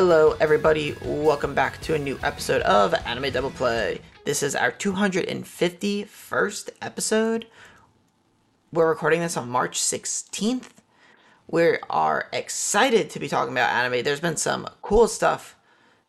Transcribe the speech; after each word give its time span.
Hello, 0.00 0.36
everybody. 0.38 0.94
Welcome 1.02 1.56
back 1.56 1.80
to 1.80 1.96
a 1.96 1.98
new 1.98 2.20
episode 2.22 2.62
of 2.62 2.94
Anime 3.04 3.32
Double 3.32 3.50
Play. 3.50 4.00
This 4.24 4.44
is 4.44 4.54
our 4.54 4.70
251st 4.70 6.70
episode. 6.80 7.48
We're 8.72 8.88
recording 8.88 9.18
this 9.18 9.36
on 9.36 9.50
March 9.50 9.80
16th. 9.80 10.68
We 11.48 11.78
are 11.90 12.28
excited 12.32 13.10
to 13.10 13.18
be 13.18 13.26
talking 13.26 13.50
about 13.50 13.72
anime. 13.72 14.04
There's 14.04 14.20
been 14.20 14.36
some 14.36 14.68
cool 14.82 15.08
stuff 15.08 15.56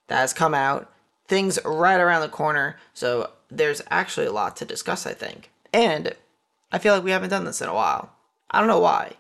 that 0.06 0.20
has 0.20 0.34
come 0.34 0.54
out, 0.54 0.94
things 1.28 1.58
right 1.66 2.00
around 2.00 2.22
the 2.22 2.30
corner. 2.30 2.78
So 2.94 3.32
there's 3.50 3.82
actually 3.90 4.28
a 4.28 4.32
lot 4.32 4.56
to 4.58 4.66
discuss, 4.66 5.08
I 5.08 5.16
think. 5.16 5.50
And 5.74 6.14
I 6.72 6.78
feel 6.78 6.94
like 6.94 7.04
we 7.04 7.10
haven't 7.10 7.32
done 7.32 7.46
this 7.46 7.60
in 7.60 7.68
a 7.68 7.74
while. 7.74 8.12
I 8.52 8.60
don't 8.60 8.68
know 8.68 8.82
why. 8.82 9.14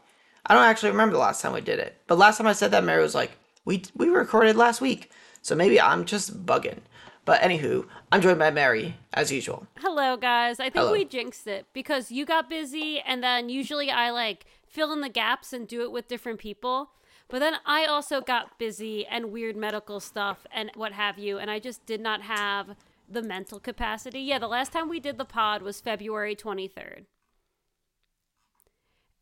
I 0.46 0.54
don't 0.54 0.66
actually 0.66 0.92
remember 0.92 1.14
the 1.14 1.22
last 1.22 1.42
time 1.42 1.54
we 1.54 1.62
did 1.62 1.80
it. 1.80 2.00
But 2.06 2.20
last 2.20 2.38
time 2.38 2.46
I 2.46 2.54
said 2.54 2.70
that, 2.70 2.84
Mary 2.84 3.02
was 3.02 3.16
like, 3.16 3.32
"We 3.70 3.84
we 3.96 4.10
recorded 4.10 4.56
last 4.56 4.82
week." 4.82 5.12
So 5.44 5.54
maybe 5.54 5.80
I'm 5.80 6.04
just 6.04 6.44
bugging. 6.44 6.80
But 7.24 7.42
anywho, 7.42 7.86
I'm 8.12 8.22
joined 8.22 8.40
by 8.40 8.50
Mary 8.50 8.96
as 9.14 9.32
usual. 9.32 9.68
Hello, 9.78 10.18
guys. 10.18 10.60
I 10.60 10.64
think 10.64 10.78
Hello. 10.78 10.94
we 10.94 11.06
jinxed 11.06 11.46
it 11.46 11.68
because 11.72 12.12
you 12.12 12.26
got 12.26 12.50
busy, 12.50 13.00
and 13.00 13.24
then 13.24 13.50
usually 13.50 13.92
I 13.92 14.10
like 14.10 14.48
fill 14.66 14.92
in 14.92 15.02
the 15.02 15.10
gaps 15.10 15.54
and 15.54 15.68
do 15.68 15.84
it 15.84 15.92
with 15.92 16.08
different 16.08 16.40
people. 16.40 16.90
But 17.28 17.38
then 17.38 17.58
I 17.64 17.86
also 17.86 18.22
got 18.22 18.58
busy 18.58 19.06
and 19.06 19.32
weird 19.32 19.56
medical 19.56 20.00
stuff 20.00 20.48
and 20.52 20.72
what 20.74 20.94
have 20.94 21.20
you, 21.20 21.38
and 21.38 21.52
I 21.52 21.60
just 21.60 21.86
did 21.86 22.02
not 22.02 22.24
have 22.24 22.76
the 23.08 23.22
mental 23.22 23.60
capacity. 23.60 24.22
Yeah, 24.22 24.40
the 24.40 24.48
last 24.48 24.72
time 24.74 24.90
we 24.90 25.00
did 25.00 25.20
the 25.20 25.26
pod 25.26 25.62
was 25.62 25.80
February 25.80 26.36
23rd. 26.36 27.06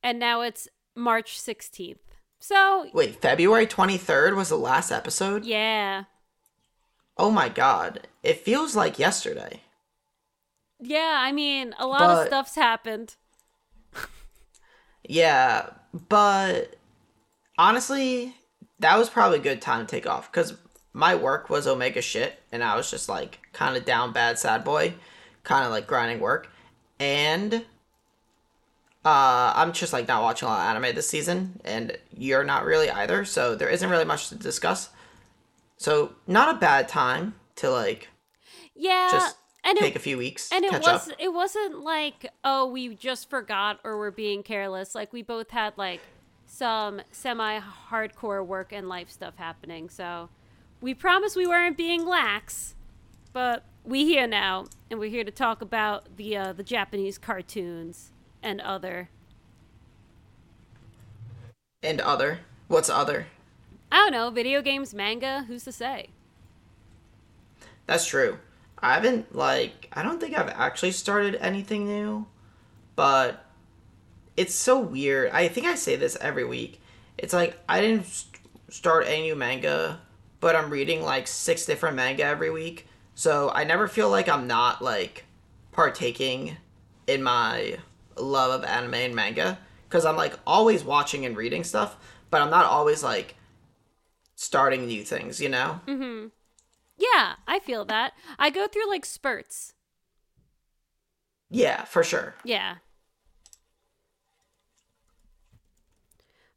And 0.02 0.18
now 0.18 0.40
it's 0.40 0.70
March 0.95 1.38
16th. 1.38 1.98
So, 2.40 2.90
Wait, 2.94 3.22
February 3.22 3.68
23rd 3.68 4.36
was 4.36 4.50
the 4.50 4.58
last 4.58 4.92
episode? 4.92 5.46
yeah. 5.46 6.04
Oh 7.20 7.32
my 7.32 7.50
god. 7.50 8.08
It 8.22 8.42
feels 8.42 8.76
like 8.76 9.00
yesterday. 9.00 9.62
Yeah, 10.80 11.16
I 11.18 11.32
mean, 11.32 11.74
a 11.80 11.88
lot 11.88 12.04
of 12.12 12.28
stuff's 12.28 12.54
happened. 12.54 13.16
Yeah, 15.04 15.70
but 16.10 16.76
honestly, 17.58 18.36
that 18.80 18.98
was 18.98 19.10
probably 19.10 19.40
a 19.40 19.42
good 19.42 19.62
time 19.62 19.86
to 19.86 19.90
take 19.90 20.06
off 20.06 20.32
because 20.32 20.56
my 20.94 21.16
work 21.16 21.50
was 21.50 21.66
Omega 21.66 22.02
shit, 22.02 22.40
and 22.52 22.64
I 22.64 22.76
was 22.76 22.92
just 22.92 23.08
like 23.10 23.40
kind 23.54 23.78
of 23.78 23.86
down 23.86 24.12
bad, 24.14 24.38
sad 24.38 24.64
boy, 24.64 24.94
kind 25.44 25.66
of 25.66 25.72
like 25.72 25.88
grinding 25.88 26.20
work, 26.20 26.50
and 27.00 27.66
uh, 29.08 29.53
I'm 29.55 29.72
just 29.72 29.94
like 29.94 30.05
not 30.08 30.22
watching 30.22 30.47
a 30.50 30.52
lot 30.52 30.59
of 30.75 30.75
anime 30.75 30.94
this 30.94 31.09
season, 31.09 31.61
and 31.63 31.97
you're 32.13 32.44
not 32.44 32.66
really 32.66 32.89
either, 32.89 33.23
so 33.23 33.55
there 33.55 33.69
isn't 33.69 33.89
really 33.89 34.03
much 34.03 34.27
to 34.30 34.36
discuss. 34.36 34.89
So 35.77 36.13
not 36.27 36.53
a 36.53 36.59
bad 36.59 36.89
time 36.89 37.35
to 37.55 37.69
like 37.69 38.09
Yeah. 38.75 39.08
just 39.09 39.38
and 39.63 39.78
take 39.78 39.95
it, 39.95 39.97
a 39.97 40.02
few 40.02 40.17
weeks, 40.17 40.52
and 40.52 40.66
it 40.66 40.73
was 40.73 40.88
up. 41.09 41.16
it 41.19 41.31
wasn't 41.33 41.80
like 41.80 42.30
oh 42.44 42.66
we 42.67 42.95
just 42.95 43.30
forgot 43.30 43.80
or 43.85 43.97
we're 43.97 44.11
being 44.11 44.44
careless 44.44 44.94
like 44.94 45.13
we 45.13 45.22
both 45.22 45.52
had 45.52 45.73
like 45.78 46.02
some 46.45 47.02
semi 47.11 47.59
hardcore 47.89 48.45
work 48.45 48.72
and 48.73 48.88
life 48.89 49.09
stuff 49.09 49.35
happening 49.38 49.89
so 49.89 50.30
we 50.81 50.94
promised 50.94 51.35
we 51.35 51.45
weren't 51.47 51.75
being 51.75 52.05
lax 52.05 52.75
but 53.33 53.66
we 53.83 54.05
here 54.05 54.25
now 54.28 54.66
and 54.89 55.00
we're 55.00 55.09
here 55.09 55.25
to 55.25 55.31
talk 55.31 55.61
about 55.61 56.16
the 56.16 56.38
uh, 56.38 56.53
the 56.53 56.63
japanese 56.63 57.17
cartoons 57.17 58.11
and 58.48 58.62
other 58.62 59.09
And 61.84 62.00
other, 62.02 62.42
what's 62.67 62.90
other? 62.90 63.28
i 63.92 63.95
don't 63.98 64.12
know 64.12 64.30
video 64.30 64.62
games 64.62 64.94
manga 64.94 65.44
who's 65.48 65.64
to 65.64 65.72
say 65.72 66.09
That's 67.85 68.06
true. 68.06 68.40
I 68.80 68.94
haven't 68.94 69.35
like 69.35 69.90
I 69.94 70.03
don't 70.03 70.19
think 70.19 70.38
I've 70.38 70.50
actually 70.50 70.91
started 70.91 71.35
anything 71.35 71.85
new, 71.85 72.28
but 72.96 73.46
it's 74.35 74.53
so 74.56 74.79
weird. 74.79 75.31
I 75.31 75.47
think 75.47 75.68
I 75.68 75.75
say 75.75 75.96
this 75.96 76.18
every 76.22 76.44
week. 76.46 76.81
It's 77.18 77.34
like 77.34 77.58
I 77.68 77.81
didn't 77.81 78.06
st- 78.06 78.41
start 78.69 79.06
any 79.08 79.24
new 79.24 79.35
manga, 79.35 80.02
but 80.40 80.56
I'm 80.56 80.69
reading 80.69 81.02
like 81.02 81.28
six 81.28 81.66
different 81.66 81.96
manga 81.96 82.24
every 82.24 82.52
week. 82.52 82.88
So 83.16 83.50
I 83.52 83.64
never 83.64 83.88
feel 83.88 84.09
like 84.09 84.29
I'm 84.29 84.47
not 84.47 84.81
like 84.81 85.25
partaking 85.72 86.58
in 87.08 87.24
my 87.24 87.78
love 88.19 88.51
of 88.51 88.63
anime 88.67 88.94
and 88.95 89.16
manga 89.16 89.59
because 89.88 90.05
I'm 90.05 90.16
like 90.17 90.38
always 90.45 90.83
watching 90.83 91.25
and 91.25 91.35
reading 91.38 91.63
stuff, 91.63 91.97
but 92.29 92.41
I'm 92.41 92.50
not 92.50 92.66
always 92.66 93.03
like 93.03 93.35
starting 94.35 94.85
new 94.85 95.03
things, 95.03 95.41
you 95.41 95.50
know? 95.50 95.81
yeah 97.00 97.35
i 97.47 97.59
feel 97.59 97.85
that 97.85 98.13
i 98.39 98.50
go 98.50 98.67
through 98.67 98.88
like 98.89 99.05
spurts 99.05 99.73
Yeah, 101.50 101.83
for 101.85 102.03
sure. 102.03 102.35
yeah 102.44 102.78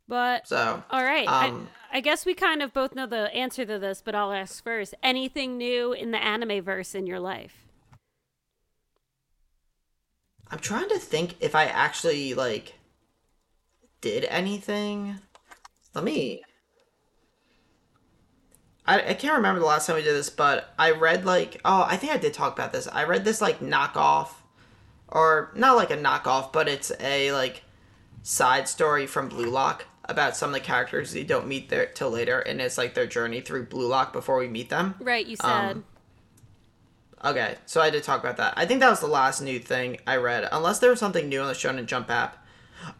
but 0.09 0.47
So, 0.49 0.83
All 0.91 1.05
right. 1.05 1.29
Um, 1.29 1.69
I, 1.93 1.99
I 1.99 2.01
guess 2.01 2.27
we 2.27 2.35
kind 2.35 2.63
of 2.63 2.73
both 2.73 2.95
know 2.97 3.07
the 3.07 3.33
answer 3.33 3.65
to 3.65 3.79
this, 3.79 4.03
but 4.05 4.15
I'll 4.15 4.33
ask 4.33 4.63
first. 4.65 4.95
Anything 5.05 5.57
new 5.57 5.93
in 5.93 6.11
the 6.11 6.19
anime 6.19 6.63
verse 6.65 6.95
in 6.97 7.07
your 7.07 7.21
life? 7.21 7.70
I'm 10.51 10.59
trying 10.59 10.89
to 10.89 10.99
think 10.99 11.37
if 11.41 11.55
I 11.55 11.65
actually 11.65 12.35
like 12.35 12.75
did 14.01 14.25
anything. 14.25 15.19
Let 15.95 16.05
me. 16.05 16.43
I, 18.87 19.11
I 19.11 19.15
can't 19.15 19.37
remember 19.37 19.61
the 19.61 19.67
last 19.67 19.87
time 19.87 19.97
we 19.97 20.03
did 20.03 20.15
this, 20.15 20.31
but 20.31 20.75
I 20.79 20.91
read 20.93 21.25
like 21.25 21.61
oh 21.65 21.87
I 21.89 21.97
think 21.97 22.13
I 22.13 22.17
did 22.17 22.35
talk 22.35 22.53
about 22.53 22.73
this. 22.73 22.89
I 22.89 23.05
read 23.05 23.25
this 23.25 23.41
like 23.41 23.61
knockoff, 23.61 24.31
or 25.09 25.53
not 25.55 25.77
like 25.77 25.91
a 25.91 25.97
knockoff, 25.97 26.53
but 26.53 26.69
it's 26.69 26.91
a 27.01 27.33
like 27.33 27.63
side 28.23 28.69
story 28.69 29.07
from 29.07 29.29
Blue 29.29 29.51
Lock 29.51 29.87
about 30.05 30.37
some 30.37 30.51
of 30.51 30.55
the 30.55 30.61
characters 30.61 31.15
you 31.15 31.25
don't 31.25 31.47
meet 31.47 31.69
there 31.69 31.87
till 31.87 32.11
later, 32.11 32.41
and 32.41 32.61
it's 32.61 32.77
like 32.77 32.95
their 32.95 33.07
journey 33.07 33.41
through 33.41 33.67
Blue 33.67 33.87
Lock 33.87 34.13
before 34.13 34.39
we 34.39 34.49
meet 34.49 34.69
them. 34.69 34.97
Right, 34.99 35.27
you 35.27 35.37
said. 35.37 35.47
Um, 35.47 35.85
Okay, 37.25 37.57
so 37.67 37.81
I 37.81 37.91
did 37.91 38.03
talk 38.03 38.21
about 38.21 38.39
that. 38.39 38.55
I 38.57 38.65
think 38.65 38.81
that 38.81 38.89
was 38.91 39.01
the 39.01 39.07
last 39.07 39.41
new 39.43 39.59
thing 39.59 39.99
I 40.07 40.17
read, 40.17 40.49
unless 40.51 40.79
there 40.79 40.91
was 40.91 40.99
something 41.01 41.29
new 41.29 41.41
on 41.41 41.49
the 41.49 41.53
Shonen 41.55 41.87
Jump 41.87 42.11
app. 42.11 42.45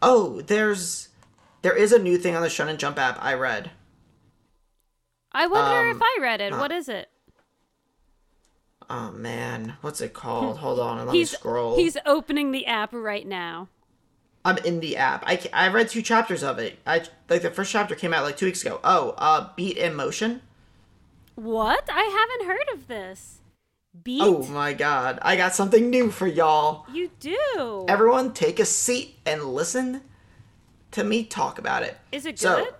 Oh, 0.01 0.41
there's 0.41 1.09
there 1.63 1.75
is 1.75 1.91
a 1.91 1.99
new 1.99 2.17
thing 2.17 2.35
on 2.35 2.41
the 2.43 2.47
Shonen 2.47 2.77
Jump 2.77 2.99
app 2.99 3.17
I 3.21 3.33
read. 3.33 3.71
I 5.31 5.47
wonder 5.47 5.79
um, 5.79 5.87
if 5.89 5.97
I 6.01 6.17
read 6.21 6.41
it. 6.41 6.53
uh, 6.53 6.57
what 6.59 6.71
is 6.71 6.87
it? 6.89 7.09
Oh 8.89 9.11
man, 9.11 9.77
what's 9.81 10.01
it 10.01 10.13
called? 10.13 10.59
Hold 10.59 10.79
on, 10.79 11.05
let 11.07 11.15
He's 11.15 11.31
me 11.31 11.37
scroll. 11.37 11.75
he's 11.77 11.97
opening 12.05 12.51
the 12.51 12.65
app 12.67 12.93
right 12.93 13.25
now. 13.25 13.69
I'm 14.43 14.57
in 14.59 14.79
the 14.79 14.97
app. 14.97 15.23
I, 15.25 15.39
I 15.53 15.67
read 15.69 15.89
two 15.89 16.01
chapters 16.01 16.43
of 16.43 16.57
it. 16.59 16.79
I 16.85 17.03
like 17.29 17.41
the 17.43 17.51
first 17.51 17.71
chapter 17.71 17.95
came 17.95 18.13
out 18.13 18.23
like 18.23 18.37
two 18.37 18.47
weeks 18.47 18.61
ago. 18.63 18.79
Oh, 18.83 19.11
uh, 19.17 19.49
Beat 19.55 19.77
in 19.77 19.95
Motion. 19.95 20.41
What? 21.35 21.89
I 21.91 22.03
haven't 22.03 22.47
heard 22.47 22.67
of 22.73 22.87
this. 22.87 23.40
Beat? 24.03 24.21
Oh 24.21 24.43
my 24.47 24.73
god, 24.73 25.19
I 25.21 25.35
got 25.35 25.53
something 25.53 25.89
new 25.89 26.11
for 26.11 26.25
y'all. 26.27 26.85
You 26.91 27.11
do. 27.19 27.85
Everyone, 27.89 28.33
take 28.33 28.59
a 28.59 28.65
seat 28.65 29.17
and 29.25 29.43
listen 29.43 30.01
to 30.91 31.03
me 31.03 31.23
talk 31.25 31.59
about 31.59 31.83
it. 31.83 31.97
is 32.11 32.25
it 32.25 32.39
So, 32.39 32.65
good? 32.65 32.73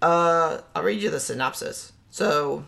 Uh, 0.00 0.60
I'll 0.74 0.82
read 0.82 1.00
you 1.02 1.10
the 1.10 1.20
synopsis. 1.20 1.92
So, 2.10 2.66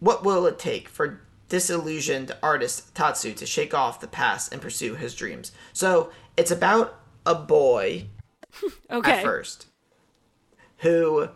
what 0.00 0.24
will 0.24 0.46
it 0.46 0.58
take 0.58 0.88
for 0.88 1.20
disillusioned 1.48 2.34
artist 2.42 2.94
Tatsu 2.94 3.34
to 3.34 3.46
shake 3.46 3.74
off 3.74 4.00
the 4.00 4.06
past 4.06 4.52
and 4.52 4.62
pursue 4.62 4.94
his 4.94 5.14
dreams? 5.14 5.52
So, 5.72 6.10
it's 6.36 6.50
about 6.50 6.98
a 7.26 7.34
boy 7.34 8.06
okay. 8.90 9.12
at 9.12 9.22
first 9.22 9.66
who 10.78 11.28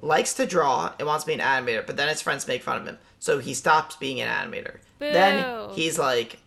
likes 0.00 0.32
to 0.34 0.46
draw 0.46 0.92
and 0.98 1.06
wants 1.06 1.24
to 1.24 1.28
be 1.28 1.34
an 1.34 1.40
animator, 1.40 1.86
but 1.86 1.96
then 1.96 2.08
his 2.08 2.22
friends 2.22 2.48
make 2.48 2.62
fun 2.62 2.80
of 2.80 2.86
him. 2.86 2.98
So 3.18 3.38
he 3.38 3.54
stops 3.54 3.96
being 3.96 4.20
an 4.20 4.28
animator. 4.28 4.78
Then 4.98 5.70
he's 5.74 5.98
like 5.98 6.40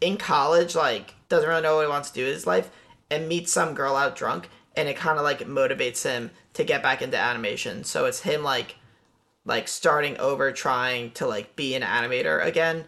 in 0.00 0.16
college, 0.16 0.74
like 0.74 1.14
doesn't 1.28 1.48
really 1.48 1.62
know 1.62 1.76
what 1.76 1.86
he 1.86 1.88
wants 1.88 2.10
to 2.10 2.14
do 2.14 2.24
with 2.24 2.34
his 2.34 2.46
life, 2.46 2.70
and 3.10 3.28
meets 3.28 3.52
some 3.52 3.74
girl 3.74 3.96
out 3.96 4.16
drunk, 4.16 4.48
and 4.76 4.88
it 4.88 4.96
kind 4.96 5.18
of 5.18 5.24
like 5.24 5.40
motivates 5.40 6.02
him 6.02 6.30
to 6.54 6.64
get 6.64 6.82
back 6.82 7.02
into 7.02 7.18
animation. 7.18 7.84
So 7.84 8.06
it's 8.06 8.20
him 8.20 8.42
like 8.42 8.76
like 9.44 9.68
starting 9.68 10.16
over 10.18 10.52
trying 10.52 11.10
to 11.12 11.26
like 11.26 11.54
be 11.56 11.74
an 11.74 11.82
animator 11.82 12.44
again 12.44 12.84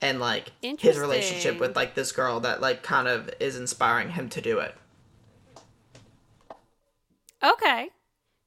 and 0.00 0.20
like 0.20 0.52
his 0.60 0.98
relationship 0.98 1.58
with 1.58 1.74
like 1.74 1.94
this 1.94 2.12
girl 2.12 2.40
that 2.40 2.60
like 2.60 2.82
kind 2.82 3.08
of 3.08 3.30
is 3.40 3.56
inspiring 3.56 4.10
him 4.10 4.28
to 4.28 4.40
do 4.40 4.58
it. 4.58 4.74
Okay. 7.42 7.90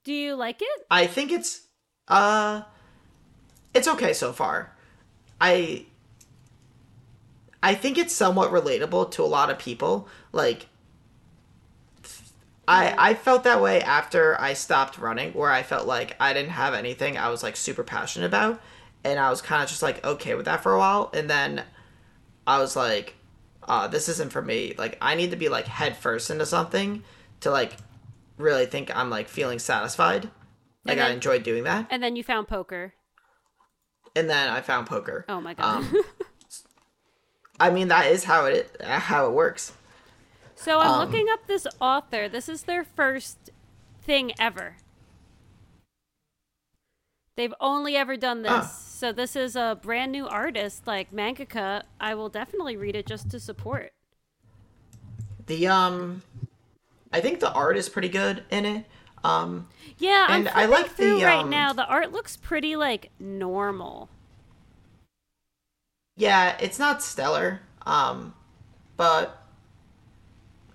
Do 0.03 0.13
you 0.13 0.35
like 0.35 0.61
it? 0.61 0.85
I 0.89 1.07
think 1.07 1.31
it's 1.31 1.67
uh 2.07 2.63
it's 3.73 3.87
okay 3.87 4.13
so 4.13 4.33
far. 4.33 4.75
I 5.41 5.85
I 7.61 7.75
think 7.75 7.97
it's 7.97 8.13
somewhat 8.13 8.51
relatable 8.51 9.11
to 9.11 9.23
a 9.23 9.25
lot 9.25 9.49
of 9.49 9.59
people. 9.59 10.07
Like 10.31 10.67
I 12.67 12.95
I 12.97 13.13
felt 13.15 13.43
that 13.43 13.61
way 13.61 13.81
after 13.81 14.39
I 14.39 14.53
stopped 14.53 14.97
running, 14.97 15.33
where 15.33 15.51
I 15.51 15.63
felt 15.63 15.87
like 15.87 16.15
I 16.19 16.33
didn't 16.33 16.51
have 16.51 16.73
anything 16.73 17.17
I 17.17 17.29
was 17.29 17.43
like 17.43 17.55
super 17.55 17.83
passionate 17.83 18.27
about, 18.27 18.61
and 19.03 19.19
I 19.19 19.29
was 19.29 19.41
kind 19.41 19.63
of 19.63 19.69
just 19.69 19.81
like 19.81 20.03
okay 20.05 20.35
with 20.35 20.45
that 20.45 20.61
for 20.63 20.73
a 20.73 20.77
while, 20.77 21.09
and 21.13 21.29
then 21.29 21.63
I 22.45 22.59
was 22.59 22.75
like, 22.75 23.15
uh, 23.67 23.87
this 23.87 24.07
isn't 24.09 24.31
for 24.31 24.41
me. 24.41 24.73
Like 24.77 24.97
I 25.01 25.15
need 25.15 25.31
to 25.31 25.37
be 25.37 25.49
like 25.49 25.67
head 25.67 25.97
first 25.97 26.29
into 26.29 26.45
something 26.45 27.03
to 27.41 27.51
like 27.51 27.73
really 28.37 28.65
think 28.65 28.95
I'm 28.95 29.09
like 29.09 29.27
feeling 29.27 29.59
satisfied. 29.59 30.25
Like 30.85 30.93
And 30.93 31.01
I 31.01 31.05
then- 31.05 31.13
enjoyed 31.15 31.43
doing 31.43 31.63
that, 31.63 31.87
And 31.89 32.01
then 32.01 32.15
you 32.15 32.23
found 32.23 32.47
poker. 32.47 32.93
And 34.15 34.29
then 34.29 34.49
I 34.49 34.61
found 34.61 34.87
poker. 34.87 35.25
Oh 35.29 35.41
my 35.41 35.53
god. 35.53 35.83
Um, 35.83 36.03
I 37.59 37.69
mean 37.69 37.89
that 37.89 38.07
is 38.07 38.23
how 38.23 38.45
it 38.45 38.75
how 38.81 39.27
it 39.27 39.33
works. 39.33 39.73
so 40.55 40.79
I'm 40.79 40.91
um, 40.91 40.99
looking 40.99 41.27
up 41.29 41.47
this 41.47 41.67
author. 41.79 42.29
This 42.29 42.49
is 42.49 42.63
their 42.63 42.83
first 42.83 43.51
thing 44.01 44.31
ever. 44.39 44.77
They've 47.35 47.53
only 47.61 47.95
ever 47.95 48.17
done 48.17 48.41
this. 48.41 48.51
Ah. 48.51 48.61
So 48.61 49.13
this 49.13 49.37
is 49.37 49.55
a 49.55 49.79
brand 49.81 50.11
new 50.11 50.27
artist 50.27 50.85
like 50.85 51.13
mangaka. 51.13 51.83
I 51.99 52.13
will 52.13 52.27
definitely 52.27 52.75
read 52.75 52.97
it 52.97 53.05
just 53.05 53.29
to 53.31 53.39
support. 53.39 53.93
The 55.45 55.67
um, 55.67 56.21
I 57.13 57.21
think 57.21 57.39
the 57.39 57.51
art 57.53 57.77
is 57.77 57.87
pretty 57.87 58.09
good 58.09 58.43
in 58.51 58.65
it. 58.65 58.85
Um, 59.23 59.67
Yeah, 59.97 60.25
I'm 60.29 60.47
And 60.47 60.49
I 60.49 60.65
like 60.65 60.95
the, 60.95 61.21
right 61.23 61.39
um, 61.39 61.49
now. 61.49 61.73
The 61.73 61.85
art 61.85 62.11
looks 62.11 62.37
pretty 62.37 62.75
like 62.75 63.11
normal. 63.19 64.09
yeah, 66.15 66.57
it's 66.59 66.79
not 66.79 67.01
stellar, 67.01 67.61
um, 67.85 68.33
but 68.97 69.41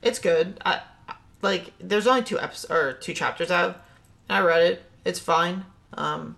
it's 0.02 0.18
good. 0.18 0.58
I 0.64 0.80
like. 1.42 1.72
There's 1.78 2.06
only 2.06 2.22
two 2.22 2.38
episodes 2.38 2.70
or 2.70 2.92
two 2.94 3.14
chapters 3.14 3.50
out. 3.50 3.82
And 4.28 4.38
I 4.38 4.40
read 4.40 4.62
it. 4.62 4.82
It's 5.04 5.18
fine. 5.18 5.66
Um, 5.94 6.36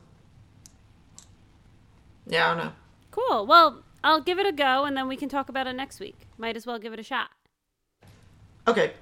yeah, 2.27 2.47
I 2.51 2.55
don't 2.55 2.65
know. 2.65 2.73
Cool. 3.11 3.47
Well, 3.47 3.83
I'll 4.03 4.21
give 4.21 4.39
it 4.39 4.47
a 4.47 4.53
go 4.53 4.85
and 4.85 4.97
then 4.97 5.09
we 5.09 5.17
can 5.17 5.29
talk 5.29 5.49
about 5.49 5.67
it 5.67 5.75
next 5.75 6.01
week. 6.01 6.27
Might 6.37 6.57
as 6.57 6.67
well 6.67 6.79
give 6.79 6.93
it 6.93 7.01
a 7.01 7.05
shot. 7.05 7.31
Okay. 8.69 8.93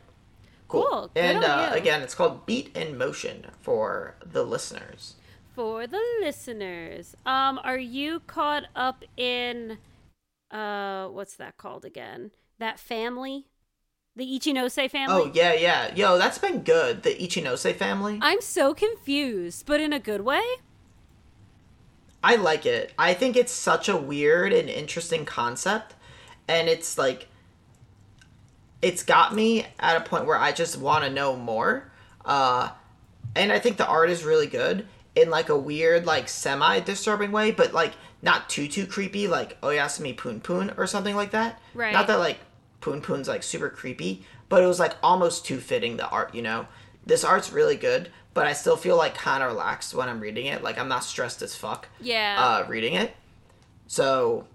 Cool. 0.75 0.85
Cool. 0.85 1.11
And 1.17 1.44
uh, 1.44 1.71
again, 1.73 2.03
it's 2.03 2.15
called 2.15 2.47
Beat 2.47 2.75
in 2.76 2.97
Motion 2.99 3.47
for 3.61 4.17
the 4.25 4.43
listeners. 4.43 5.15
For 5.55 5.87
the 5.87 6.03
listeners, 6.21 7.15
um, 7.25 7.61
are 7.62 7.79
you 7.79 8.21
caught 8.21 8.65
up 8.75 9.05
in 9.17 9.79
uh 10.50 11.09
what's 11.09 11.37
that 11.37 11.56
called 11.56 11.85
again? 11.85 12.31
That 12.59 12.79
family? 12.79 13.47
The 14.17 14.25
Ichinose 14.25 14.91
family? 14.91 15.23
Oh 15.23 15.31
yeah, 15.35 15.53
yeah. 15.55 15.94
Yo, 15.94 16.19
that's 16.19 16.38
been 16.38 16.62
good. 16.62 17.03
The 17.03 17.15
Ichinose 17.17 17.75
family. 17.75 18.19
I'm 18.23 18.41
so 18.41 18.73
confused, 18.75 19.67
but 19.67 19.81
in 19.81 19.93
a 19.93 19.99
good 19.99 20.20
way? 20.20 20.43
I 22.23 22.37
like 22.37 22.65
it. 22.65 22.93
I 22.99 23.12
think 23.12 23.37
it's 23.37 23.53
such 23.53 23.88
a 23.88 23.97
weird 23.97 24.53
and 24.53 24.69
interesting 24.70 25.25
concept, 25.25 25.94
and 26.49 26.69
it's 26.69 26.97
like 26.97 27.29
it's 28.84 29.02
got 29.02 29.34
me 29.34 29.64
at 29.81 29.96
a 29.96 30.00
point 30.00 30.26
where 30.26 30.36
I 30.38 30.52
just 30.52 30.76
want 30.76 31.04
to 31.04 31.10
know 31.10 31.34
more. 31.36 31.90
Uh, 32.25 32.69
and 33.34 33.50
I 33.50 33.58
think 33.58 33.78
the 33.78 33.86
art 33.86 34.10
is 34.10 34.25
really 34.25 34.46
good 34.46 34.86
in 35.14 35.31
like 35.31 35.48
a 35.48 35.56
weird, 35.58 36.04
like 36.06 36.28
semi 36.28 36.81
disturbing 36.81 37.32
way, 37.32 37.50
but 37.50 37.72
like 37.72 37.92
not 38.22 38.48
too 38.50 38.69
too 38.69 38.86
creepy, 38.86 39.26
like 39.26 39.60
Oyasumi 39.62 40.14
Punpun 40.16 40.76
or 40.78 40.86
something 40.86 41.16
like 41.16 41.31
that. 41.32 41.60
Right. 41.72 41.92
Not 41.92 42.06
that 42.08 42.19
like 42.19 42.38
Punpun's 42.81 43.26
like 43.28 43.42
super 43.42 43.70
creepy, 43.70 44.25
but 44.48 44.62
it 44.62 44.66
was 44.66 44.78
like 44.78 44.94
almost 45.02 45.46
too 45.46 45.58
fitting 45.58 45.96
the 45.96 46.08
art. 46.08 46.34
You 46.34 46.42
know, 46.42 46.66
this 47.06 47.25
art's 47.25 47.52
really 47.52 47.76
good, 47.76 48.10
but 48.34 48.46
I 48.46 48.52
still 48.52 48.76
feel 48.76 48.96
like 48.96 49.14
kind 49.14 49.42
of 49.42 49.50
relaxed 49.50 49.94
when 49.94 50.08
I'm 50.08 50.20
reading 50.20 50.46
it. 50.46 50.62
Like 50.62 50.78
I'm 50.78 50.88
not 50.88 51.04
stressed 51.04 51.40
as 51.42 51.56
fuck 51.56 51.88
Yeah. 52.00 52.36
uh, 52.38 52.69
reading 52.69 52.94
it. 52.94 53.14
So, 53.86 54.46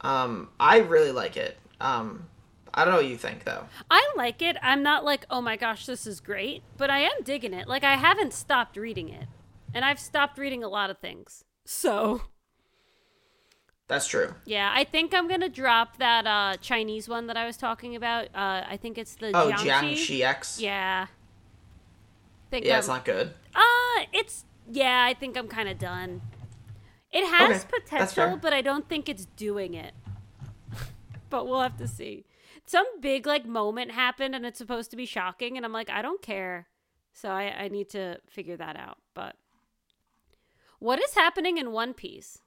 um, 0.00 0.48
I 0.60 0.78
really 0.78 1.12
like 1.12 1.36
it. 1.36 1.56
Um, 1.80 2.26
I 2.78 2.84
don't 2.84 2.92
know 2.92 3.00
what 3.00 3.08
you 3.08 3.16
think 3.16 3.42
though. 3.42 3.64
I 3.90 4.08
like 4.16 4.40
it. 4.40 4.56
I'm 4.62 4.84
not 4.84 5.04
like, 5.04 5.26
oh 5.30 5.40
my 5.40 5.56
gosh, 5.56 5.84
this 5.84 6.06
is 6.06 6.20
great, 6.20 6.62
but 6.76 6.90
I 6.90 7.00
am 7.00 7.24
digging 7.24 7.52
it. 7.52 7.66
Like 7.66 7.82
I 7.82 7.96
haven't 7.96 8.32
stopped 8.32 8.76
reading 8.76 9.08
it. 9.08 9.26
And 9.74 9.84
I've 9.84 9.98
stopped 9.98 10.38
reading 10.38 10.62
a 10.62 10.68
lot 10.68 10.88
of 10.88 10.98
things. 10.98 11.42
So 11.64 12.22
That's 13.88 14.06
true. 14.06 14.32
yeah, 14.44 14.72
I 14.72 14.84
think 14.84 15.12
I'm 15.12 15.26
gonna 15.26 15.48
drop 15.48 15.96
that 15.98 16.24
uh 16.24 16.56
Chinese 16.60 17.08
one 17.08 17.26
that 17.26 17.36
I 17.36 17.46
was 17.46 17.56
talking 17.56 17.96
about. 17.96 18.26
Uh 18.26 18.62
I 18.68 18.78
think 18.80 18.96
it's 18.96 19.16
the 19.16 19.32
Oh, 19.34 19.50
Jiangxi. 19.50 19.94
Jiangxi 19.94 20.20
X. 20.22 20.60
Yeah. 20.60 21.06
Think 22.52 22.64
Yeah, 22.64 22.74
I'm, 22.74 22.78
it's 22.78 22.88
not 22.88 23.04
good. 23.04 23.34
Uh, 23.56 24.04
it's 24.12 24.44
yeah. 24.70 25.04
I 25.04 25.14
think 25.14 25.36
I'm 25.36 25.48
kind 25.48 25.68
of 25.68 25.78
done. 25.78 26.22
It 27.10 27.26
has 27.26 27.64
Okay, 27.64 27.80
potential, 27.80 28.38
but 28.40 28.52
I 28.52 28.60
don't 28.62 28.88
think 28.88 29.08
it's 29.08 29.24
doing 29.24 29.74
it. 29.74 29.94
but 31.30 31.48
we'll 31.48 31.60
have 31.60 31.76
to 31.78 31.88
see. 31.88 32.24
Some 32.68 33.00
big 33.00 33.26
like 33.26 33.46
moment 33.46 33.92
happened, 33.92 34.34
and 34.34 34.44
it's 34.44 34.58
supposed 34.58 34.90
to 34.90 34.96
be 34.96 35.06
shocking, 35.06 35.56
and 35.56 35.64
I'm 35.64 35.72
like, 35.72 35.88
I 35.88 36.02
don't 36.02 36.20
care. 36.20 36.68
So 37.14 37.30
I, 37.30 37.44
I 37.64 37.68
need 37.68 37.88
to 37.90 38.18
figure 38.28 38.58
that 38.58 38.76
out. 38.76 38.98
But 39.14 39.36
what 40.78 41.02
is 41.02 41.14
happening 41.14 41.56
in 41.56 41.72
One 41.72 41.94
Piece? 41.94 42.40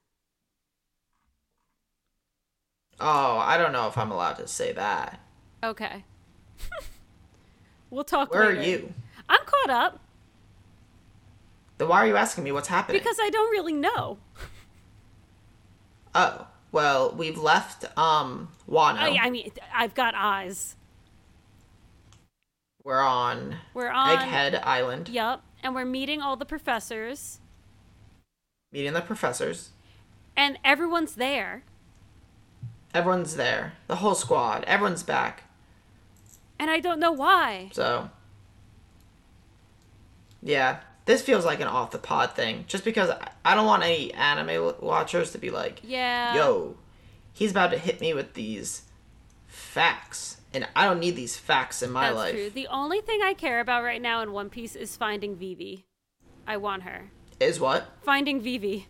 Oh, 3.00 3.38
I 3.40 3.58
don't 3.58 3.72
know 3.72 3.88
if 3.88 3.98
I'm 3.98 4.12
allowed 4.12 4.36
to 4.36 4.48
say 4.48 4.72
that. 4.74 5.20
Okay. 5.64 6.06
we'll 7.90 8.04
talk. 8.04 8.32
Where 8.32 8.44
are 8.44 8.54
you? 8.54 8.94
I'm 9.28 9.44
caught 9.44 9.72
up 9.72 10.02
Then 11.80 11.88
why 11.88 12.04
are 12.04 12.08
you 12.08 12.16
asking 12.16 12.44
me 12.44 12.52
what's 12.52 12.68
happening? 12.68 13.02
because 13.02 13.18
I 13.20 13.32
don't 13.32 13.50
really 13.50 13.74
know. 13.74 14.20
oh, 16.14 16.48
well, 16.72 17.12
we've 17.14 17.38
left 17.38 17.86
um 17.98 18.50
Wano. 18.70 18.98
I, 18.98 19.18
I 19.26 19.30
mean, 19.30 19.52
I've 19.74 19.94
got 19.94 20.14
eyes. 20.16 20.76
We're 22.84 23.02
on 23.02 23.58
We're 23.74 23.90
on. 23.92 24.18
Egghead 24.18 24.62
Island, 24.64 25.08
Yup, 25.10 25.44
and 25.62 25.76
we're 25.76 25.86
meeting 25.86 26.20
all 26.22 26.36
the 26.36 26.46
professors, 26.46 27.40
meeting 28.72 28.94
the 28.94 29.02
professors. 29.02 29.70
and 30.36 30.58
everyone's 30.64 31.16
there. 31.16 31.64
Everyone's 32.94 33.36
there. 33.36 33.74
The 33.88 33.98
whole 33.98 34.16
squad. 34.16 34.64
Everyone's 34.66 35.04
back. 35.04 35.44
And 36.60 36.70
I 36.70 36.80
don't 36.80 37.00
know 37.00 37.12
why. 37.12 37.70
So, 37.72 38.10
yeah, 40.42 40.80
this 41.12 41.22
feels 41.22 41.44
like 41.44 41.60
an 41.60 41.68
off 41.68 41.92
the 41.92 41.98
pod 41.98 42.32
thing. 42.36 42.64
Just 42.68 42.86
because 42.86 43.10
I- 43.44 43.54
don't 43.54 43.66
want 43.66 43.84
any 43.84 44.14
anime 44.14 44.74
watchers 44.80 45.32
to 45.34 45.38
be 45.38 45.50
like, 45.50 45.82
Yeah. 45.84 46.34
yo, 46.36 46.78
he's 47.34 47.52
about 47.52 47.72
to 47.72 47.78
hit 47.78 48.00
me 48.00 48.14
with 48.14 48.34
these 48.34 48.84
facts. 49.46 50.38
And 50.54 50.66
I 50.74 50.86
don't 50.86 51.00
need 51.02 51.18
these 51.18 51.36
facts 51.38 51.82
in 51.82 51.92
my 51.92 52.06
That's 52.08 52.16
life. 52.16 52.32
true. 52.34 52.50
The 52.50 52.68
only 52.68 53.02
thing 53.02 53.22
I 53.22 53.34
care 53.34 53.60
about 53.60 53.84
right 53.84 54.02
now 54.02 54.22
in 54.22 54.32
One 54.32 54.50
Piece 54.50 54.74
is 54.76 54.96
finding 54.96 55.36
Vivi. 55.36 55.86
I 56.48 56.56
want 56.56 56.84
her. 56.84 57.12
Is 57.42 57.60
what? 57.60 57.88
Finding 58.04 58.40
Vivi. 58.40 58.88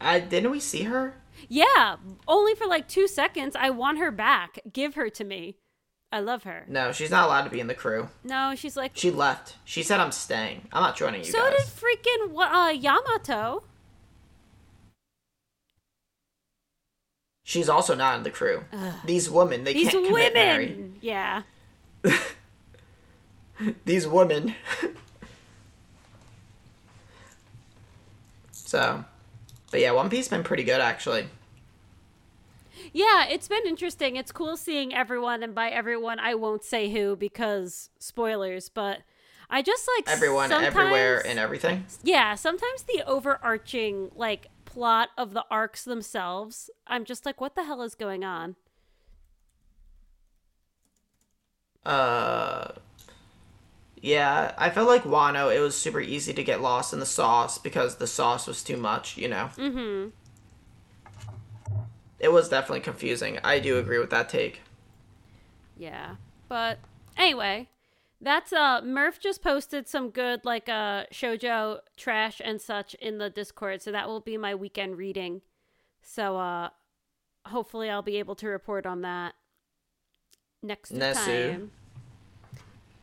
I 0.00 0.20
didn't 0.20 0.50
we 0.50 0.60
see 0.60 0.82
her? 0.82 1.14
Yeah, 1.48 1.96
only 2.28 2.54
for 2.54 2.66
like 2.66 2.88
two 2.88 3.08
seconds. 3.08 3.56
I 3.56 3.70
want 3.70 3.98
her 3.98 4.10
back. 4.10 4.58
Give 4.70 4.94
her 4.96 5.08
to 5.10 5.24
me. 5.24 5.56
I 6.14 6.20
love 6.20 6.44
her. 6.44 6.64
No, 6.68 6.92
she's 6.92 7.10
not 7.10 7.26
allowed 7.26 7.42
to 7.42 7.50
be 7.50 7.58
in 7.58 7.66
the 7.66 7.74
crew. 7.74 8.08
No, 8.22 8.54
she's 8.54 8.76
like. 8.76 8.92
She 8.94 9.10
left. 9.10 9.56
She 9.64 9.82
said 9.82 9.98
I'm 9.98 10.12
staying. 10.12 10.68
I'm 10.72 10.80
not 10.80 10.94
joining 10.94 11.24
you 11.24 11.32
so 11.32 11.40
guys. 11.40 11.56
did 11.56 11.66
freaking 11.66 12.38
uh, 12.38 12.70
Yamato. 12.70 13.64
She's 17.42 17.68
also 17.68 17.96
not 17.96 18.16
in 18.18 18.22
the 18.22 18.30
crew. 18.30 18.62
These 19.04 19.28
women, 19.28 19.64
they 19.64 19.72
These 19.72 19.90
can't 19.90 20.06
commit 20.06 20.34
marry. 20.34 20.68
women. 20.68 20.96
Yeah. 21.00 21.42
These 23.84 24.06
women. 24.06 24.54
so, 28.52 29.04
but 29.72 29.80
yeah, 29.80 29.90
One 29.90 30.08
Piece 30.08 30.26
has 30.26 30.28
been 30.28 30.44
pretty 30.44 30.62
good 30.62 30.80
actually. 30.80 31.26
Yeah, 32.94 33.26
it's 33.26 33.48
been 33.48 33.66
interesting. 33.66 34.14
It's 34.14 34.30
cool 34.30 34.56
seeing 34.56 34.94
everyone, 34.94 35.42
and 35.42 35.52
by 35.52 35.68
everyone, 35.68 36.20
I 36.20 36.36
won't 36.36 36.62
say 36.62 36.90
who 36.90 37.16
because 37.16 37.90
spoilers, 37.98 38.68
but 38.68 39.00
I 39.50 39.62
just 39.62 39.88
like 39.98 40.08
Everyone, 40.08 40.52
everywhere, 40.52 41.20
and 41.26 41.38
everything. 41.40 41.86
yeah, 42.04 42.36
sometimes 42.36 42.84
the 42.84 43.02
overarching 43.04 44.12
like 44.14 44.46
plot 44.64 45.08
of 45.18 45.34
the 45.34 45.44
arcs 45.50 45.82
themselves, 45.84 46.70
I'm 46.86 47.04
just 47.04 47.26
like, 47.26 47.40
what 47.40 47.56
the 47.56 47.64
hell 47.64 47.82
is 47.82 47.96
going 47.96 48.22
on? 48.24 48.54
Uh, 51.84 52.68
yeah, 54.00 54.54
I 54.56 54.70
felt 54.70 54.86
like 54.88 55.02
Wano. 55.02 55.54
It 55.54 55.58
was 55.58 55.76
super 55.76 56.00
easy 56.00 56.32
to 56.32 56.44
get 56.44 56.60
lost 56.62 56.92
in 56.92 57.00
the 57.00 57.06
sauce 57.06 57.58
because 57.58 57.96
the 57.96 58.06
sauce 58.06 58.46
was 58.46 58.62
too 58.62 58.76
much. 58.76 59.16
You 59.16 59.28
know. 59.28 59.50
Mm-hmm. 59.56 60.10
It 62.24 62.32
was 62.32 62.48
definitely 62.48 62.80
confusing. 62.80 63.38
I 63.44 63.58
do 63.58 63.76
agree 63.76 63.98
with 63.98 64.08
that 64.08 64.30
take. 64.30 64.62
Yeah. 65.76 66.16
But 66.48 66.78
anyway, 67.18 67.68
that's 68.18 68.50
uh 68.50 68.80
Murph 68.82 69.20
just 69.20 69.42
posted 69.42 69.86
some 69.86 70.08
good 70.08 70.42
like 70.42 70.66
uh 70.66 71.04
shojo 71.12 71.80
trash 71.98 72.40
and 72.42 72.62
such 72.62 72.94
in 72.94 73.18
the 73.18 73.28
Discord, 73.28 73.82
so 73.82 73.92
that 73.92 74.08
will 74.08 74.20
be 74.20 74.38
my 74.38 74.54
weekend 74.54 74.96
reading. 74.96 75.42
So 76.00 76.38
uh 76.38 76.70
hopefully 77.44 77.90
I'll 77.90 78.00
be 78.00 78.16
able 78.16 78.36
to 78.36 78.48
report 78.48 78.86
on 78.86 79.02
that 79.02 79.34
next 80.62 80.94
Nesu. 80.94 81.14
time. 81.26 81.72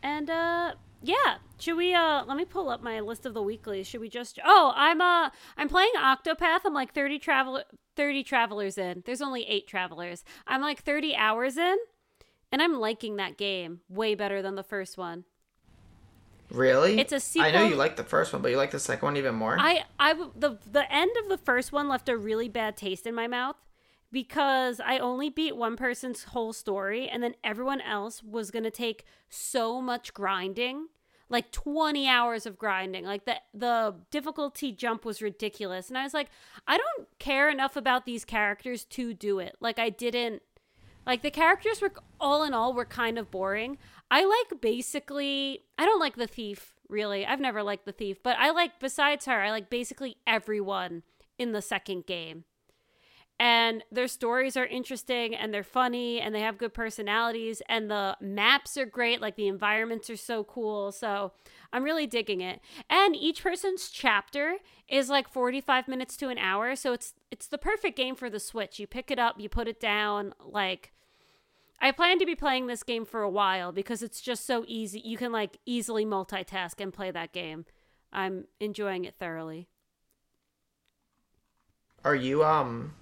And 0.02 0.32
uh 0.32 0.74
yeah, 1.02 1.38
should 1.60 1.78
we 1.78 1.94
uh 1.94 2.24
let 2.26 2.38
me 2.38 2.46
pull 2.46 2.70
up 2.70 2.82
my 2.82 3.00
list 3.00 3.26
of 3.26 3.34
the 3.34 3.42
weeklies. 3.42 3.88
Should 3.88 4.02
we 4.02 4.10
just 4.10 4.40
Oh, 4.44 4.74
I'm 4.76 5.02
uh 5.02 5.30
I'm 5.58 5.70
playing 5.70 5.94
Octopath. 5.98 6.62
I'm 6.66 6.74
like 6.74 6.94
30 6.94 7.20
travel 7.20 7.64
30 7.96 8.24
travelers 8.24 8.78
in. 8.78 9.04
There's 9.06 9.22
only 9.22 9.48
8 9.48 9.68
travelers. 9.68 10.24
I'm 10.48 10.62
like 10.62 10.84
30 10.84 11.16
hours 11.16 11.58
in 11.58 11.78
and 12.52 12.62
I'm 12.62 12.80
liking 12.80 13.16
that 13.18 13.38
game 13.38 13.82
way 13.90 14.16
better 14.16 14.42
than 14.42 14.56
the 14.56 14.64
first 14.64 14.98
one. 14.98 15.26
Really? 16.52 17.00
It's 17.00 17.14
a 17.14 17.42
I 17.42 17.52
know 17.52 17.66
you 17.66 17.76
like 17.76 17.96
the 17.96 18.04
first 18.04 18.34
one, 18.34 18.42
but 18.42 18.52
you 18.52 18.58
like 18.58 18.72
the 18.72 18.80
second 18.80 19.06
one 19.06 19.18
even 19.18 19.36
more. 19.36 19.56
I 19.58 19.86
I 20.00 20.14
the 20.14 20.58
the 20.70 20.92
end 20.94 21.12
of 21.24 21.30
the 21.30 21.38
first 21.38 21.72
one 21.72 21.88
left 21.88 22.10
a 22.10 22.18
really 22.18 22.50
bad 22.50 22.76
taste 22.76 23.08
in 23.08 23.16
my 23.16 23.28
mouth 23.28 23.56
because 24.12 24.80
I 24.80 24.98
only 24.98 25.30
beat 25.30 25.56
one 25.56 25.78
person's 25.78 26.26
whole 26.26 26.54
story 26.54 27.08
and 27.08 27.24
then 27.24 27.36
everyone 27.44 27.82
else 27.82 28.22
was 28.22 28.52
going 28.52 28.64
to 28.64 28.72
take 28.72 29.06
so 29.30 29.82
much 29.82 30.14
grinding. 30.14 30.88
Like 31.30 31.52
20 31.54 32.10
hours 32.10 32.46
of 32.46 32.58
grinding. 32.58 33.06
Like 33.06 33.24
the 33.24 33.38
the 33.54 33.96
difficulty 34.12 34.74
jump 34.74 35.06
was 35.06 35.22
ridiculous. 35.22 35.88
And 35.88 35.98
I 35.98 36.04
was 36.04 36.14
like, 36.14 36.28
I 36.68 36.78
don't 36.78 37.08
care 37.20 37.50
enough 37.50 37.78
about 37.78 38.06
these 38.06 38.26
characters 38.26 38.84
to 38.86 39.14
do 39.14 39.40
it. 39.40 39.56
Like 39.62 39.80
I 39.80 39.90
didn't 39.90 40.42
like 41.06 41.22
the 41.22 41.32
characters 41.32 41.82
were 41.82 41.94
all 42.20 42.44
in 42.44 42.54
all 42.54 42.74
were 42.74 42.86
kind 42.86 43.18
of 43.18 43.32
boring. 43.32 43.78
I 44.10 44.26
like 44.26 44.60
basically 44.60 45.64
I 45.78 45.86
don't 45.86 46.02
like 46.02 46.18
the 46.18 46.28
thief 46.28 46.74
really. 46.90 47.26
I've 47.26 47.40
never 47.40 47.64
liked 47.64 47.86
the 47.86 47.94
thief, 47.94 48.22
but 48.22 48.38
I 48.38 48.52
like 48.52 48.80
besides 48.82 49.26
her, 49.26 49.42
I 49.42 49.52
like 49.52 49.70
basically 49.70 50.18
everyone 50.28 51.04
in 51.38 51.54
the 51.54 51.62
second 51.62 52.06
game. 52.06 52.44
And 53.42 53.84
their 53.92 54.08
stories 54.08 54.56
are 54.56 54.68
interesting 54.68 55.34
and 55.34 55.52
they're 55.52 55.64
funny 55.64 56.22
and 56.22 56.36
they 56.36 56.42
have 56.42 56.60
good 56.60 56.76
personalities 56.76 57.64
and 57.68 57.90
the 57.90 58.16
maps 58.22 58.78
are 58.78 58.86
great, 58.86 59.20
like 59.20 59.36
the 59.36 59.48
environments 59.48 60.12
are 60.12 60.16
so 60.16 60.44
cool. 60.44 60.92
So, 60.92 61.32
I'm 61.74 61.84
really 61.84 62.06
digging 62.06 62.42
it. 62.42 62.62
And 62.88 63.16
each 63.16 63.42
person's 63.42 63.90
chapter 63.90 64.58
is 64.88 65.10
like 65.10 65.28
45 65.28 65.88
minutes 65.88 66.16
to 66.18 66.30
an 66.30 66.38
hour, 66.38 66.76
so 66.76 66.94
it's 66.94 67.16
it's 67.32 67.48
the 67.48 67.58
perfect 67.58 67.98
game 67.98 68.16
for 68.16 68.30
the 68.30 68.40
Switch. 68.40 68.78
You 68.78 68.86
pick 68.86 69.10
it 69.10 69.18
up, 69.18 69.40
you 69.40 69.50
put 69.50 69.68
it 69.68 69.80
down, 69.80 70.36
like 70.40 70.92
I 71.80 71.92
plan 71.92 72.20
to 72.20 72.28
be 72.28 72.36
playing 72.36 72.68
this 72.68 72.84
game 72.84 73.06
for 73.06 73.24
a 73.24 73.30
while 73.30 73.72
because 73.72 74.04
it's 74.04 74.22
just 74.22 74.46
so 74.46 74.66
easy. 74.68 75.00
You 75.00 75.18
can 75.18 75.32
like 75.32 75.58
easily 75.66 76.06
multitask 76.06 76.80
and 76.80 76.94
play 76.94 77.10
that 77.10 77.34
game. 77.34 77.66
I'm 78.14 78.46
enjoying 78.60 79.06
it 79.06 79.16
thoroughly. 79.18 79.68
Are 82.04 82.16
you 82.16 82.44
um 82.44 82.94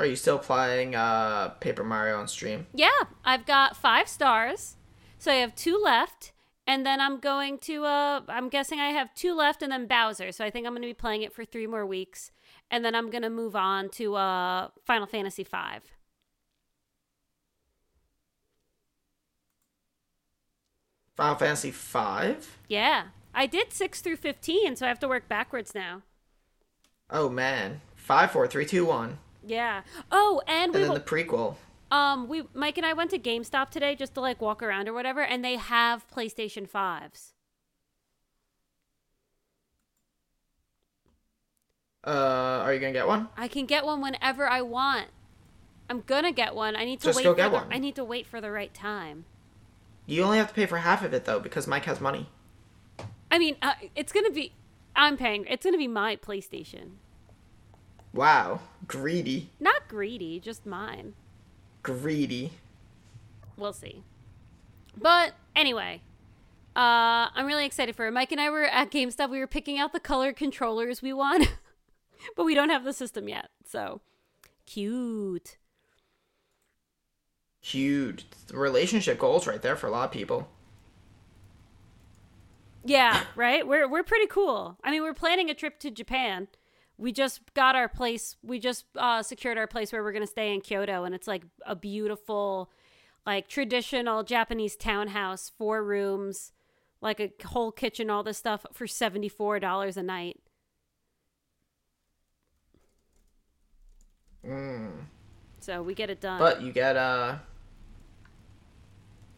are 0.00 0.06
you 0.06 0.16
still 0.16 0.38
playing 0.38 0.94
uh 0.94 1.50
Paper 1.60 1.84
Mario 1.84 2.18
on 2.18 2.26
stream? 2.26 2.66
Yeah, 2.74 2.88
I've 3.22 3.44
got 3.44 3.76
5 3.76 4.08
stars. 4.08 4.76
So 5.18 5.30
I 5.30 5.36
have 5.36 5.54
2 5.54 5.76
left 5.76 6.32
and 6.66 6.86
then 6.86 7.00
I'm 7.00 7.20
going 7.20 7.58
to 7.58 7.84
uh 7.84 8.22
I'm 8.26 8.48
guessing 8.48 8.80
I 8.80 8.88
have 8.88 9.14
2 9.14 9.34
left 9.34 9.62
and 9.62 9.70
then 9.70 9.86
Bowser. 9.86 10.32
So 10.32 10.42
I 10.42 10.50
think 10.50 10.66
I'm 10.66 10.72
going 10.72 10.82
to 10.82 10.88
be 10.88 10.94
playing 10.94 11.20
it 11.22 11.34
for 11.34 11.44
3 11.44 11.66
more 11.66 11.84
weeks 11.84 12.32
and 12.70 12.82
then 12.82 12.94
I'm 12.94 13.10
going 13.10 13.22
to 13.22 13.30
move 13.30 13.54
on 13.54 13.90
to 13.90 14.14
uh 14.16 14.68
Final 14.86 15.06
Fantasy 15.06 15.44
5. 15.44 15.82
Final 21.14 21.36
Fantasy 21.36 21.70
5? 21.70 22.58
Yeah. 22.68 23.08
I 23.34 23.46
did 23.46 23.72
6 23.72 24.00
through 24.00 24.16
15, 24.16 24.76
so 24.76 24.86
I 24.86 24.88
have 24.88 24.98
to 25.00 25.08
work 25.08 25.28
backwards 25.28 25.74
now. 25.74 26.02
Oh 27.10 27.28
man. 27.28 27.82
Five, 27.94 28.30
four, 28.30 28.48
three, 28.48 28.64
two, 28.64 28.86
one. 28.86 29.18
Yeah. 29.46 29.82
Oh, 30.10 30.42
and 30.46 30.64
And 30.64 30.74
we 30.74 30.80
then 30.80 30.88
will- 30.90 30.94
the 30.96 31.00
prequel. 31.02 31.56
Um, 31.92 32.28
we 32.28 32.44
Mike 32.54 32.76
and 32.78 32.86
I 32.86 32.92
went 32.92 33.10
to 33.10 33.18
GameStop 33.18 33.70
today 33.70 33.96
just 33.96 34.14
to 34.14 34.20
like 34.20 34.40
walk 34.40 34.62
around 34.62 34.88
or 34.88 34.92
whatever, 34.92 35.22
and 35.22 35.44
they 35.44 35.56
have 35.56 36.06
PlayStation 36.08 36.68
fives. 36.68 37.34
Uh 42.06 42.10
are 42.64 42.72
you 42.72 42.80
gonna 42.80 42.92
get 42.92 43.06
one? 43.06 43.28
I 43.36 43.48
can 43.48 43.66
get 43.66 43.84
one 43.84 44.00
whenever 44.00 44.48
I 44.48 44.62
want. 44.62 45.08
I'm 45.90 46.00
gonna 46.06 46.32
get 46.32 46.54
one. 46.54 46.76
I 46.76 46.84
need 46.84 47.00
to 47.00 47.06
Just 47.06 47.16
wait 47.18 47.24
go 47.24 47.32
for 47.32 47.36
get 47.36 47.48
the, 47.50 47.56
one. 47.56 47.66
I 47.70 47.78
need 47.78 47.94
to 47.96 48.04
wait 48.04 48.26
for 48.26 48.40
the 48.40 48.50
right 48.50 48.72
time. 48.72 49.24
You 50.06 50.22
only 50.22 50.38
have 50.38 50.48
to 50.48 50.54
pay 50.54 50.66
for 50.66 50.78
half 50.78 51.04
of 51.04 51.12
it 51.12 51.24
though, 51.24 51.40
because 51.40 51.66
Mike 51.66 51.84
has 51.84 52.00
money. 52.00 52.28
I 53.30 53.38
mean, 53.38 53.56
uh, 53.60 53.74
it's 53.94 54.12
gonna 54.12 54.30
be. 54.30 54.52
I'm 54.96 55.16
paying. 55.16 55.44
It's 55.46 55.64
gonna 55.64 55.78
be 55.78 55.88
my 55.88 56.16
PlayStation. 56.16 56.92
Wow. 58.12 58.60
Greedy. 58.86 59.50
Not 59.60 59.88
greedy, 59.88 60.40
just 60.40 60.66
mine. 60.66 61.14
Greedy. 61.82 62.52
We'll 63.56 63.72
see. 63.72 64.02
But 64.96 65.34
anyway, 65.54 66.02
uh, 66.74 67.30
I'm 67.34 67.46
really 67.46 67.66
excited 67.66 67.94
for 67.94 68.06
it. 68.06 68.12
Mike 68.12 68.32
and 68.32 68.40
I 68.40 68.50
were 68.50 68.64
at 68.64 68.90
GameStop. 68.90 69.30
We 69.30 69.38
were 69.38 69.46
picking 69.46 69.78
out 69.78 69.92
the 69.92 70.00
color 70.00 70.32
controllers 70.32 71.02
we 71.02 71.12
want, 71.12 71.52
but 72.36 72.44
we 72.44 72.54
don't 72.54 72.70
have 72.70 72.84
the 72.84 72.92
system 72.92 73.28
yet. 73.28 73.50
So 73.64 74.00
cute. 74.66 75.56
Huge 77.60 78.24
relationship 78.52 79.18
goals 79.18 79.46
right 79.46 79.60
there 79.60 79.76
for 79.76 79.86
a 79.86 79.90
lot 79.90 80.06
of 80.06 80.10
people. 80.10 80.48
Yeah, 82.84 83.24
right. 83.36 83.66
We're 83.66 83.86
we're 83.86 84.02
pretty 84.02 84.26
cool. 84.26 84.78
I 84.82 84.90
mean, 84.90 85.02
we're 85.02 85.12
planning 85.12 85.50
a 85.50 85.54
trip 85.54 85.78
to 85.80 85.90
Japan. 85.90 86.48
We 87.00 87.12
just 87.12 87.40
got 87.54 87.74
our 87.74 87.88
place. 87.88 88.36
We 88.42 88.58
just 88.58 88.84
uh, 88.96 89.22
secured 89.22 89.56
our 89.56 89.66
place 89.66 89.90
where 89.92 90.02
we're 90.02 90.12
gonna 90.12 90.26
stay 90.26 90.52
in 90.52 90.60
Kyoto, 90.60 91.04
and 91.04 91.14
it's 91.14 91.26
like 91.26 91.44
a 91.64 91.74
beautiful, 91.74 92.70
like 93.24 93.48
traditional 93.48 94.22
Japanese 94.22 94.76
townhouse, 94.76 95.50
four 95.56 95.82
rooms, 95.82 96.52
like 97.00 97.18
a 97.18 97.32
whole 97.46 97.72
kitchen, 97.72 98.10
all 98.10 98.22
this 98.22 98.36
stuff 98.36 98.66
for 98.72 98.86
seventy 98.86 99.30
four 99.30 99.58
dollars 99.58 99.96
a 99.96 100.02
night. 100.02 100.40
So 105.60 105.82
we 105.82 105.94
get 105.94 106.10
it 106.10 106.20
done. 106.20 106.38
But 106.38 106.62
you 106.62 106.72
get 106.72 106.96
uh 106.96 107.36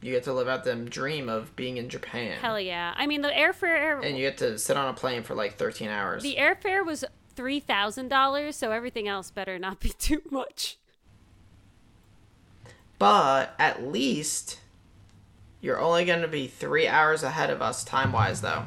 you 0.00 0.10
get 0.12 0.24
to 0.24 0.32
live 0.32 0.48
out 0.48 0.64
the 0.64 0.74
dream 0.74 1.28
of 1.28 1.54
being 1.54 1.76
in 1.76 1.88
Japan. 1.88 2.38
Hell 2.40 2.58
yeah! 2.58 2.92
I 2.96 3.06
mean, 3.06 3.22
the 3.22 3.28
airfare 3.28 4.04
And 4.04 4.16
you 4.16 4.24
get 4.28 4.38
to 4.38 4.58
sit 4.58 4.76
on 4.76 4.88
a 4.88 4.94
plane 4.94 5.22
for 5.22 5.34
like 5.34 5.58
13 5.58 5.88
hours. 5.88 6.22
the 6.24 6.36
airfare 6.36 6.84
was 6.84 7.04
three 7.34 7.60
thousand 7.60 8.08
dollars, 8.08 8.56
so 8.56 8.70
everything 8.72 9.08
else 9.08 9.30
better 9.30 9.58
not 9.58 9.80
be 9.80 9.88
too 9.98 10.22
much. 10.30 10.78
But 12.98 13.54
at 13.58 13.84
least 13.84 14.60
you're 15.60 15.80
only 15.80 16.04
going 16.04 16.22
to 16.22 16.28
be 16.28 16.46
three 16.46 16.86
hours 16.86 17.22
ahead 17.22 17.50
of 17.50 17.62
us 17.62 17.84
time 17.84 18.12
wise, 18.12 18.40
though. 18.40 18.64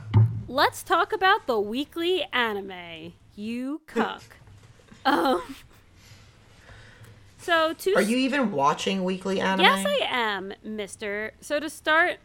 Let's 0.48 0.84
talk 0.84 1.12
about 1.14 1.48
the 1.48 1.60
weekly 1.60 2.26
anime. 2.32 3.14
You 3.36 3.82
cuck. 3.88 4.24
um. 5.06 5.42
So 7.38 7.74
to 7.74 7.94
Are 7.96 8.02
you 8.02 8.18
even 8.18 8.52
watching 8.52 9.04
weekly 9.04 9.40
anime? 9.40 9.66
Yes, 9.66 9.86
I 9.86 10.08
am, 10.10 10.54
Mister. 10.64 11.34
So 11.42 11.60
to 11.60 11.70
start, 11.70 12.18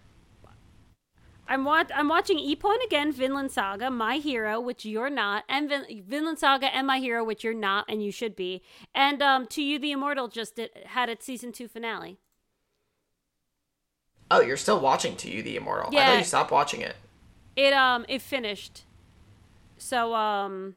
I'm 1.51 1.65
wat- 1.65 1.91
I'm 1.93 2.09
watching 2.09 2.39
Ippon 2.39 2.77
again, 2.87 3.11
Vinland 3.11 3.51
Saga, 3.51 3.91
My 3.91 4.19
Hero, 4.19 4.61
which 4.61 4.85
you're 4.85 5.11
not, 5.11 5.43
and 5.49 5.69
Vin- 5.69 6.05
Vinland 6.07 6.39
Saga 6.39 6.73
and 6.75 6.87
My 6.87 6.99
Hero, 7.01 7.25
which 7.25 7.43
you're 7.43 7.53
not, 7.53 7.87
and 7.89 8.03
you 8.03 8.13
should 8.13 8.37
be. 8.37 8.63
And 8.95 9.21
um, 9.21 9.47
To 9.49 9.61
You, 9.63 9.81
the 9.81 9.91
Immortal, 9.91 10.29
just 10.29 10.55
did, 10.55 10.71
had 10.87 11.09
its 11.09 11.27
season 11.27 11.51
two 11.51 11.67
finale. 11.67 12.19
Oh, 14.31 14.41
you're 14.41 14.57
still 14.57 14.79
watching 14.79 15.17
To 15.17 15.31
You 15.31 15.43
the 15.43 15.57
Immortal. 15.57 15.93
Yeah, 15.93 16.03
I 16.03 16.07
thought 16.07 16.19
you 16.19 16.25
stopped 16.25 16.51
watching 16.53 16.83
it. 16.83 16.95
It 17.57 17.73
um 17.73 18.07
it 18.09 18.23
finished. 18.23 18.85
So 19.77 20.15
um 20.15 20.77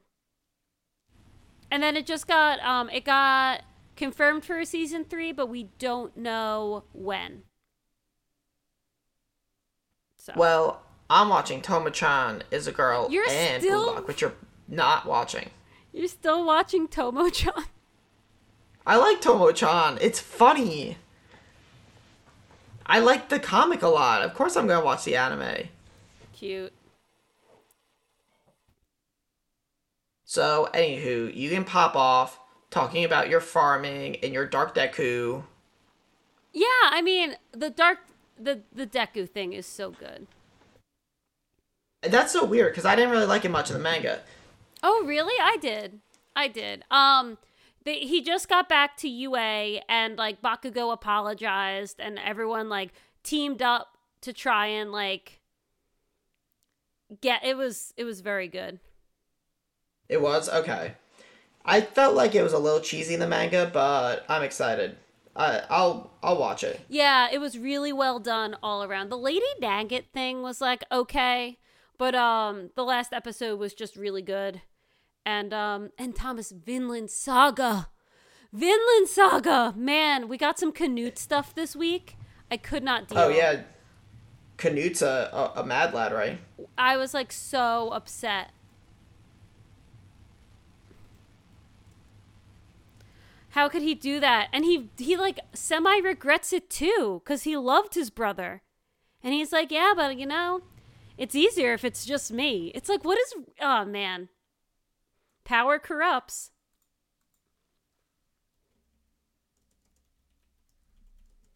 and 1.70 1.84
then 1.84 1.96
it 1.96 2.08
just 2.08 2.27
got 2.27 2.60
um 2.62 2.89
it 2.89 3.06
got 3.06 3.62
confirmed 3.96 4.44
for 4.44 4.58
a 4.60 4.65
season 4.65 5.06
3, 5.06 5.32
but 5.34 5.50
we 5.50 5.70
don't 5.77 6.18
know 6.18 6.84
when. 6.94 7.44
So 10.24 10.32
Well, 10.38 10.82
I'm 11.10 11.27
watching 11.27 11.62
Tomo-chan 11.62 12.44
is 12.50 12.65
a 12.65 12.72
girl 12.72 13.10
You're 13.12 13.27
and 13.30 13.62
still- 13.62 13.98
which 14.03 14.22
you're 14.22 14.36
not 14.70 15.06
watching. 15.06 15.50
you're 15.92 16.08
still 16.08 16.46
watching 16.46 16.88
Tomo-chan. 16.88 17.51
I 18.88 18.96
like 18.96 19.20
Tomo-chan. 19.20 19.98
It's 20.00 20.22
funny. 20.22 20.96
I 22.86 23.00
like 23.00 23.27
the 23.27 23.38
comic 23.38 23.82
a 23.82 23.89
lot. 23.89 24.22
Of 24.22 24.34
course 24.34 24.56
I'm 24.56 24.65
going 24.65 24.80
to 24.80 24.86
watch 24.86 25.03
the 25.03 25.18
anime. 25.18 25.68
Cute. 26.32 26.72
So, 30.24 30.70
anywho, 30.74 31.36
you 31.36 31.50
can 31.50 31.65
pop 31.65 31.98
off 31.98 32.39
talking 32.72 33.03
about 33.03 33.27
your 33.30 33.42
farming 33.42 34.18
and 34.24 34.34
your 34.34 34.46
Dark 34.46 34.74
Deku. 34.74 35.44
Yeah, 36.53 36.65
I 36.92 37.01
mean 37.01 37.36
the 37.51 37.70
dark 37.70 38.00
the 38.44 38.62
the 38.74 38.88
Deku 38.88 39.30
thing 39.30 39.54
is 39.54 39.66
so 39.66 39.92
good. 39.92 40.28
That's 42.02 42.34
so 42.34 42.44
weird 42.44 42.74
because 42.74 42.86
I 42.86 42.96
didn't 42.96 43.12
really 43.12 43.26
like 43.26 43.46
it 43.46 43.50
much 43.50 43.70
in 43.70 43.78
the 43.78 43.82
manga. 43.82 44.20
Oh, 44.82 45.04
really? 45.06 45.36
I 45.42 45.58
did. 45.58 46.00
I 46.36 46.48
did. 46.48 46.84
Um 46.92 47.38
they, 47.86 48.00
he 48.00 48.22
just 48.22 48.48
got 48.48 48.70
back 48.70 48.96
to 48.98 49.10
UA 49.10 49.82
and 49.90 50.18
like 50.18 50.42
Bakugo 50.42 50.94
apologized 50.94 52.00
and 52.00 52.18
everyone 52.18 52.70
like 52.70 52.92
teamed 53.24 53.62
up 53.62 53.98
to 54.22 54.32
try 54.32 54.68
and 54.68 54.92
like 54.92 55.42
get 57.22 57.44
it 57.44 57.58
was 57.58 57.94
it 57.98 58.04
was 58.04 58.22
very 58.22 58.48
good. 58.48 58.80
It 60.10 60.22
was 60.22 60.50
okay. 60.50 60.94
I 61.66 61.82
felt 61.82 62.16
like 62.16 62.36
it 62.36 62.44
was 62.44 62.54
a 62.54 62.60
little 62.60 62.82
cheesy 62.82 63.14
in 63.14 63.20
the 63.20 63.28
manga, 63.28 63.70
but 63.72 64.26
I'm 64.28 64.44
excited. 64.44 64.98
I, 65.36 65.63
I'll 65.70 66.12
I'll 66.22 66.38
watch 66.38 66.63
it. 66.63 66.82
Yeah, 66.90 67.28
it 67.32 67.40
was 67.40 67.58
really 67.58 67.92
well 67.92 68.20
done 68.20 68.56
all 68.62 68.84
around. 68.84 69.10
The 69.10 69.18
Lady 69.18 69.46
Nagant 69.62 70.06
thing 70.13 70.42
was 70.42 70.62
like 70.62 70.84
okay, 70.92 71.58
but 71.98 72.13
um 72.13 72.70
the 72.75 72.84
last 72.84 73.13
episode 73.13 73.60
was 73.60 73.74
just 73.74 73.96
really 73.96 74.22
good. 74.22 74.62
And 75.25 75.54
um 75.54 75.90
and 75.98 76.16
Thomas 76.16 76.52
Vinland 76.52 77.10
Saga. 77.10 77.90
Vinland 78.52 79.08
Saga. 79.08 79.74
Man, 79.75 80.28
we 80.28 80.38
got 80.38 80.60
some 80.60 80.72
Canute 80.72 81.18
stuff 81.18 81.56
this 81.56 81.75
week. 81.75 82.16
I 82.52 82.58
could 82.58 82.84
not 82.84 83.08
deal. 83.08 83.18
Oh 83.18 83.30
yeah, 83.30 83.62
Canute's 84.58 85.02
a, 85.02 85.52
a, 85.56 85.62
a 85.62 85.66
mad 85.66 85.94
lad, 85.96 86.13
right? 86.13 86.40
I 86.78 86.98
was 86.98 87.16
like 87.16 87.32
so 87.32 87.90
upset. 87.90 88.52
How 93.53 93.69
could 93.69 93.83
he 93.83 93.93
do 93.93 94.19
that? 94.19 94.50
And 94.51 94.65
he 94.65 94.89
he 94.98 95.15
like 95.15 95.39
semi 95.53 96.00
regrets 96.00 96.51
it 96.53 96.72
too 96.72 97.22
cuz 97.24 97.43
he 97.43 97.55
loved 97.55 97.93
his 97.93 98.10
brother. 98.10 98.63
And 99.22 99.31
he's 99.31 99.51
like, 99.51 99.69
"Yeah, 99.69 99.93
but 99.95 100.17
you 100.17 100.25
know, 100.25 100.63
it's 101.19 101.36
easier 101.36 101.74
if 101.74 101.86
it's 101.86 102.03
just 102.03 102.31
me." 102.31 102.72
It's 102.74 102.89
like, 102.89 103.05
what 103.05 103.19
is 103.19 103.36
oh 103.62 103.86
man. 103.86 104.29
Power 105.43 105.77
corrupts. 105.77 106.50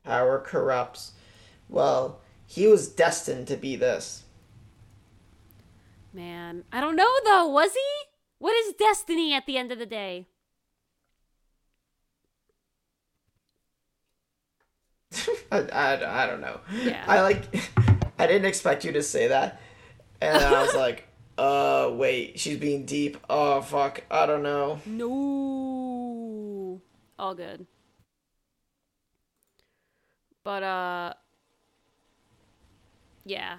Power 0.04 0.40
corrupts. 0.40 1.14
Well, 1.68 2.22
he 2.46 2.68
was 2.68 2.90
destined 2.90 3.48
to 3.48 3.58
be 3.58 3.76
this. 3.76 4.24
Man, 6.14 6.64
I 6.72 6.80
don't 6.80 6.96
know 6.96 7.14
though. 7.26 7.48
Was 7.48 7.74
he? 7.74 8.10
What 8.38 8.56
is 8.56 8.74
destiny 8.74 9.34
at 9.34 9.48
the 9.48 9.58
end 9.58 9.72
of 9.72 9.80
the 9.80 9.88
day? 9.88 10.28
I, 15.52 15.60
I, 15.60 16.24
I 16.24 16.28
don't 16.28 16.42
know. 16.42 16.60
Yeah. 16.84 17.04
I 17.08 17.22
like. 17.22 17.44
I 18.20 18.26
didn't 18.26 18.46
expect 18.46 18.84
you 18.84 18.92
to 18.94 19.04
say 19.04 19.28
that, 19.28 19.62
and 20.22 20.38
I 20.38 20.64
was 20.64 20.74
like, 20.76 21.08
"Uh, 21.38 21.92
wait, 21.94 22.40
she's 22.40 22.58
being 22.58 22.86
deep. 22.86 23.18
Oh 23.30 23.62
fuck, 23.62 24.04
I 24.10 24.26
don't 24.26 24.44
know." 24.44 24.82
No. 24.86 26.82
All 27.20 27.36
good. 27.36 27.66
But 30.44 30.64
uh 30.64 31.14
yeah. 33.26 33.58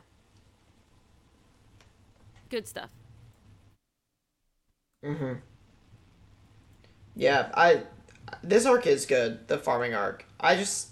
Good 2.48 2.66
stuff. 2.66 2.88
Mm-hmm. 5.04 5.34
Yeah, 7.14 7.50
I. 7.54 7.82
This 8.42 8.66
arc 8.66 8.86
is 8.86 9.06
good. 9.06 9.48
The 9.48 9.58
farming 9.58 9.94
arc. 9.94 10.24
I 10.40 10.56
just. 10.56 10.88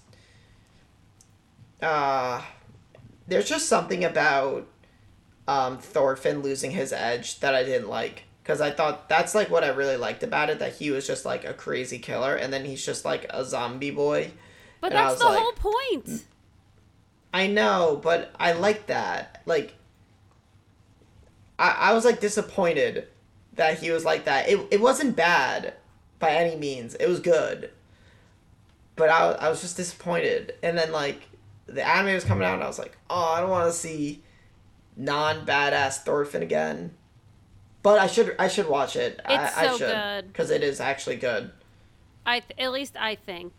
Uh, 1.83 2.43
there's 3.27 3.49
just 3.49 3.69
something 3.69 4.05
about 4.05 4.67
um, 5.49 5.79
Thorfinn 5.79 6.43
losing 6.43 6.71
his 6.71 6.93
edge 6.93 7.41
that 7.41 7.55
I 7.55 7.65
didn't 7.65 7.89
like. 7.89 8.25
Because 8.43 8.61
I 8.61 8.71
thought 8.71 9.09
that's 9.09 9.35
like 9.35 9.51
what 9.51 9.65
I 9.65 9.69
really 9.69 9.97
liked 9.97 10.23
about 10.23 10.51
it 10.51 10.61
that 10.61 10.77
he 10.77 10.93
was 10.93 11.05
just 11.07 11.25
like 11.25 11.45
a 11.45 11.53
crazy 11.53 11.99
killer 11.99 12.37
and 12.37 12.53
then 12.53 12.65
he's 12.65 12.85
just 12.85 13.05
like 13.05 13.27
a 13.31 13.45
zombie 13.45 13.91
boy. 13.91 14.31
But 14.81 14.93
And 14.93 14.99
that's 14.99 15.19
the 15.19 15.25
like, 15.25 15.39
whole 15.41 15.53
point. 15.53 16.25
I 17.35 17.49
know, 17.49 18.01
but 18.03 18.33
I 18.39 18.53
like 18.53 18.87
that. 18.87 19.43
Like, 19.47 19.75
I, 21.59 21.71
I 21.71 21.93
was 21.93 22.05
like 22.05 22.21
disappointed 22.21 23.09
that 23.55 23.79
he 23.81 23.91
was 23.91 24.05
like 24.05 24.25
that. 24.27 24.49
It, 24.49 24.65
it 24.71 24.81
wasn't 24.81 25.17
bad 25.17 25.75
by 26.19 26.31
any 26.31 26.57
means, 26.57 26.95
it 26.95 27.09
was 27.09 27.21
good. 27.21 27.71
But 28.95 29.11
I, 29.11 29.33
I 29.33 29.49
was 29.49 29.61
just 29.61 29.77
disappointed. 29.77 30.55
And 30.63 30.79
then, 30.79 30.93
like, 30.93 31.29
the 31.67 31.87
anime 31.87 32.15
was 32.15 32.25
coming 32.25 32.47
out, 32.47 32.55
and 32.55 32.63
I 32.63 32.67
was 32.67 32.79
like, 32.79 32.97
oh, 33.11 33.33
I 33.33 33.41
don't 33.41 33.51
want 33.51 33.73
to 33.73 33.79
see 33.79 34.23
non 34.97 35.45
badass 35.47 36.03
Thorfinn 36.03 36.43
again. 36.43 36.93
But 37.83 38.01
I 38.01 38.07
should 38.09 38.35
I 38.39 38.49
should 38.49 38.69
watch 38.69 38.97
it. 38.97 39.21
It's 39.29 39.57
I, 39.57 39.63
I 39.63 39.67
so 39.69 39.79
should 39.79 39.95
good. 39.95 40.27
because 40.29 40.51
it 40.51 40.63
is 40.63 40.81
actually 40.81 41.17
good. 41.17 41.53
I 42.25 42.41
th- 42.41 42.59
at 42.59 42.73
least 42.73 42.97
I 42.99 43.15
think. 43.15 43.53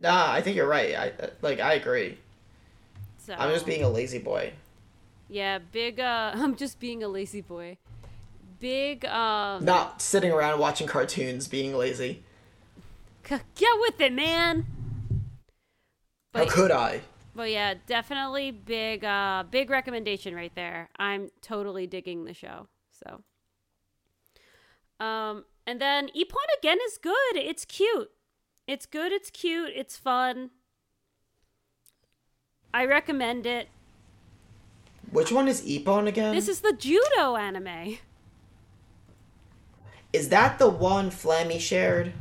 Nah, 0.00 0.32
I 0.32 0.40
think 0.40 0.56
you're 0.56 0.66
right. 0.66 0.94
I 0.96 1.12
like 1.40 1.60
I 1.60 1.74
agree. 1.74 2.18
So 3.18 3.34
I'm 3.34 3.52
just 3.52 3.66
being 3.66 3.82
a 3.84 3.88
lazy 3.88 4.18
boy. 4.18 4.52
Yeah, 5.28 5.58
big 5.58 6.00
uh 6.00 6.32
I'm 6.34 6.56
just 6.56 6.80
being 6.80 7.02
a 7.02 7.08
lazy 7.08 7.40
boy. 7.40 7.78
Big 8.58 9.04
um 9.04 9.64
Not 9.64 10.02
sitting 10.02 10.32
around 10.32 10.58
watching 10.58 10.86
cartoons, 10.86 11.46
being 11.46 11.76
lazy. 11.76 12.22
get 13.28 13.40
with 13.80 14.00
it, 14.00 14.12
man. 14.12 14.66
How 16.36 16.46
could 16.46 16.70
I? 16.70 17.00
but 17.36 17.50
yeah, 17.50 17.74
definitely 17.86 18.50
big 18.50 19.04
uh 19.04 19.44
big 19.50 19.70
recommendation 19.70 20.34
right 20.34 20.54
there. 20.54 20.88
I'm 20.98 21.28
totally 21.42 21.86
digging 21.86 22.24
the 22.24 22.34
show. 22.34 22.68
So 22.90 23.22
um 25.04 25.44
and 25.66 25.80
then 25.80 26.08
Ippon 26.08 26.58
again 26.58 26.78
is 26.86 26.98
good. 26.98 27.34
It's 27.34 27.64
cute. 27.64 28.10
It's 28.66 28.86
good, 28.86 29.12
it's 29.12 29.30
cute, 29.30 29.70
it's 29.76 29.96
fun. 29.96 30.50
I 32.74 32.84
recommend 32.84 33.46
it. 33.46 33.68
Which 35.12 35.30
one 35.30 35.46
is 35.46 35.62
Ippon 35.62 36.08
again? 36.08 36.34
This 36.34 36.48
is 36.48 36.60
the 36.60 36.72
judo 36.72 37.36
anime. 37.36 37.98
Is 40.12 40.30
that 40.30 40.58
the 40.58 40.68
one 40.68 41.10
Flammy 41.10 41.60
shared? 41.60 42.12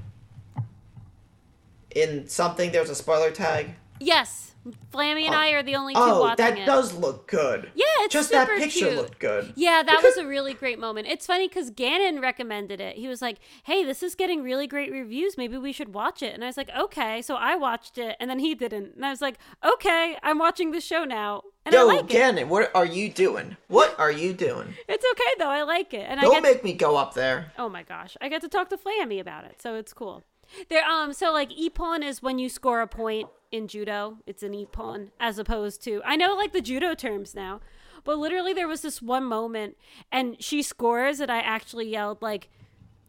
In 1.95 2.28
something, 2.28 2.71
there's 2.71 2.89
a 2.89 2.95
spoiler 2.95 3.32
tag. 3.32 3.75
Yes, 3.99 4.55
Flammy 4.91 5.25
and 5.25 5.36
oh. 5.36 5.38
I 5.38 5.49
are 5.51 5.63
the 5.63 5.75
only 5.75 5.93
two 5.93 5.99
Oh, 6.01 6.21
watching 6.21 6.43
that 6.45 6.58
it. 6.58 6.65
does 6.65 6.93
look 6.95 7.27
good. 7.27 7.69
Yeah, 7.75 7.86
it's 7.99 8.13
just 8.13 8.31
that 8.31 8.47
picture 8.47 8.88
cute. 8.88 8.95
looked 8.95 9.19
good. 9.19 9.53
Yeah, 9.55 9.84
that 9.84 10.01
was 10.03 10.17
a 10.17 10.25
really 10.27 10.53
great 10.53 10.79
moment. 10.79 11.08
It's 11.08 11.25
funny 11.25 11.47
because 11.47 11.69
Gannon 11.69 12.19
recommended 12.19 12.81
it. 12.81 12.95
He 12.97 13.08
was 13.08 13.21
like, 13.21 13.38
"Hey, 13.63 13.84
this 13.86 14.01
is 14.01 14.15
getting 14.15 14.41
really 14.41 14.65
great 14.67 14.91
reviews. 14.91 15.38
Maybe 15.38 15.58
we 15.58 15.71
should 15.71 15.93
watch 15.93 16.23
it." 16.23 16.34
And 16.34 16.43
I 16.43 16.47
was 16.47 16.58
like, 16.58 16.69
"Okay." 16.75 17.21
So 17.21 17.36
I 17.36 17.55
watched 17.55 17.97
it, 17.97 18.15
and 18.19 18.29
then 18.29 18.39
he 18.39 18.55
didn't. 18.55 18.95
And 18.95 19.05
I 19.05 19.12
was 19.12 19.21
like, 19.21 19.38
"Okay, 19.63 20.17
I'm 20.23 20.39
watching 20.39 20.71
the 20.71 20.81
show 20.81 21.03
now." 21.03 21.43
And 21.65 21.73
I 21.75 21.79
Yo, 21.79 21.88
like 21.88 21.99
it. 22.01 22.10
Gannon, 22.10 22.49
what 22.49 22.71
are 22.75 22.86
you 22.86 23.10
doing? 23.10 23.58
What 23.67 23.97
are 23.99 24.12
you 24.12 24.34
doing? 24.34 24.73
It's 24.88 25.05
okay 25.12 25.31
though. 25.39 25.49
I 25.49 25.63
like 25.63 25.93
it, 25.93 26.05
and 26.10 26.19
I 26.19 26.23
Don't 26.23 26.41
make 26.43 26.63
me 26.63 26.73
go 26.73 26.95
up 26.97 27.13
there. 27.13 27.51
Oh 27.58 27.69
my 27.69 27.84
gosh, 27.84 28.17
I 28.19 28.29
get 28.29 28.41
to 28.41 28.49
talk 28.49 28.69
to 28.69 28.77
Flammy 28.77 29.19
about 29.19 29.45
it, 29.45 29.62
so 29.62 29.75
it's 29.75 29.93
cool. 29.93 30.23
There, 30.70 30.84
um, 30.86 31.13
so 31.13 31.32
like 31.32 31.52
ippon 31.52 32.04
is 32.04 32.22
when 32.22 32.39
you 32.39 32.50
score 32.50 32.82
a 32.82 32.88
point 32.88 33.30
in 33.52 33.68
judo. 33.68 34.18
It's 34.26 34.44
an 34.44 34.54
ippon 34.54 35.12
as 35.20 35.39
opposed 35.39 35.84
to 35.84 36.02
I 36.06 36.15
know 36.15 36.36
like 36.36 36.54
the 36.54 36.62
judo 36.62 36.94
terms 36.94 37.36
now, 37.36 37.62
but 38.04 38.18
literally 38.18 38.54
there 38.54 38.68
was 38.68 38.82
this 38.82 39.02
one 39.02 39.26
moment 39.26 39.78
and 40.12 40.36
she 40.39 40.62
scores 40.62 41.20
and 41.20 41.32
I 41.32 41.39
actually 41.39 41.89
yelled 41.89 42.22
like 42.22 42.50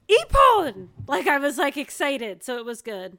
ippon, 0.09 0.89
like 1.07 1.27
I 1.27 1.39
was 1.39 1.59
like 1.59 1.77
excited, 1.77 2.43
so 2.43 2.59
it 2.59 2.65
was 2.65 2.83
good. 2.83 3.19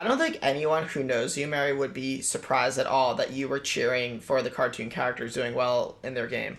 I 0.00 0.08
don't 0.08 0.18
think 0.18 0.40
anyone 0.42 0.88
who 0.88 1.04
knows 1.04 1.38
you, 1.38 1.46
Mary, 1.46 1.72
would 1.72 1.94
be 1.94 2.22
surprised 2.22 2.76
at 2.76 2.88
all 2.88 3.14
that 3.14 3.32
you 3.32 3.46
were 3.46 3.60
cheering 3.60 4.18
for 4.18 4.42
the 4.42 4.50
cartoon 4.50 4.90
characters 4.90 5.32
doing 5.32 5.54
well 5.54 5.98
in 6.02 6.14
their 6.14 6.26
game. 6.26 6.58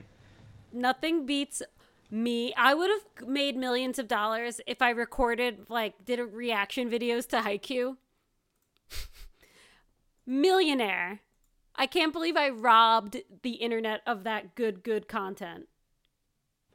Nothing 0.72 1.26
beats 1.26 1.62
me. 2.14 2.54
I 2.56 2.74
would 2.74 2.90
have 2.90 3.28
made 3.28 3.58
millions 3.58 3.98
of 3.98 4.08
dollars 4.08 4.62
if 4.68 4.82
I 4.82 4.92
recorded 4.92 5.66
like 5.68 6.06
did 6.06 6.20
a 6.20 6.26
reaction 6.26 6.90
videos 6.90 7.28
to 7.30 7.38
Haikyuu. 7.38 7.98
Millionaire. 10.26 11.20
I 11.76 11.88
can't 11.88 12.14
believe 12.14 12.38
I 12.38 12.50
robbed 12.50 13.18
the 13.42 13.54
internet 13.54 14.02
of 14.06 14.24
that 14.24 14.56
good 14.56 14.84
good 14.84 15.08
content. 15.08 15.68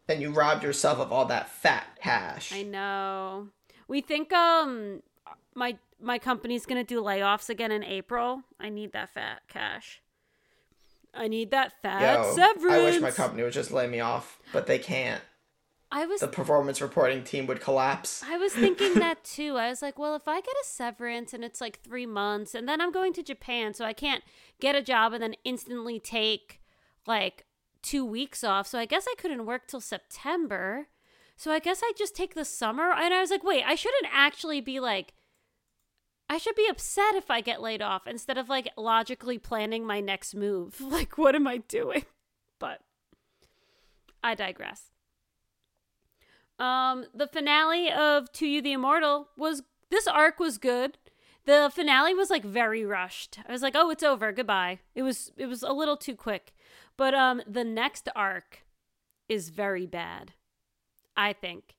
And 0.09 0.21
you 0.21 0.31
robbed 0.31 0.65
yourself 0.65 0.99
of 0.99 1.13
all 1.13 1.27
that 1.27 1.49
fat 1.49 1.87
cash. 2.03 2.53
I 2.53 2.63
know. 2.63 3.49
We 3.87 4.01
think 4.01 4.33
um 4.33 5.03
my 5.55 5.79
my 6.01 6.19
company's 6.19 6.67
going 6.67 6.85
to 6.85 6.95
do 6.95 7.03
layoffs 7.03 7.49
again 7.49 7.73
in 7.73 7.85
April. 7.85 8.43
I 8.59 8.69
need 8.69 8.93
that 8.93 9.15
fat 9.15 9.43
cash. 9.49 10.01
I 11.15 11.29
need 11.29 11.51
that 11.51 11.73
fat 11.83 12.25
Yo, 12.25 12.35
severance. 12.35 12.75
I 12.75 12.85
wish 12.85 13.01
my 13.01 13.11
company 13.11 13.43
would 13.43 13.53
just 13.53 13.71
lay 13.71 13.87
me 13.87 14.01
off, 14.01 14.39
but 14.53 14.67
they 14.67 14.79
can't. 14.79 15.23
I 15.91 16.05
was 16.05 16.21
the 16.21 16.29
performance 16.29 16.83
reporting 16.83 17.25
team 17.25 17.47
would 17.47 17.63
collapse. 17.63 18.23
I 18.23 18.37
was 18.37 18.53
thinking 18.53 18.95
that 18.95 19.25
too. 19.25 19.57
I 19.57 19.71
was 19.71 19.81
like, 19.81 19.99
well, 19.99 20.15
if 20.15 20.29
I 20.29 20.41
get 20.41 20.55
a 20.63 20.67
severance 20.67 21.33
and 21.33 21.43
it's 21.43 21.61
like 21.63 21.81
three 21.81 22.05
months, 22.05 22.55
and 22.55 22.69
then 22.69 22.81
I'm 22.81 22.93
going 22.93 23.15
to 23.15 23.23
Japan, 23.23 23.73
so 23.73 23.87
I 23.87 23.95
can't 23.95 24.23
get 24.61 24.75
a 24.75 24.83
job 24.83 25.15
and 25.15 25.23
then 25.23 25.35
instantly 25.45 25.99
take 25.99 26.61
like 27.07 27.47
two 27.83 28.05
weeks 28.05 28.45
off. 28.45 28.67
So 28.67 28.79
I 28.79 28.85
guess 28.85 29.07
I 29.11 29.15
couldn't 29.17 29.47
work 29.47 29.67
till 29.67 29.81
September. 29.81 30.89
So 31.37 31.51
I 31.51 31.59
guess 31.59 31.81
I 31.83 31.93
just 31.97 32.15
take 32.15 32.35
the 32.35 32.45
summer. 32.45 32.93
And 32.93 33.15
I 33.15 33.21
was 33.21 33.31
like, 33.31 33.45
wait, 33.45 33.65
I 33.67 33.75
shouldn't 33.75 34.09
actually 34.13 34.61
be 34.61 34.81
like, 34.81 35.15
I 36.29 36.39
should 36.39 36.55
be 36.55 36.69
upset 36.69 37.15
if 37.15 37.31
I 37.31 37.41
get 37.41 37.63
laid 37.63 37.81
off 37.81 38.07
instead 38.07 38.37
of 38.37 38.49
like 38.49 38.71
logically 38.77 39.39
planning 39.39 39.87
my 39.87 40.01
next 40.01 40.35
move. 40.35 40.81
Like, 40.89 41.17
what 41.17 41.35
am 41.35 41.47
I 41.47 41.59
doing? 41.59 42.05
But 42.59 42.81
I 44.23 44.35
digress. 44.35 44.91
Um, 46.59 47.07
the 47.15 47.27
finale 47.29 47.91
of 47.91 48.33
To 48.33 48.47
You 48.47 48.61
the 48.61 48.73
Immortal 48.73 49.29
was 49.37 49.63
this 49.91 50.07
arc 50.07 50.41
was 50.41 50.59
good. 50.59 50.99
The 51.45 51.71
finale 51.73 52.15
was 52.15 52.31
like 52.31 52.45
very 52.45 52.85
rushed. 52.85 53.39
I 53.49 53.53
was 53.53 53.63
like, 53.63 53.75
"Oh, 53.77 53.91
it's 53.91 54.03
over. 54.03 54.33
Goodbye." 54.33 54.81
It 54.95 55.03
was 55.03 55.33
it 55.37 55.47
was 55.47 55.63
a 55.63 55.73
little 55.73 55.97
too 55.97 56.15
quick. 56.17 56.53
But 56.97 57.15
um 57.15 57.41
the 57.47 57.65
next 57.65 58.09
arc 58.15 58.65
is 59.29 59.51
very 59.51 59.87
bad. 59.87 60.33
I 61.17 61.33
think. 61.33 61.77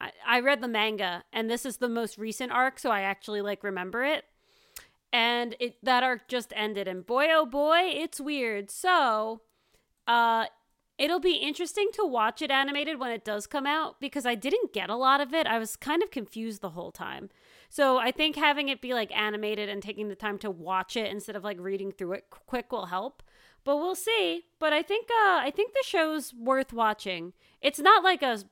I, 0.00 0.40
read 0.40 0.60
the 0.60 0.68
manga 0.68 1.24
and 1.32 1.48
this 1.50 1.64
is 1.64 1.78
the 1.78 1.88
most 1.88 2.18
recent 2.18 2.52
arc, 2.52 2.78
so 2.78 2.90
I 2.90 3.02
actually 3.02 3.40
like 3.40 3.64
remember 3.64 4.04
it. 4.04 4.24
And 5.12 5.54
it 5.60 5.76
that 5.84 6.02
arc 6.02 6.28
just 6.28 6.52
ended 6.56 6.88
and 6.88 7.06
boy 7.06 7.28
oh 7.30 7.46
boy, 7.46 7.92
it's 7.94 8.20
weird. 8.20 8.70
So, 8.70 9.40
uh 10.06 10.46
It'll 10.96 11.20
be 11.20 11.34
interesting 11.34 11.88
to 11.94 12.06
watch 12.06 12.40
it 12.40 12.52
animated 12.52 13.00
when 13.00 13.10
it 13.10 13.24
does 13.24 13.48
come 13.48 13.66
out 13.66 13.98
because 14.00 14.24
I 14.24 14.36
didn't 14.36 14.72
get 14.72 14.90
a 14.90 14.96
lot 14.96 15.20
of 15.20 15.34
it. 15.34 15.46
I 15.46 15.58
was 15.58 15.74
kind 15.74 16.04
of 16.04 16.12
confused 16.12 16.60
the 16.60 16.70
whole 16.70 16.92
time. 16.92 17.30
So 17.68 17.98
I 17.98 18.12
think 18.12 18.36
having 18.36 18.68
it 18.68 18.80
be 18.80 18.94
like 18.94 19.10
animated 19.10 19.68
and 19.68 19.82
taking 19.82 20.08
the 20.08 20.14
time 20.14 20.38
to 20.38 20.50
watch 20.50 20.96
it 20.96 21.10
instead 21.10 21.34
of 21.34 21.42
like 21.42 21.58
reading 21.58 21.90
through 21.90 22.12
it 22.12 22.26
quick 22.30 22.70
will 22.70 22.86
help. 22.86 23.24
But 23.64 23.78
we'll 23.78 23.96
see. 23.96 24.44
But 24.60 24.72
I 24.72 24.82
think 24.82 25.08
uh 25.10 25.40
I 25.42 25.52
think 25.54 25.72
the 25.72 25.84
show's 25.84 26.32
worth 26.32 26.72
watching. 26.72 27.32
It's 27.60 27.80
not 27.80 28.04
like 28.04 28.22
a 28.22 28.44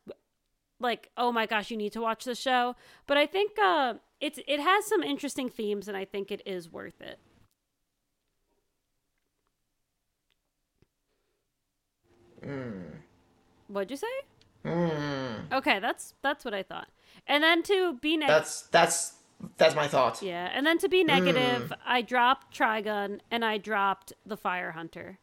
like 0.83 1.09
oh 1.17 1.33
my 1.33 1.47
gosh 1.47 1.71
you 1.71 1.77
need 1.77 1.93
to 1.93 2.01
watch 2.01 2.25
the 2.25 2.35
show, 2.35 2.77
but 3.07 3.17
I 3.17 3.27
think 3.27 3.53
uh 3.59 3.95
it's 4.21 4.39
it 4.47 4.61
has 4.61 4.85
some 4.87 5.03
interesting 5.03 5.49
themes 5.49 5.89
and 5.89 5.97
I 5.97 6.05
think 6.05 6.31
it 6.31 6.43
is 6.45 6.71
worth 6.71 7.01
it. 7.01 7.19
Mm. 12.45 12.83
What'd 13.69 13.91
you 13.91 13.97
say? 13.97 14.07
Mm. 14.65 15.53
Okay, 15.53 15.79
that's 15.79 16.15
that's 16.23 16.45
what 16.45 16.55
I 16.55 16.63
thought. 16.63 16.89
And 17.27 17.43
then 17.43 17.63
to 17.65 17.95
be 17.95 18.17
negative, 18.17 18.35
That's 18.37 18.63
that's 18.63 19.13
that's 19.57 19.75
my 19.75 19.89
thought. 19.89 20.23
yeah, 20.23 20.51
and 20.53 20.67
then 20.67 20.79
to 20.79 20.89
be 20.89 21.03
negative, 21.05 21.73
I 21.85 22.03
dropped 22.03 22.57
Trigun 22.57 23.21
and 23.31 23.45
I 23.45 23.59
dropped 23.59 24.13
the 24.25 24.37
Fire 24.37 24.73
Hunter. 24.73 25.19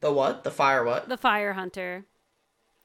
The 0.00 0.12
what? 0.12 0.44
The 0.44 0.50
fire 0.50 0.84
what? 0.84 1.08
The 1.08 1.16
Fire 1.16 1.54
Hunter. 1.54 2.04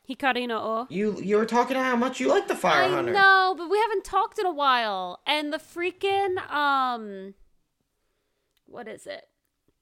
Hikari 0.10 0.48
no 0.48 0.58
O. 0.58 0.88
You 0.90 1.20
you 1.22 1.38
were 1.38 1.46
talking 1.46 1.76
about 1.78 1.86
how 1.86 1.96
much 1.96 2.20
you 2.20 2.30
like 2.30 2.48
the 2.48 2.56
fire 2.56 2.84
I 2.86 2.90
hunter. 2.90 3.14
know, 3.14 3.54
but 3.58 3.70
we 3.70 3.78
haven't 3.80 4.04
talked 4.04 4.40
in 4.40 4.46
a 4.46 4.52
while. 4.54 5.20
And 5.28 5.54
the 5.54 5.58
freaking 5.58 6.38
um 6.52 7.36
what 8.66 8.88
is 8.88 9.06
it? 9.06 9.28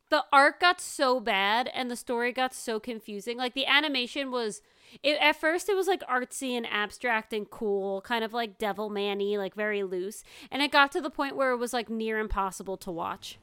The 0.09 0.23
art 0.31 0.59
got 0.59 0.79
so 0.79 1.19
bad 1.19 1.69
and 1.73 1.91
the 1.91 1.95
story 1.95 2.31
got 2.31 2.53
so 2.53 2.79
confusing. 2.79 3.37
Like 3.37 3.53
the 3.53 3.65
animation 3.65 4.31
was 4.31 4.61
it, 5.03 5.17
at 5.19 5.35
first 5.35 5.67
it 5.67 5.75
was 5.75 5.87
like 5.87 6.01
artsy 6.07 6.51
and 6.51 6.65
abstract 6.65 7.33
and 7.33 7.49
cool, 7.49 8.01
kind 8.01 8.23
of 8.23 8.33
like 8.33 8.57
devil 8.57 8.89
manny, 8.89 9.37
like 9.37 9.53
very 9.53 9.83
loose. 9.83 10.23
And 10.49 10.61
it 10.61 10.71
got 10.71 10.91
to 10.93 11.01
the 11.01 11.09
point 11.09 11.35
where 11.35 11.51
it 11.51 11.57
was 11.57 11.73
like 11.73 11.89
near 11.89 12.19
impossible 12.19 12.77
to 12.77 12.91
watch. 12.91 13.37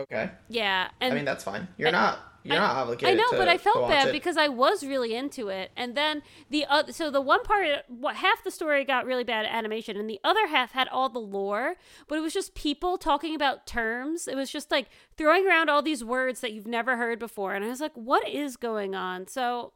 Okay. 0.00 0.30
Yeah, 0.48 0.88
and 1.00 1.12
I 1.12 1.16
mean 1.16 1.24
that's 1.24 1.44
fine. 1.44 1.68
You're 1.76 1.88
I- 1.88 1.92
not 1.92 2.18
you're 2.42 2.56
I- 2.56 2.58
not 2.60 2.76
obligated. 2.76 3.20
I 3.20 3.22
know, 3.22 3.38
but 3.38 3.48
I 3.48 3.58
felt 3.58 3.88
bad 3.88 4.08
it. 4.08 4.12
because 4.12 4.38
I 4.38 4.48
was 4.48 4.82
really 4.82 5.14
into 5.14 5.48
it, 5.48 5.70
and 5.76 5.94
then 5.94 6.22
the 6.48 6.64
other. 6.66 6.92
So 6.92 7.10
the 7.10 7.20
one 7.20 7.42
part, 7.42 7.66
what 7.88 8.16
half 8.16 8.42
the 8.42 8.50
story 8.50 8.82
got 8.84 9.04
really 9.04 9.24
bad 9.24 9.44
animation, 9.44 9.96
and 9.98 10.08
the 10.08 10.20
other 10.24 10.46
half 10.46 10.72
had 10.72 10.88
all 10.88 11.08
the 11.10 11.18
lore, 11.18 11.74
but 12.08 12.16
it 12.16 12.22
was 12.22 12.32
just 12.32 12.54
people 12.54 12.96
talking 12.96 13.34
about 13.34 13.66
terms. 13.66 14.26
It 14.26 14.36
was 14.36 14.50
just 14.50 14.70
like 14.70 14.88
throwing 15.18 15.46
around 15.46 15.68
all 15.68 15.82
these 15.82 16.02
words 16.02 16.40
that 16.40 16.52
you've 16.52 16.66
never 16.66 16.96
heard 16.96 17.18
before, 17.18 17.54
and 17.54 17.62
I 17.64 17.68
was 17.68 17.80
like, 17.80 17.92
"What 17.94 18.26
is 18.28 18.56
going 18.56 18.94
on?" 18.94 19.26
So. 19.26 19.72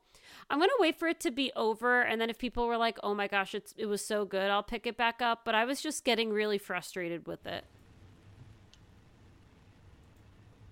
I'm 0.50 0.58
gonna 0.58 0.72
wait 0.78 0.98
for 0.98 1.08
it 1.08 1.20
to 1.20 1.30
be 1.30 1.50
over, 1.56 2.02
and 2.02 2.20
then 2.20 2.28
if 2.28 2.36
people 2.38 2.66
were 2.66 2.76
like, 2.76 2.98
"Oh 3.02 3.14
my 3.14 3.28
gosh, 3.28 3.54
it's 3.54 3.72
it 3.78 3.86
was 3.86 4.04
so 4.04 4.26
good," 4.26 4.50
I'll 4.50 4.62
pick 4.62 4.86
it 4.86 4.94
back 4.96 5.22
up. 5.22 5.42
But 5.44 5.54
I 5.54 5.64
was 5.64 5.80
just 5.80 6.04
getting 6.04 6.30
really 6.32 6.58
frustrated 6.58 7.26
with 7.26 7.46
it. 7.46 7.64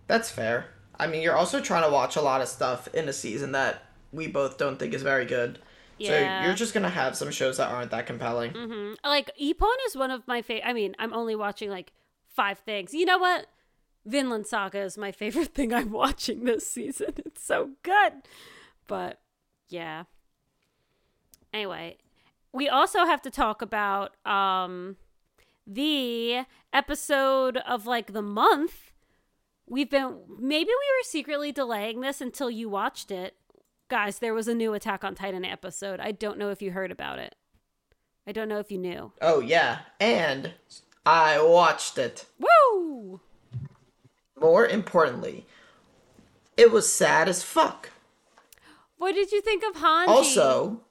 That's 0.07 0.31
fair. 0.31 0.67
I 0.99 1.07
mean, 1.07 1.23
you're 1.23 1.37
also 1.37 1.61
trying 1.61 1.85
to 1.85 1.91
watch 1.91 2.17
a 2.17 2.21
lot 2.21 2.41
of 2.41 2.49
stuff 2.49 2.89
in 2.95 3.09
a 3.09 3.13
season 3.13 3.53
that 3.53 3.83
we 4.13 4.27
both 4.27 4.59
don't 4.59 4.79
think 4.79 4.95
is 4.95 5.03
very 5.03 5.25
good. 5.25 5.59
Yeah. 5.99 6.41
So 6.41 6.47
you're 6.47 6.57
just 6.57 6.75
gonna 6.75 6.91
have 6.91 7.17
some 7.17 7.31
shows 7.31 7.57
that 7.59 7.71
aren't 7.71 7.91
that 7.91 8.07
compelling. 8.07 8.53
Mm-hmm. 8.53 8.95
Like 9.05 9.31
Ippon 9.41 9.77
is 9.87 9.97
one 9.97 10.11
of 10.11 10.27
my 10.27 10.43
favorite. 10.43 10.69
I 10.69 10.73
mean, 10.73 10.95
I'm 10.99 11.13
only 11.13 11.35
watching 11.35 11.71
like 11.71 11.93
five 12.29 12.59
things. 12.59 12.93
You 12.95 13.07
know 13.07 13.19
what? 13.19 13.47
Vinland 14.05 14.47
Saga 14.47 14.81
is 14.81 14.99
my 14.99 15.13
favorite 15.13 15.49
thing 15.55 15.73
I'm 15.73 15.91
watching 15.91 16.45
this 16.45 16.67
season. 16.67 17.15
It's 17.25 17.45
so 17.45 17.71
good. 17.83 18.13
But 18.87 19.21
yeah. 19.69 20.05
Anyway, 21.53 21.99
we 22.53 22.69
also 22.69 23.05
have 23.05 23.23
to 23.23 23.31
talk 23.31 23.63
about 23.63 24.17
um 24.27 24.97
the 25.67 26.45
episode 26.73 27.59
of 27.59 27.87
like 27.87 28.13
the 28.13 28.23
month. 28.23 28.92
We've 29.67 29.91
been 29.91 30.19
maybe 30.39 30.69
we 30.69 30.73
were 30.73 31.05
secretly 31.05 31.53
delaying 31.53 32.01
this 32.01 32.21
until 32.21 32.51
you 32.51 32.69
watched 32.69 33.11
it. 33.11 33.37
Guys, 33.89 34.19
there 34.19 34.35
was 34.35 34.49
a 34.49 34.55
new 34.55 34.75
Attack 34.75 35.05
on 35.05 35.15
Titan 35.15 35.45
episode. 35.45 36.01
I 36.01 36.13
don't 36.13 36.39
know 36.39 36.51
if 36.51 36.63
you 36.63 36.73
heard 36.73 36.91
about 36.91 37.19
it. 37.19 37.35
I 38.27 38.33
don't 38.33 38.49
know 38.49 38.59
if 38.59 38.71
you 38.71 38.79
knew. 38.79 39.13
Oh 39.21 39.41
yeah, 39.41 39.81
and 40.01 40.53
I 41.05 41.43
watched 41.43 41.99
it. 41.99 42.27
Woo! 42.39 43.21
More 44.41 44.67
importantly, 44.67 45.47
it 46.57 46.71
was 46.71 46.93
sad 46.93 47.29
as 47.29 47.43
fuck. 47.43 47.91
What 48.97 49.15
did 49.15 49.33
you 49.33 49.41
think 49.41 49.65
of 49.65 49.83
Hanji? 49.83 50.09
Also, 50.09 50.83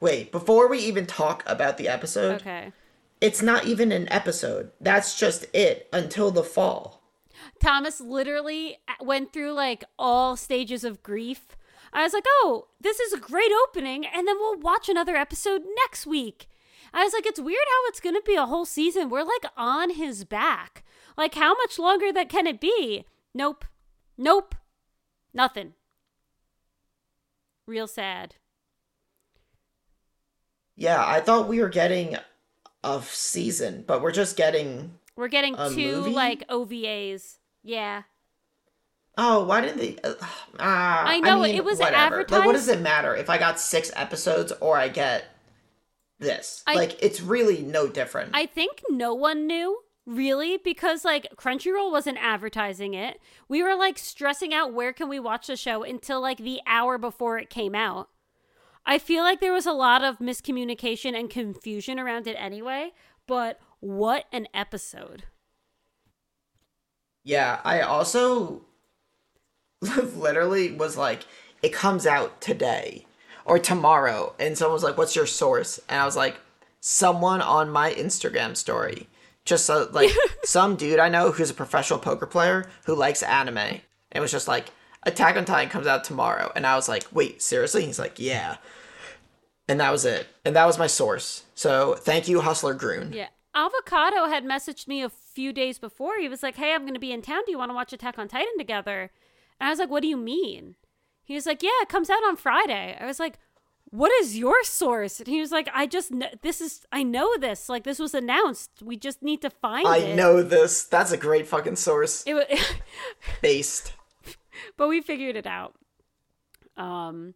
wait, 0.00 0.30
before 0.30 0.68
we 0.68 0.78
even 0.78 1.06
talk 1.06 1.42
about 1.46 1.76
the 1.76 1.88
episode, 1.88 2.40
okay. 2.40 2.72
it's 3.20 3.42
not 3.42 3.66
even 3.66 3.90
an 3.90 4.10
episode. 4.12 4.70
That's 4.80 5.18
just 5.18 5.46
it 5.52 5.88
until 5.92 6.30
the 6.30 6.44
fall. 6.44 7.02
Thomas 7.60 8.00
literally 8.00 8.78
uh, 8.88 9.04
went 9.04 9.32
through 9.32 9.52
like 9.52 9.84
all 9.98 10.36
stages 10.36 10.84
of 10.84 11.02
grief. 11.02 11.56
I 11.92 12.02
was 12.02 12.12
like, 12.12 12.24
oh, 12.26 12.68
this 12.80 13.00
is 13.00 13.12
a 13.12 13.18
great 13.18 13.52
opening, 13.64 14.04
and 14.04 14.28
then 14.28 14.36
we'll 14.38 14.58
watch 14.58 14.88
another 14.88 15.16
episode 15.16 15.62
next 15.84 16.06
week. 16.06 16.48
I 16.92 17.04
was 17.04 17.12
like, 17.12 17.26
it's 17.26 17.40
weird 17.40 17.64
how 17.66 17.88
it's 17.88 18.00
going 18.00 18.14
to 18.14 18.22
be 18.24 18.36
a 18.36 18.46
whole 18.46 18.64
season. 18.64 19.08
We're 19.08 19.22
like 19.22 19.46
on 19.56 19.90
his 19.90 20.24
back. 20.24 20.84
Like, 21.16 21.34
how 21.34 21.54
much 21.54 21.78
longer 21.78 22.12
that 22.12 22.28
can 22.28 22.46
it 22.46 22.60
be? 22.60 23.04
Nope. 23.34 23.64
Nope. 24.18 24.54
Nothing. 25.32 25.74
Real 27.66 27.86
sad. 27.86 28.36
Yeah, 30.76 31.04
I 31.04 31.20
thought 31.20 31.48
we 31.48 31.60
were 31.60 31.68
getting 31.68 32.16
a 32.84 33.02
season, 33.02 33.84
but 33.86 34.02
we're 34.02 34.12
just 34.12 34.36
getting. 34.36 34.98
We're 35.16 35.28
getting 35.28 35.54
A 35.58 35.70
two 35.70 35.96
movie? 35.96 36.10
like 36.10 36.46
OVAs. 36.48 37.38
Yeah. 37.62 38.02
Oh, 39.18 39.44
why 39.44 39.62
didn't 39.62 39.78
they? 39.78 39.96
Uh, 40.04 40.14
ah, 40.60 41.04
I 41.06 41.20
know, 41.20 41.40
mean, 41.42 41.56
it 41.56 41.64
was 41.64 41.78
whatever. 41.78 42.26
Like, 42.28 42.44
what 42.44 42.52
does 42.52 42.68
it 42.68 42.80
matter 42.82 43.16
if 43.16 43.30
I 43.30 43.38
got 43.38 43.58
six 43.58 43.90
episodes 43.96 44.52
or 44.60 44.76
I 44.76 44.88
get 44.88 45.24
this? 46.18 46.62
I- 46.66 46.74
like, 46.74 47.02
it's 47.02 47.22
really 47.22 47.62
no 47.62 47.88
different. 47.88 48.32
I 48.34 48.44
think 48.44 48.82
no 48.90 49.14
one 49.14 49.46
knew 49.46 49.80
really 50.04 50.58
because 50.58 51.04
like 51.04 51.26
Crunchyroll 51.36 51.90
wasn't 51.90 52.18
advertising 52.20 52.94
it. 52.94 53.20
We 53.48 53.62
were 53.62 53.74
like 53.74 53.98
stressing 53.98 54.54
out 54.54 54.72
where 54.72 54.92
can 54.92 55.08
we 55.08 55.18
watch 55.18 55.48
the 55.48 55.56
show 55.56 55.82
until 55.82 56.20
like 56.20 56.38
the 56.38 56.60
hour 56.66 56.96
before 56.98 57.38
it 57.38 57.50
came 57.50 57.74
out. 57.74 58.08
I 58.84 58.98
feel 58.98 59.24
like 59.24 59.40
there 59.40 59.52
was 59.52 59.66
a 59.66 59.72
lot 59.72 60.04
of 60.04 60.18
miscommunication 60.18 61.18
and 61.18 61.28
confusion 61.28 61.98
around 61.98 62.28
it 62.28 62.36
anyway, 62.38 62.92
but 63.26 63.58
what 63.80 64.24
an 64.32 64.48
episode. 64.54 65.24
yeah, 67.24 67.60
I 67.64 67.80
also 67.80 68.62
literally 69.80 70.72
was 70.72 70.96
like, 70.96 71.26
it 71.62 71.72
comes 71.72 72.06
out 72.06 72.40
today 72.40 73.06
or 73.44 73.58
tomorrow, 73.58 74.34
and 74.38 74.56
someone 74.56 74.74
was 74.74 74.82
like, 74.82 74.98
"What's 74.98 75.16
your 75.16 75.26
source?" 75.26 75.80
And 75.88 76.00
I 76.00 76.04
was 76.04 76.16
like, 76.16 76.36
"Someone 76.80 77.40
on 77.40 77.70
my 77.70 77.92
Instagram 77.94 78.56
story." 78.56 79.08
Just 79.44 79.64
so, 79.66 79.88
like 79.92 80.10
some 80.44 80.76
dude 80.76 80.98
I 80.98 81.08
know 81.08 81.30
who's 81.30 81.50
a 81.50 81.54
professional 81.54 81.98
poker 82.00 82.26
player 82.26 82.68
who 82.84 82.94
likes 82.94 83.22
anime. 83.22 83.58
And 83.58 83.82
it 84.12 84.20
was 84.20 84.32
just 84.32 84.48
like, 84.48 84.70
Attack 85.04 85.36
on 85.36 85.44
Titan 85.44 85.70
comes 85.70 85.86
out 85.86 86.02
tomorrow. 86.02 86.50
And 86.56 86.66
I 86.66 86.74
was 86.74 86.88
like, 86.88 87.06
wait, 87.12 87.40
seriously? 87.40 87.86
He's 87.86 87.98
like, 87.98 88.18
yeah. 88.18 88.56
And 89.68 89.78
that 89.78 89.92
was 89.92 90.04
it. 90.04 90.26
And 90.44 90.56
that 90.56 90.66
was 90.66 90.78
my 90.78 90.88
source. 90.88 91.44
So 91.54 91.94
thank 91.94 92.26
you, 92.26 92.40
Hustler 92.40 92.74
Groon. 92.74 93.12
Yeah. 93.12 93.28
Avocado 93.56 94.26
had 94.26 94.44
messaged 94.44 94.86
me 94.86 95.02
a 95.02 95.08
few 95.08 95.52
days 95.52 95.78
before. 95.78 96.18
He 96.20 96.28
was 96.28 96.42
like, 96.42 96.56
Hey, 96.56 96.74
I'm 96.74 96.82
going 96.82 96.94
to 96.94 97.00
be 97.00 97.12
in 97.12 97.22
town. 97.22 97.40
Do 97.46 97.52
you 97.52 97.58
want 97.58 97.70
to 97.70 97.74
watch 97.74 97.92
Attack 97.92 98.18
on 98.18 98.28
Titan 98.28 98.58
together? 98.58 99.10
And 99.58 99.66
I 99.66 99.70
was 99.70 99.78
like, 99.78 99.90
What 99.90 100.02
do 100.02 100.08
you 100.08 100.16
mean? 100.16 100.76
He 101.24 101.34
was 101.34 101.46
like, 101.46 101.62
Yeah, 101.62 101.70
it 101.80 101.88
comes 101.88 102.10
out 102.10 102.22
on 102.24 102.36
Friday. 102.36 102.96
I 103.00 103.06
was 103.06 103.18
like, 103.18 103.38
What 103.90 104.12
is 104.20 104.36
your 104.38 104.62
source? 104.62 105.18
And 105.20 105.26
he 105.26 105.40
was 105.40 105.50
like, 105.52 105.68
I 105.74 105.86
just, 105.86 106.10
kn- 106.10 106.38
this 106.42 106.60
is, 106.60 106.84
I 106.92 107.02
know 107.02 107.36
this. 107.38 107.68
Like, 107.70 107.84
this 107.84 107.98
was 107.98 108.12
announced. 108.14 108.70
We 108.84 108.96
just 108.96 109.22
need 109.22 109.40
to 109.42 109.50
find 109.50 109.86
it. 109.86 109.90
I 109.90 109.98
it. 109.98 110.16
know 110.16 110.42
this. 110.42 110.84
That's 110.84 111.12
a 111.12 111.16
great 111.16 111.46
fucking 111.46 111.76
source. 111.76 112.22
It 112.26 112.34
was, 112.34 112.44
Based. 113.40 113.94
but 114.76 114.88
we 114.88 115.00
figured 115.00 115.34
it 115.36 115.46
out. 115.46 115.74
Um, 116.76 117.32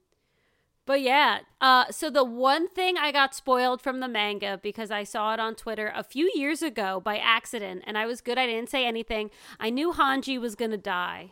but 0.91 1.03
yeah, 1.03 1.39
uh, 1.61 1.85
so 1.93 2.11
the 2.11 2.25
one 2.25 2.67
thing 2.69 2.97
I 2.99 3.13
got 3.13 3.33
spoiled 3.33 3.81
from 3.81 4.01
the 4.01 4.09
manga 4.09 4.59
because 4.61 4.91
I 4.91 5.05
saw 5.05 5.33
it 5.33 5.39
on 5.39 5.55
Twitter 5.55 5.93
a 5.95 6.03
few 6.03 6.29
years 6.35 6.63
ago 6.63 6.99
by 6.99 7.17
accident, 7.17 7.85
and 7.87 7.97
I 7.97 8.07
was 8.07 8.21
good. 8.21 8.39
I 8.39 8.47
didn't 8.47 8.71
say 8.71 8.85
anything. 8.85 9.31
I 9.61 9.71
knew 9.71 9.93
Hanji 9.93 10.41
was 10.41 10.57
gonna 10.57 10.77
die, 10.77 11.31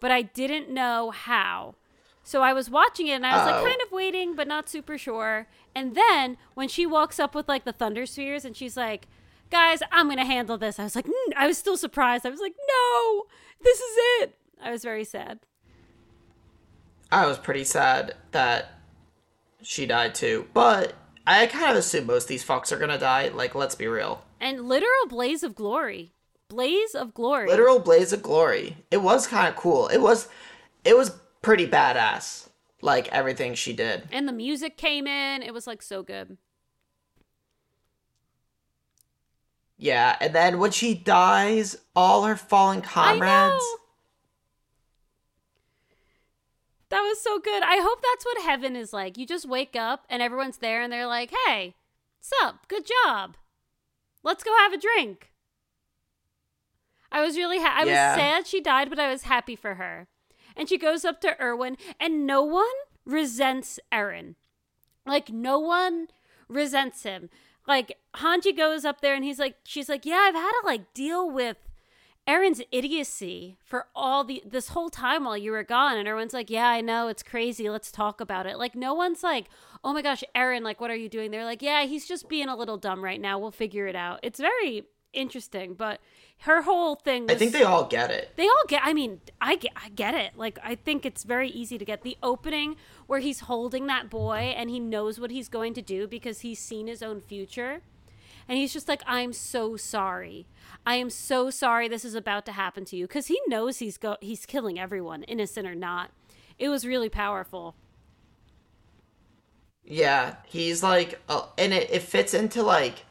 but 0.00 0.10
I 0.10 0.22
didn't 0.22 0.68
know 0.68 1.12
how. 1.12 1.76
So 2.24 2.42
I 2.42 2.52
was 2.52 2.68
watching 2.70 3.06
it 3.06 3.12
and 3.12 3.24
I 3.24 3.36
was 3.36 3.46
Oh. 3.46 3.52
like 3.52 3.64
kind 3.70 3.82
of 3.82 3.92
waiting, 3.92 4.34
but 4.34 4.48
not 4.48 4.68
super 4.68 4.98
sure. 4.98 5.46
And 5.76 5.94
then 5.94 6.36
when 6.54 6.66
she 6.66 6.84
walks 6.84 7.20
up 7.20 7.36
with 7.36 7.48
like 7.48 7.64
the 7.64 7.72
thunder 7.72 8.04
spears 8.04 8.44
and 8.44 8.56
she's 8.56 8.76
like, 8.76 9.06
"Guys, 9.48 9.80
I'm 9.92 10.08
gonna 10.08 10.24
handle 10.24 10.58
this," 10.58 10.80
I 10.80 10.82
was 10.82 10.96
like, 10.96 11.06
mm, 11.06 11.32
I 11.36 11.46
was 11.46 11.56
still 11.56 11.76
surprised. 11.76 12.26
I 12.26 12.30
was 12.30 12.40
like, 12.40 12.56
"No, 12.68 13.26
this 13.60 13.78
is 13.78 13.96
it." 14.22 14.34
I 14.60 14.72
was 14.72 14.82
very 14.82 15.04
sad. 15.04 15.38
I 17.12 17.26
was 17.26 17.36
pretty 17.36 17.64
sad 17.64 18.14
that 18.30 18.72
she 19.60 19.84
died 19.84 20.14
too. 20.14 20.48
But 20.54 20.94
I 21.26 21.46
kind 21.46 21.72
of 21.72 21.76
assume 21.76 22.06
most 22.06 22.24
of 22.24 22.28
these 22.28 22.44
fucks 22.44 22.72
are 22.72 22.78
gonna 22.78 22.98
die. 22.98 23.28
Like, 23.28 23.54
let's 23.54 23.74
be 23.74 23.86
real. 23.86 24.24
And 24.40 24.66
literal 24.66 25.06
blaze 25.08 25.42
of 25.42 25.54
glory. 25.54 26.14
Blaze 26.48 26.94
of 26.94 27.12
glory. 27.12 27.48
Literal 27.48 27.78
blaze 27.78 28.14
of 28.14 28.22
glory. 28.22 28.78
It 28.90 29.02
was 29.02 29.26
kind 29.26 29.46
of 29.46 29.56
cool. 29.56 29.88
It 29.88 29.98
was, 29.98 30.28
it 30.84 30.96
was 30.96 31.10
pretty 31.42 31.68
badass. 31.68 32.48
Like 32.80 33.08
everything 33.08 33.54
she 33.54 33.74
did. 33.74 34.08
And 34.10 34.26
the 34.26 34.32
music 34.32 34.76
came 34.76 35.06
in. 35.06 35.42
It 35.42 35.52
was 35.54 35.66
like 35.66 35.82
so 35.82 36.02
good. 36.02 36.38
Yeah, 39.76 40.16
and 40.20 40.34
then 40.34 40.58
when 40.58 40.70
she 40.70 40.94
dies, 40.94 41.76
all 41.94 42.24
her 42.24 42.36
fallen 42.36 42.82
comrades. 42.82 43.52
know. 43.52 43.76
That 46.92 47.00
was 47.00 47.20
so 47.22 47.38
good. 47.38 47.62
I 47.62 47.80
hope 47.80 48.00
that's 48.02 48.24
what 48.26 48.42
heaven 48.42 48.76
is 48.76 48.92
like. 48.92 49.16
You 49.16 49.26
just 49.26 49.48
wake 49.48 49.74
up 49.74 50.04
and 50.10 50.20
everyone's 50.20 50.58
there 50.58 50.82
and 50.82 50.92
they're 50.92 51.06
like, 51.06 51.32
hey, 51.46 51.74
sup? 52.20 52.68
Good 52.68 52.84
job. 53.04 53.36
Let's 54.22 54.44
go 54.44 54.54
have 54.58 54.74
a 54.74 54.78
drink. 54.78 55.32
I 57.10 57.22
was 57.22 57.36
really 57.36 57.58
ha- 57.60 57.76
I 57.78 57.84
Yeah. 57.84 58.10
was 58.10 58.16
sad 58.20 58.46
she 58.46 58.60
died, 58.60 58.90
but 58.90 58.98
I 58.98 59.08
was 59.10 59.22
happy 59.22 59.56
for 59.56 59.76
her. 59.76 60.06
And 60.54 60.68
she 60.68 60.76
goes 60.76 61.02
up 61.04 61.18
to 61.22 61.40
Erwin, 61.42 61.78
and 61.98 62.26
no 62.26 62.42
one 62.42 62.66
resents 63.06 63.80
Eren. 63.90 64.34
Like 65.06 65.30
no 65.30 65.58
one 65.58 66.08
resents 66.46 67.04
him. 67.04 67.30
Like 67.66 67.98
Hanji 68.16 68.54
goes 68.54 68.84
up 68.84 69.00
there 69.00 69.14
and 69.14 69.24
he's 69.24 69.38
like, 69.38 69.56
she's 69.64 69.88
like, 69.88 70.04
yeah, 70.04 70.26
I've 70.28 70.34
had 70.34 70.50
to 70.50 70.66
like 70.66 70.92
deal 70.92 71.30
with 71.30 71.56
Eren's 72.28 72.62
idiocy 72.70 73.58
for 73.64 73.86
all 73.96 74.22
the 74.22 74.42
this 74.46 74.68
whole 74.68 74.90
time 74.90 75.24
while 75.24 75.36
you 75.36 75.50
were 75.50 75.64
gone, 75.64 75.98
and 75.98 76.06
everyone's 76.06 76.32
like, 76.32 76.50
"Yeah, 76.50 76.68
I 76.68 76.80
know 76.80 77.08
it's 77.08 77.22
crazy. 77.22 77.68
Let's 77.68 77.90
talk 77.90 78.20
about 78.20 78.46
it." 78.46 78.58
Like, 78.58 78.76
no 78.76 78.94
one's 78.94 79.24
like, 79.24 79.46
"Oh 79.82 79.92
my 79.92 80.02
gosh, 80.02 80.22
Aaron, 80.34 80.62
like, 80.62 80.80
what 80.80 80.90
are 80.90 80.96
you 80.96 81.08
doing?" 81.08 81.32
They're 81.32 81.44
like, 81.44 81.62
"Yeah, 81.62 81.84
he's 81.84 82.06
just 82.06 82.28
being 82.28 82.48
a 82.48 82.56
little 82.56 82.76
dumb 82.76 83.02
right 83.02 83.20
now. 83.20 83.38
We'll 83.38 83.50
figure 83.50 83.88
it 83.88 83.96
out." 83.96 84.20
It's 84.22 84.38
very 84.38 84.84
interesting, 85.12 85.74
but 85.74 86.00
her 86.42 86.62
whole 86.62 86.94
thing. 86.94 87.24
Was, 87.24 87.36
I 87.36 87.38
think 87.38 87.52
they 87.52 87.64
all 87.64 87.86
get 87.86 88.10
it. 88.10 88.32
they 88.36 88.46
all 88.46 88.64
get. 88.68 88.82
I 88.84 88.92
mean, 88.92 89.20
I 89.40 89.56
get. 89.56 89.72
I 89.76 89.88
get 89.88 90.14
it. 90.14 90.36
Like, 90.36 90.58
I 90.62 90.76
think 90.76 91.04
it's 91.04 91.24
very 91.24 91.50
easy 91.50 91.76
to 91.76 91.84
get 91.84 92.02
the 92.02 92.16
opening 92.22 92.76
where 93.06 93.20
he's 93.20 93.40
holding 93.40 93.86
that 93.88 94.10
boy 94.10 94.54
and 94.56 94.70
he 94.70 94.78
knows 94.78 95.18
what 95.18 95.30
he's 95.30 95.48
going 95.48 95.74
to 95.74 95.82
do 95.82 96.06
because 96.06 96.40
he's 96.40 96.60
seen 96.60 96.86
his 96.86 97.02
own 97.02 97.20
future. 97.20 97.82
And 98.48 98.58
he's 98.58 98.72
just 98.72 98.88
like, 98.88 99.02
I'm 99.06 99.32
so 99.32 99.76
sorry. 99.76 100.46
I 100.84 100.96
am 100.96 101.10
so 101.10 101.50
sorry 101.50 101.88
this 101.88 102.04
is 102.04 102.14
about 102.14 102.44
to 102.46 102.52
happen 102.52 102.84
to 102.86 102.96
you 102.96 103.06
because 103.06 103.26
he 103.26 103.40
knows 103.46 103.78
he's 103.78 103.98
go 103.98 104.16
he's 104.20 104.46
killing 104.46 104.78
everyone, 104.78 105.22
innocent 105.24 105.66
or 105.66 105.74
not. 105.74 106.10
It 106.58 106.68
was 106.68 106.86
really 106.86 107.08
powerful. 107.08 107.76
Yeah, 109.84 110.36
he's 110.46 110.82
like, 110.82 111.20
uh, 111.28 111.46
and 111.58 111.72
it, 111.72 111.90
it 111.90 112.02
fits 112.02 112.34
into 112.34 112.62
like 112.62 113.04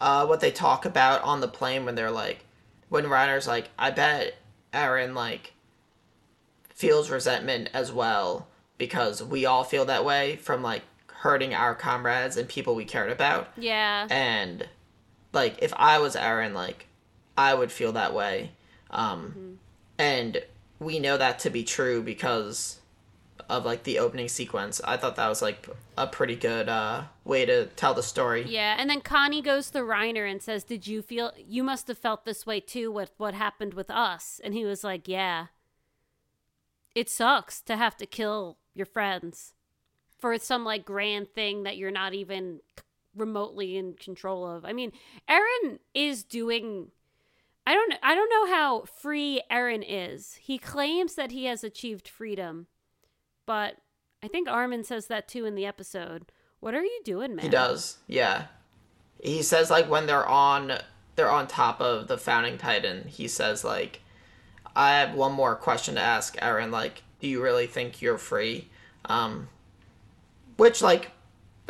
uh, 0.00 0.26
what 0.26 0.40
they 0.40 0.50
talk 0.50 0.84
about 0.84 1.22
on 1.22 1.40
the 1.40 1.48
plane 1.48 1.84
when 1.84 1.94
they're 1.94 2.10
like, 2.10 2.44
when 2.88 3.04
Reiner's 3.04 3.46
like, 3.46 3.68
I 3.78 3.90
bet 3.90 4.34
Eren 4.72 5.14
like 5.14 5.52
feels 6.74 7.10
resentment 7.10 7.70
as 7.74 7.92
well 7.92 8.46
because 8.78 9.22
we 9.22 9.44
all 9.44 9.64
feel 9.64 9.84
that 9.86 10.04
way 10.04 10.36
from 10.36 10.62
like 10.62 10.82
hurting 11.18 11.54
our 11.54 11.74
comrades 11.74 12.36
and 12.36 12.48
people 12.48 12.74
we 12.74 12.84
cared 12.84 13.10
about. 13.10 13.48
Yeah. 13.56 14.06
And 14.10 14.68
like, 15.32 15.58
if 15.60 15.72
I 15.76 15.98
was 15.98 16.16
Eren, 16.16 16.54
like, 16.54 16.86
I 17.36 17.54
would 17.54 17.72
feel 17.72 17.92
that 17.92 18.14
way. 18.14 18.52
Um, 18.90 19.34
Mm-hmm. 19.36 19.54
And 20.00 20.42
we 20.78 21.00
know 21.00 21.16
that 21.16 21.40
to 21.40 21.50
be 21.50 21.64
true 21.64 22.02
because 22.02 22.78
of 23.48 23.64
like 23.64 23.82
the 23.82 23.98
opening 23.98 24.28
sequence. 24.28 24.80
I 24.84 24.96
thought 24.96 25.16
that 25.16 25.28
was 25.28 25.42
like 25.42 25.68
a 25.96 26.06
pretty 26.06 26.36
good 26.36 26.68
uh, 26.68 27.02
way 27.24 27.44
to 27.46 27.66
tell 27.66 27.94
the 27.94 28.02
story. 28.02 28.44
Yeah, 28.46 28.76
and 28.78 28.88
then 28.88 29.00
Connie 29.00 29.42
goes 29.42 29.70
to 29.70 29.80
Reiner 29.80 30.30
and 30.30 30.40
says, 30.40 30.62
"Did 30.62 30.86
you 30.86 31.02
feel? 31.02 31.32
You 31.36 31.64
must 31.64 31.88
have 31.88 31.98
felt 31.98 32.24
this 32.24 32.46
way 32.46 32.60
too 32.60 32.92
with 32.92 33.10
what 33.16 33.34
happened 33.34 33.74
with 33.74 33.90
us." 33.90 34.40
And 34.44 34.54
he 34.54 34.64
was 34.64 34.84
like, 34.84 35.08
"Yeah, 35.08 35.46
it 36.94 37.10
sucks 37.10 37.60
to 37.62 37.76
have 37.76 37.96
to 37.96 38.06
kill 38.06 38.58
your 38.74 38.86
friends 38.86 39.54
for 40.18 40.38
some 40.38 40.64
like 40.64 40.84
grand 40.84 41.28
thing 41.34 41.62
that 41.64 41.76
you're 41.76 41.90
not 41.90 42.14
even 42.14 42.60
remotely 43.14 43.76
in 43.76 43.94
control 43.94 44.46
of." 44.46 44.64
I 44.64 44.72
mean, 44.72 44.92
Eren 45.28 45.78
is 45.94 46.22
doing. 46.24 46.90
I 47.66 47.74
don't. 47.74 47.94
I 48.02 48.14
don't 48.14 48.30
know 48.30 48.54
how 48.54 48.84
free 48.84 49.42
Eren 49.50 49.84
is. 49.86 50.38
He 50.40 50.58
claims 50.58 51.14
that 51.14 51.30
he 51.30 51.44
has 51.46 51.62
achieved 51.62 52.08
freedom, 52.08 52.66
but 53.46 53.76
I 54.22 54.28
think 54.28 54.48
Armin 54.48 54.84
says 54.84 55.06
that 55.06 55.28
too 55.28 55.44
in 55.44 55.54
the 55.54 55.66
episode. 55.66 56.30
What 56.60 56.74
are 56.74 56.82
you 56.82 57.00
doing, 57.04 57.36
man? 57.36 57.44
He 57.44 57.50
does, 57.50 57.98
yeah. 58.06 58.46
He 59.22 59.42
says 59.42 59.70
like 59.70 59.88
when 59.88 60.06
they're 60.06 60.26
on 60.26 60.72
they're 61.16 61.30
on 61.30 61.46
top 61.46 61.80
of 61.80 62.08
the 62.08 62.18
founding 62.18 62.58
titan, 62.58 63.06
he 63.08 63.28
says 63.28 63.64
like 63.64 64.00
I 64.74 64.98
have 64.98 65.14
one 65.14 65.32
more 65.32 65.56
question 65.56 65.94
to 65.96 66.00
ask 66.00 66.36
Eren, 66.36 66.70
like, 66.70 67.02
do 67.20 67.28
you 67.28 67.42
really 67.42 67.66
think 67.66 68.02
you're 68.02 68.18
free? 68.18 68.70
Um 69.04 69.48
which 70.58 70.82
like 70.82 71.12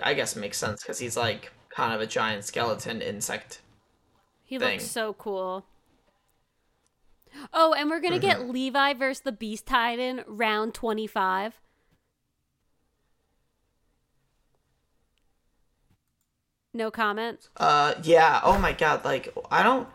I 0.02 0.14
guess 0.14 0.34
makes 0.36 0.58
sense 0.58 0.82
cuz 0.82 0.98
he's 0.98 1.16
like 1.16 1.52
kind 1.70 1.94
of 1.94 2.00
a 2.00 2.06
giant 2.08 2.44
skeleton 2.44 3.00
insect. 3.02 3.62
He 4.42 4.58
thing. 4.58 4.80
looks 4.80 4.84
so 4.84 5.12
cool. 5.14 5.64
Oh, 7.52 7.74
and 7.74 7.90
we're 7.90 8.00
gonna 8.00 8.18
Mm-hmm. 8.18 8.18
get 8.18 8.48
Levi 8.48 8.94
versus 8.94 9.20
the 9.22 9.32
Beast 9.32 9.66
Titan 9.66 10.24
round 10.26 10.72
twenty 10.74 11.06
five. 11.06 11.60
No 16.72 16.90
comment. 16.90 17.50
Uh 17.56 17.94
yeah, 18.02 18.40
oh 18.44 18.58
my 18.58 18.72
god, 18.72 19.04
like 19.04 19.34
I 19.50 19.62
don't 19.62 19.88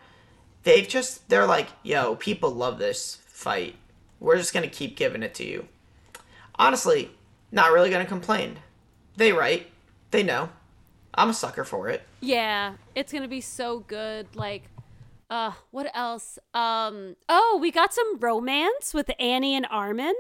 they've 0.63 0.87
just 0.87 1.29
they're 1.29 1.47
like, 1.47 1.69
yo, 1.83 2.15
people 2.17 2.51
love 2.51 2.79
this 2.79 3.17
fight. 3.27 3.75
We're 4.19 4.37
just 4.37 4.53
going 4.53 4.69
to 4.69 4.75
keep 4.75 4.97
giving 4.97 5.23
it 5.23 5.33
to 5.35 5.45
you. 5.45 5.67
Honestly, 6.55 7.11
not 7.51 7.71
really 7.73 7.89
going 7.91 8.03
to 8.05 8.09
complain. 8.09 8.59
They 9.15 9.31
write. 9.31 9.67
They 10.11 10.23
know. 10.23 10.49
I'm 11.13 11.29
a 11.29 11.33
sucker 11.33 11.63
for 11.63 11.89
it. 11.89 12.01
Yeah, 12.21 12.75
it's 12.95 13.13
gonna 13.13 13.27
be 13.27 13.41
so 13.41 13.79
good. 13.79 14.35
Like, 14.35 14.63
uh, 15.29 15.51
what 15.71 15.91
else? 15.93 16.39
Um, 16.53 17.15
oh, 17.29 17.59
we 17.61 17.71
got 17.71 17.93
some 17.93 18.19
romance 18.19 18.93
with 18.93 19.11
Annie 19.19 19.55
and 19.55 19.67
Armin. 19.69 20.15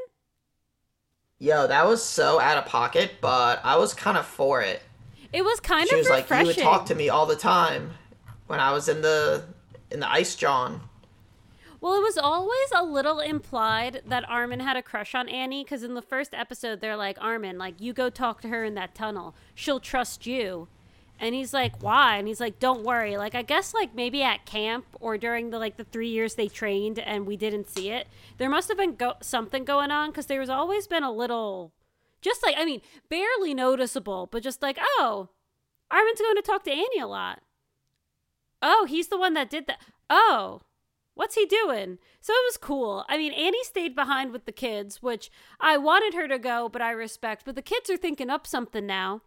Yo, 1.39 1.67
that 1.67 1.85
was 1.85 2.03
so 2.03 2.39
out 2.39 2.57
of 2.57 2.65
pocket, 2.65 3.13
but 3.21 3.59
I 3.63 3.75
was 3.77 3.93
kind 3.93 4.17
of 4.17 4.25
for 4.25 4.61
it. 4.61 4.81
It 5.31 5.43
was 5.43 5.59
kind 5.59 5.87
She 5.89 5.95
of 5.95 5.97
She 5.97 6.01
was 6.01 6.09
like, 6.09 6.23
refreshing. 6.23 6.45
"You 6.45 6.53
would 6.55 6.63
talk 6.63 6.85
to 6.87 6.95
me 6.95 7.09
all 7.09 7.25
the 7.25 7.35
time 7.35 7.91
when 8.47 8.59
I 8.59 8.71
was 8.71 8.87
in 8.87 9.01
the 9.01 9.43
in 9.91 9.99
the 9.99 10.09
ice 10.09 10.35
John." 10.35 10.81
Well, 11.83 11.95
it 11.95 12.01
was 12.01 12.17
always 12.17 12.71
a 12.73 12.81
little 12.81 13.19
implied 13.19 14.03
that 14.05 14.23
Armin 14.29 14.61
had 14.61 14.77
a 14.77 14.81
crush 14.81 15.13
on 15.13 15.27
Annie 15.27 15.65
because 15.65 15.83
in 15.83 15.95
the 15.95 16.01
first 16.01 16.33
episode, 16.33 16.79
they're 16.79 16.95
like, 16.95 17.17
Armin, 17.19 17.57
like, 17.57 17.81
you 17.81 17.91
go 17.91 18.09
talk 18.09 18.39
to 18.39 18.47
her 18.47 18.63
in 18.63 18.75
that 18.75 18.95
tunnel. 18.95 19.35
She'll 19.53 19.81
trust 19.81 20.25
you. 20.25 20.69
And 21.19 21.35
he's 21.35 21.53
like, 21.53 21.83
"Why?" 21.83 22.15
And 22.15 22.27
he's 22.27 22.39
like, 22.39 22.57
"Don't 22.57 22.85
worry. 22.85 23.17
Like, 23.17 23.35
I 23.35 23.41
guess 23.41 23.73
like 23.73 23.93
maybe 23.93 24.23
at 24.23 24.45
camp 24.45 24.85
or 25.01 25.17
during 25.17 25.49
the 25.49 25.59
like 25.59 25.75
the 25.75 25.83
three 25.83 26.07
years 26.07 26.35
they 26.35 26.47
trained 26.47 26.99
and 26.99 27.27
we 27.27 27.35
didn't 27.35 27.69
see 27.69 27.89
it. 27.89 28.07
There 28.37 28.49
must 28.49 28.69
have 28.69 28.77
been 28.77 28.95
go- 28.95 29.17
something 29.21 29.65
going 29.65 29.91
on 29.91 30.09
because 30.09 30.27
there's 30.27 30.49
always 30.49 30.87
been 30.87 31.03
a 31.03 31.11
little, 31.11 31.73
just 32.21 32.43
like 32.43 32.55
I 32.57 32.63
mean, 32.63 32.81
barely 33.09 33.53
noticeable, 33.53 34.27
but 34.31 34.41
just 34.41 34.61
like, 34.61 34.79
oh, 34.81 35.29
Armin's 35.91 36.21
going 36.21 36.37
to 36.37 36.41
talk 36.41 36.63
to 36.63 36.71
Annie 36.71 36.99
a 37.01 37.07
lot. 37.07 37.41
Oh, 38.61 38.85
he's 38.89 39.09
the 39.09 39.19
one 39.19 39.33
that 39.33 39.49
did 39.49 39.67
that. 39.67 39.81
Oh, 40.09 40.61
what's 41.15 41.35
he 41.35 41.45
doing? 41.45 41.97
So 42.21 42.33
it 42.33 42.45
was 42.47 42.57
cool. 42.57 43.05
I 43.09 43.17
mean, 43.17 43.33
Annie 43.33 43.63
stayed 43.63 43.95
behind 43.95 44.31
with 44.31 44.45
the 44.45 44.51
kids, 44.51 45.01
which 45.01 45.29
I 45.59 45.77
wanted 45.77 46.13
her 46.13 46.27
to 46.27 46.39
go, 46.39 46.69
but 46.69 46.81
I 46.81 46.91
respect. 46.91 47.43
But 47.45 47.55
the 47.55 47.61
kids 47.61 47.89
are 47.89 47.97
thinking 47.97 48.29
up 48.29 48.47
something 48.47 48.85
now. 48.85 49.21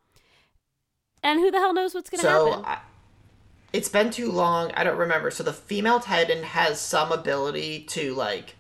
And 1.23 1.41
who 1.41 1.51
the 1.51 1.59
hell 1.59 1.75
knows 1.75 1.95
what's 1.95 2.11
going 2.11 2.21
to 2.21 2.27
So 2.27 2.49
happen? 2.51 2.65
I, 2.67 2.79
it's 3.73 3.89
been 3.89 4.11
too 4.11 4.31
long. 4.31 4.71
I 4.75 4.85
don't 4.85 4.99
remember. 4.99 5.31
So 5.31 5.43
the 5.43 5.53
female 5.53 6.01
Titan 6.01 6.43
has 6.45 6.81
some 6.81 7.11
ability 7.13 7.81
to 7.91 8.15
like 8.15 8.57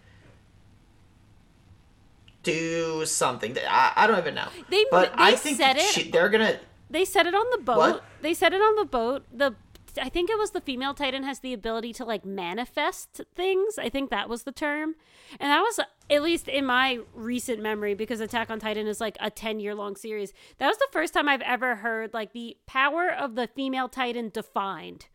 do 2.42 3.04
something. 3.06 3.56
I, 3.68 3.92
I 3.96 4.06
don't 4.06 4.18
even 4.18 4.34
know. 4.34 4.48
They- 4.68 4.86
but 4.90 5.12
they 5.16 5.22
I 5.22 5.34
think 5.36 5.56
said 5.58 5.76
it. 5.76 5.82
she- 5.82 6.10
they're 6.10 6.28
gonna. 6.28 6.58
They 6.88 7.04
said 7.04 7.26
it 7.26 7.34
on 7.34 7.46
the 7.50 7.58
boat. 7.58 7.76
What? 7.78 8.04
They 8.22 8.32
said 8.32 8.52
it 8.52 8.60
on 8.62 8.76
the 8.76 8.84
boat. 8.84 9.24
The 9.32 9.54
I 9.98 10.08
think 10.08 10.30
it 10.30 10.38
was 10.38 10.50
the 10.50 10.60
female 10.60 10.94
titan 10.94 11.22
has 11.24 11.40
the 11.40 11.52
ability 11.52 11.92
to 11.94 12.04
like 12.04 12.24
manifest 12.24 13.20
things. 13.34 13.78
I 13.78 13.88
think 13.88 14.10
that 14.10 14.28
was 14.28 14.42
the 14.42 14.52
term. 14.52 14.94
And 15.40 15.50
that 15.50 15.60
was 15.60 15.80
at 16.10 16.22
least 16.22 16.48
in 16.48 16.64
my 16.64 17.00
recent 17.14 17.62
memory 17.62 17.94
because 17.94 18.20
Attack 18.20 18.50
on 18.50 18.60
Titan 18.60 18.86
is 18.86 19.00
like 19.00 19.16
a 19.20 19.30
10 19.30 19.60
year 19.60 19.74
long 19.74 19.96
series. 19.96 20.32
That 20.58 20.68
was 20.68 20.78
the 20.78 20.88
first 20.92 21.14
time 21.14 21.28
I've 21.28 21.42
ever 21.42 21.76
heard 21.76 22.14
like 22.14 22.32
the 22.32 22.56
power 22.66 23.10
of 23.10 23.34
the 23.34 23.48
female 23.48 23.88
titan 23.88 24.30
defined. 24.30 25.06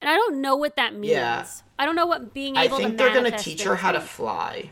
And 0.00 0.10
I 0.10 0.16
don't 0.16 0.42
know 0.42 0.56
what 0.56 0.76
that 0.76 0.94
means. 0.94 1.12
Yeah. 1.12 1.46
I 1.78 1.86
don't 1.86 1.96
know 1.96 2.06
what 2.06 2.34
being 2.34 2.56
able 2.56 2.76
to 2.76 2.82
I 2.82 2.86
think 2.86 2.98
to 2.98 3.04
they're 3.04 3.14
gonna 3.14 3.38
teach 3.38 3.62
her 3.62 3.76
how 3.76 3.92
to 3.92 4.00
fly. 4.00 4.70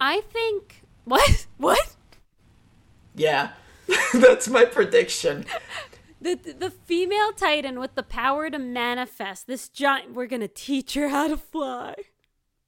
I 0.00 0.20
think 0.20 0.82
what? 1.04 1.46
What? 1.56 1.96
Yeah, 3.14 3.50
that's 4.14 4.48
my 4.48 4.64
prediction. 4.64 5.46
The, 6.22 6.54
the 6.58 6.70
female 6.70 7.32
titan 7.32 7.78
with 7.80 7.94
the 7.94 8.02
power 8.02 8.48
to 8.48 8.58
manifest 8.58 9.46
this 9.46 9.68
giant 9.68 10.14
we're 10.14 10.26
gonna 10.26 10.48
teach 10.48 10.94
her 10.94 11.08
how 11.08 11.28
to 11.28 11.36
fly 11.36 11.94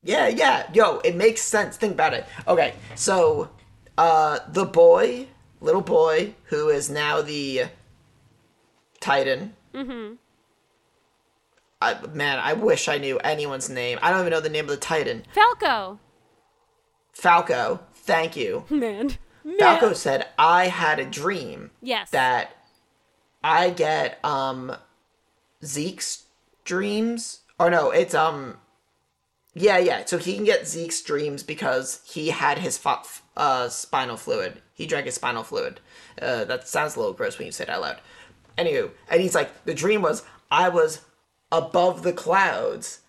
Yeah, 0.02 0.28
yeah. 0.28 0.68
Yo, 0.74 0.98
it 0.98 1.16
makes 1.16 1.40
sense. 1.40 1.78
Think 1.78 1.94
about 1.94 2.12
it. 2.12 2.26
Okay, 2.46 2.74
so 2.94 3.48
uh 3.96 4.40
the 4.52 4.66
boy, 4.66 5.28
little 5.60 5.80
boy, 5.80 6.34
who 6.50 6.68
is 6.68 6.90
now 6.90 7.22
the 7.22 7.64
Titan. 9.00 9.54
Mm-hmm. 9.72 10.14
I 11.80 12.06
man, 12.12 12.38
I 12.38 12.52
wish 12.52 12.88
I 12.88 12.98
knew 12.98 13.18
anyone's 13.18 13.70
name. 13.70 13.98
I 14.02 14.10
don't 14.10 14.20
even 14.20 14.30
know 14.30 14.40
the 14.40 14.48
name 14.48 14.66
of 14.66 14.70
the 14.70 14.76
Titan. 14.76 15.24
falco 15.32 15.98
Falco. 17.12 17.80
Thank 17.94 18.36
you. 18.36 18.64
man 18.68 19.16
man 19.44 19.58
Falco 19.58 19.92
said, 19.94 20.26
I 20.38 20.68
had 20.68 20.98
a 20.98 21.06
dream 21.06 21.70
yes 21.80 22.10
that 22.10 22.50
I 23.44 23.70
get 23.70 24.18
um 24.24 24.74
Zeke's 25.62 26.24
dreams. 26.64 27.40
Or 27.60 27.70
no, 27.70 27.90
it's 27.90 28.14
um 28.14 28.56
yeah, 29.54 29.78
yeah. 29.78 30.04
So 30.06 30.18
he 30.18 30.34
can 30.34 30.44
get 30.44 30.66
Zeke's 30.66 31.00
dreams 31.02 31.42
because 31.44 32.00
he 32.06 32.30
had 32.30 32.58
his 32.58 32.78
fo- 32.78 33.02
uh 33.36 33.68
spinal 33.68 34.16
fluid. 34.16 34.62
He 34.72 34.86
drank 34.86 35.06
his 35.06 35.14
spinal 35.14 35.44
fluid. 35.44 35.78
Uh, 36.20 36.44
that 36.44 36.66
sounds 36.66 36.96
a 36.96 36.98
little 36.98 37.14
gross 37.14 37.38
when 37.38 37.46
you 37.46 37.52
say 37.52 37.64
it 37.64 37.70
out 37.70 37.82
loud. 37.82 38.00
Anywho, 38.58 38.90
and 39.08 39.20
he's 39.20 39.34
like, 39.34 39.64
the 39.64 39.74
dream 39.74 40.02
was 40.02 40.24
I 40.50 40.68
was 40.68 41.02
above 41.52 42.02
the 42.02 42.12
clouds, 42.12 43.00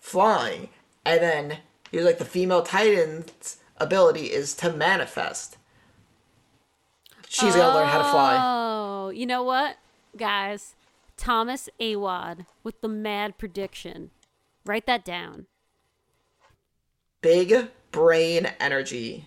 flying, 0.00 0.68
and 1.04 1.20
then 1.20 1.58
he 1.90 1.98
was 1.98 2.06
like, 2.06 2.18
the 2.18 2.24
female 2.24 2.62
titan's 2.62 3.58
ability 3.76 4.26
is 4.32 4.54
to 4.54 4.72
manifest. 4.72 5.58
She's 7.28 7.54
gonna 7.54 7.74
learn 7.74 7.88
how 7.88 7.98
to 7.98 8.04
fly. 8.04 8.38
oh 8.40 9.10
you 9.10 9.26
know 9.26 9.42
what 9.42 9.76
guys 10.16 10.74
thomas 11.16 11.68
awad 11.80 12.46
with 12.62 12.80
the 12.80 12.88
mad 12.88 13.38
prediction 13.38 14.10
write 14.64 14.86
that 14.86 15.04
down 15.04 15.46
Big 17.20 17.68
brain 17.92 18.46
energy. 18.58 19.26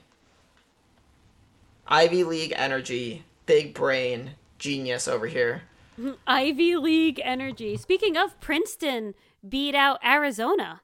Ivy 1.88 2.26
League 2.26 2.52
energy. 2.58 3.24
Big 3.46 3.74
brain 3.74 4.32
genius 4.60 5.08
over 5.08 5.28
here. 5.28 5.62
ivy 6.28 6.76
league 6.76 7.22
energy 7.24 7.78
speaking 7.78 8.18
of 8.18 8.38
princeton 8.42 9.14
beat 9.48 9.74
out 9.74 9.98
arizona 10.04 10.82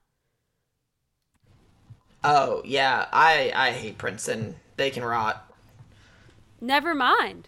Oh 2.24 2.62
yeah, 2.64 3.08
I 3.12 3.52
I 3.56 3.72
hate 3.72 3.98
Princeton. 3.98 4.56
They 4.78 4.92
can 4.92 5.04
rot. 5.04 5.52
Never 6.60 6.94
mind. 6.94 7.48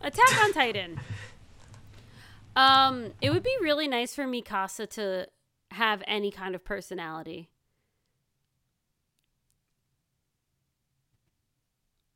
Attack 0.00 0.42
on 0.42 0.52
Titan. 0.54 1.00
Um, 2.54 3.12
it 3.20 3.30
would 3.30 3.42
be 3.42 3.56
really 3.60 3.88
nice 3.88 4.14
for 4.14 4.24
Mikasa 4.24 4.88
to 4.90 5.26
have 5.70 6.02
any 6.06 6.30
kind 6.30 6.54
of 6.54 6.64
personality. 6.64 7.48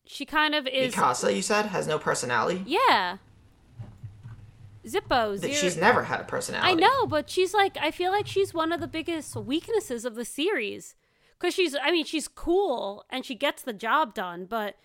She 0.07 0.25
kind 0.25 0.55
of 0.55 0.66
is. 0.66 0.94
Mikasa, 0.94 1.35
you 1.35 1.42
said, 1.42 1.66
has 1.66 1.87
no 1.87 1.99
personality. 1.99 2.62
Yeah. 2.66 3.16
Zippo. 4.87 5.37
Zero- 5.37 5.53
She's 5.53 5.77
never 5.77 6.05
had 6.05 6.20
a 6.20 6.25
personality. 6.25 6.70
I 6.70 6.75
know, 6.75 7.07
but 7.07 7.29
she's 7.29 7.53
like, 7.53 7.77
I 7.81 7.90
feel 7.90 8.12
like 8.12 8.27
she's 8.27 8.55
one 8.55 8.72
of 8.72 8.81
the 8.81 8.87
biggest 8.87 9.35
weaknesses 9.35 10.05
of 10.05 10.14
the 10.14 10.25
series. 10.25 10.94
Because 11.38 11.55
she's, 11.55 11.75
I 11.83 11.90
mean, 11.90 12.05
she's 12.05 12.29
cool 12.29 13.05
and 13.11 13.25
she 13.25 13.35
gets 13.35 13.62
the 13.62 13.72
job 13.72 14.14
done, 14.14 14.46
but 14.46 14.77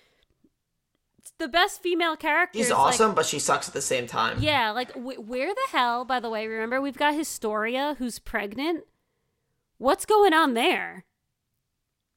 the 1.41 1.47
best 1.47 1.82
female 1.82 2.15
character. 2.15 2.58
She's 2.58 2.67
is, 2.67 2.71
like- 2.71 2.80
awesome, 2.80 3.15
but 3.15 3.25
she 3.25 3.39
sucks 3.39 3.67
at 3.67 3.73
the 3.73 3.82
same 3.82 4.08
time. 4.08 4.38
yeah, 4.39 4.71
like, 4.71 4.91
wh- 4.93 5.27
where 5.27 5.54
the 5.54 5.67
hell, 5.71 6.06
by 6.06 6.19
the 6.19 6.30
way, 6.30 6.47
remember 6.47 6.80
we've 6.80 6.97
got 6.97 7.13
Historia 7.15 7.95
who's 7.97 8.19
pregnant? 8.19 8.86
What's 9.77 10.06
going 10.06 10.34
on 10.34 10.54
there? 10.54 11.06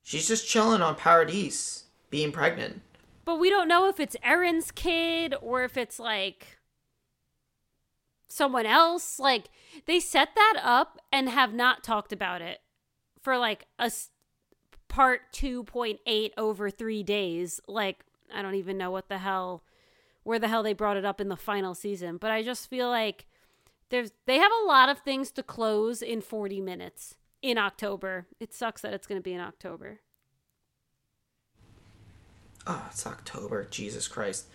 She's 0.03 0.29
just 0.29 0.47
chilling 0.47 0.83
on 0.83 0.97
Paradise, 0.97 1.85
being 2.11 2.31
pregnant. 2.31 2.83
But 3.25 3.37
we 3.41 3.49
don't 3.49 3.69
know 3.69 3.89
if 3.89 3.99
it's 3.99 4.17
Eren's 4.23 4.71
kid 4.71 5.35
or 5.41 5.65
if 5.65 5.79
it's 5.79 5.99
like 5.99 6.59
someone 8.29 8.67
else. 8.67 9.19
Like 9.19 9.49
they 9.87 9.99
set 9.99 10.35
that 10.35 10.61
up 10.63 10.99
and 11.11 11.31
have 11.31 11.55
not 11.55 11.83
talked 11.83 12.13
about 12.13 12.43
it 12.43 12.61
for 13.23 13.39
like 13.39 13.67
a 13.79 13.91
part 14.89 15.33
2.8 15.33 16.31
over 16.37 16.71
3 16.71 17.03
days. 17.03 17.61
Like 17.67 18.05
I 18.35 18.43
don't 18.43 18.55
even 18.55 18.79
know 18.79 18.91
what 18.91 19.09
the 19.09 19.19
hell 19.19 19.63
where 20.25 20.39
the 20.39 20.49
hell 20.49 20.63
they 20.63 20.73
brought 20.73 20.97
it 20.97 21.05
up 21.05 21.21
in 21.21 21.29
the 21.29 21.37
final 21.37 21.75
season, 21.75 22.17
but 22.17 22.31
I 22.31 22.43
just 22.43 22.69
feel 22.69 22.89
like 22.89 23.27
there's 23.91 24.13
they 24.27 24.39
have 24.39 24.53
a 24.63 24.67
lot 24.67 24.89
of 24.89 24.99
things 24.99 25.31
to 25.33 25.43
close 25.43 26.03
in 26.03 26.21
40 26.21 26.61
minutes 26.61 27.17
in 27.43 27.59
October. 27.59 28.27
It 28.41 28.53
sucks 28.53 28.81
that 28.83 28.95
it's 28.95 29.07
going 29.07 29.21
to 29.21 29.23
be 29.23 29.35
in 29.35 29.41
October. 29.41 30.01
Oh, 32.67 32.87
it's 32.91 33.07
October. 33.07 33.67
Jesus 33.71 34.09
Christ. 34.09 34.47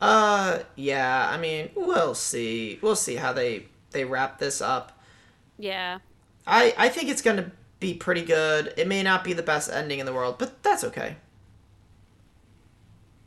Uh, 0.00 0.60
yeah. 0.76 1.28
I 1.32 1.38
mean, 1.38 1.70
we'll 1.74 2.14
see. 2.14 2.78
We'll 2.82 2.96
see 2.96 3.16
how 3.16 3.32
they 3.32 3.66
they 3.90 4.04
wrap 4.04 4.38
this 4.38 4.60
up. 4.60 5.00
Yeah. 5.58 6.00
I 6.46 6.74
I 6.76 6.88
think 6.90 7.08
it's 7.08 7.22
gonna 7.22 7.50
be 7.80 7.94
pretty 7.94 8.22
good. 8.22 8.74
It 8.76 8.86
may 8.86 9.02
not 9.02 9.24
be 9.24 9.32
the 9.32 9.42
best 9.42 9.70
ending 9.70 9.98
in 9.98 10.06
the 10.06 10.12
world, 10.12 10.36
but 10.38 10.62
that's 10.62 10.84
okay. 10.84 11.16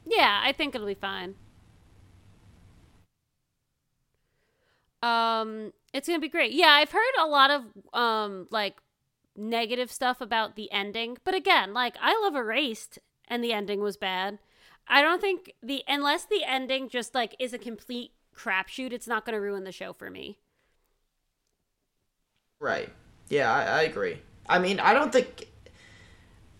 Yeah, 0.09 0.39
I 0.43 0.53
think 0.53 0.73
it'll 0.73 0.87
be 0.87 0.93
fine. 0.93 1.35
Um, 5.03 5.73
it's 5.93 6.07
gonna 6.07 6.19
be 6.19 6.29
great. 6.29 6.53
Yeah, 6.53 6.69
I've 6.69 6.91
heard 6.91 7.13
a 7.19 7.27
lot 7.27 7.51
of 7.51 7.63
um 7.93 8.47
like 8.51 8.77
negative 9.35 9.91
stuff 9.91 10.21
about 10.21 10.55
the 10.55 10.71
ending, 10.71 11.17
but 11.23 11.35
again, 11.35 11.73
like 11.73 11.95
I 12.01 12.19
love 12.21 12.35
Erased, 12.35 12.99
and 13.27 13.43
the 13.43 13.53
ending 13.53 13.81
was 13.81 13.97
bad. 13.97 14.39
I 14.87 15.01
don't 15.01 15.21
think 15.21 15.53
the 15.61 15.83
unless 15.87 16.25
the 16.25 16.43
ending 16.45 16.89
just 16.89 17.13
like 17.13 17.35
is 17.39 17.53
a 17.53 17.57
complete 17.59 18.11
crapshoot, 18.35 18.93
it's 18.93 19.07
not 19.07 19.25
gonna 19.25 19.41
ruin 19.41 19.65
the 19.65 19.71
show 19.71 19.93
for 19.93 20.09
me. 20.09 20.39
Right. 22.59 22.89
Yeah, 23.29 23.51
I, 23.51 23.63
I 23.63 23.81
agree. 23.83 24.21
I 24.49 24.59
mean, 24.59 24.79
I 24.79 24.93
don't 24.93 25.11
think 25.11 25.47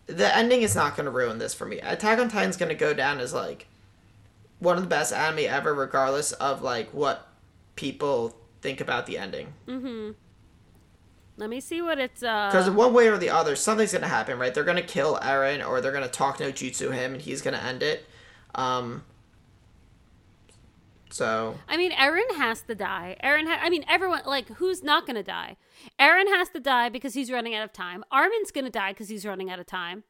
the 0.08 0.36
ending 0.36 0.62
is 0.62 0.76
not 0.76 0.96
going 0.96 1.06
to 1.06 1.12
ruin 1.12 1.38
this 1.38 1.54
for 1.54 1.66
me. 1.66 1.80
Attack 1.80 2.20
on 2.20 2.30
Titan's 2.30 2.58
going 2.58 2.70
to 2.70 2.76
go 2.76 2.94
down 2.94 3.20
as 3.20 3.34
like 3.34 3.68
one 4.60 4.78
of 4.78 4.84
the 4.84 4.90
best 4.90 5.14
anime 5.14 5.46
ever, 5.48 5.74
regardless 5.74 6.32
of 6.34 6.62
like 6.62 6.90
what 6.94 7.28
people 7.76 8.36
think 8.62 8.82
about 8.82 9.06
the 9.06 9.18
ending. 9.18 9.54
Mm-hmm. 9.68 10.12
Let 11.40 11.50
me 11.52 11.60
see 11.60 11.84
what 11.84 12.00
it's 12.00 12.24
uh 12.24 12.50
Because 12.50 12.70
one 12.70 12.94
way 12.94 13.08
or 13.10 13.18
the 13.18 13.30
other, 13.30 13.56
something's 13.56 13.92
going 13.92 14.02
to 14.02 14.08
happen, 14.08 14.40
right? 14.40 14.54
They're 14.54 14.64
going 14.64 14.78
to 14.78 14.84
kill 14.84 15.20
Eren, 15.22 15.68
or 15.68 15.82
they're 15.82 15.92
going 15.92 16.04
to 16.04 16.10
talk 16.10 16.40
no 16.40 16.52
jutsu 16.52 16.92
him, 16.92 17.14
and 17.14 17.22
he's 17.22 17.42
going 17.42 17.54
to 17.54 17.64
end 17.64 17.84
it. 17.84 18.08
Um, 18.56 19.04
So 21.10 21.56
I 21.68 21.78
mean, 21.78 21.92
Eren 21.92 22.36
has 22.36 22.62
to 22.64 22.76
die. 22.76 23.16
Eren, 23.24 23.48
ha- 23.48 23.60
I 23.62 23.70
mean, 23.70 23.86
everyone, 23.88 24.22
like, 24.26 24.48
who's 24.50 24.84
not 24.84 25.06
gonna 25.08 25.24
die? 25.24 25.56
Eren 26.00 26.28
has 26.28 26.50
to 26.50 26.60
die 26.60 26.90
because 26.90 27.14
he's 27.14 27.32
running 27.32 27.56
out 27.56 27.64
of 27.64 27.72
time. 27.74 28.04
Armin's 28.12 28.52
gonna 28.52 28.70
die 28.70 28.92
because 28.92 29.10
he's 29.10 29.26
running 29.26 29.50
out 29.50 29.60
of 29.60 29.66
time. 29.66 30.04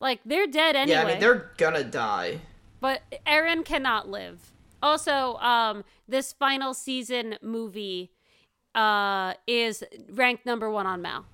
Like, 0.00 0.20
they're 0.24 0.46
dead 0.46 0.76
anyway. 0.76 0.96
yeah, 0.98 1.02
I 1.04 1.06
mean 1.12 1.20
they're 1.20 1.50
gonna 1.56 1.84
die. 1.84 2.40
But 2.80 3.02
Eren 3.26 3.64
cannot 3.64 4.08
live. 4.08 4.52
Also, 4.82 5.34
um, 5.36 5.84
this 6.08 6.32
final 6.32 6.72
season 6.72 7.36
movie 7.42 8.10
uh 8.74 9.34
is 9.48 9.82
ranked 10.08 10.46
number 10.46 10.70
one 10.70 10.86
on 10.86 11.02
Mal. 11.02 11.26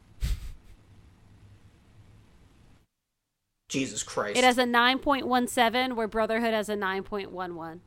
Jesus 3.69 4.03
Christ. 4.03 4.37
It 4.39 4.45
has 4.45 4.59
a 4.59 4.67
nine 4.67 4.99
point 4.99 5.27
one 5.27 5.49
seven, 5.49 5.97
where 5.97 6.09
Brotherhood 6.09 6.55
has 6.55 6.69
a 6.69 6.77
nine 6.77 7.03
point 7.03 7.33
one 7.33 7.55
one. 7.55 7.81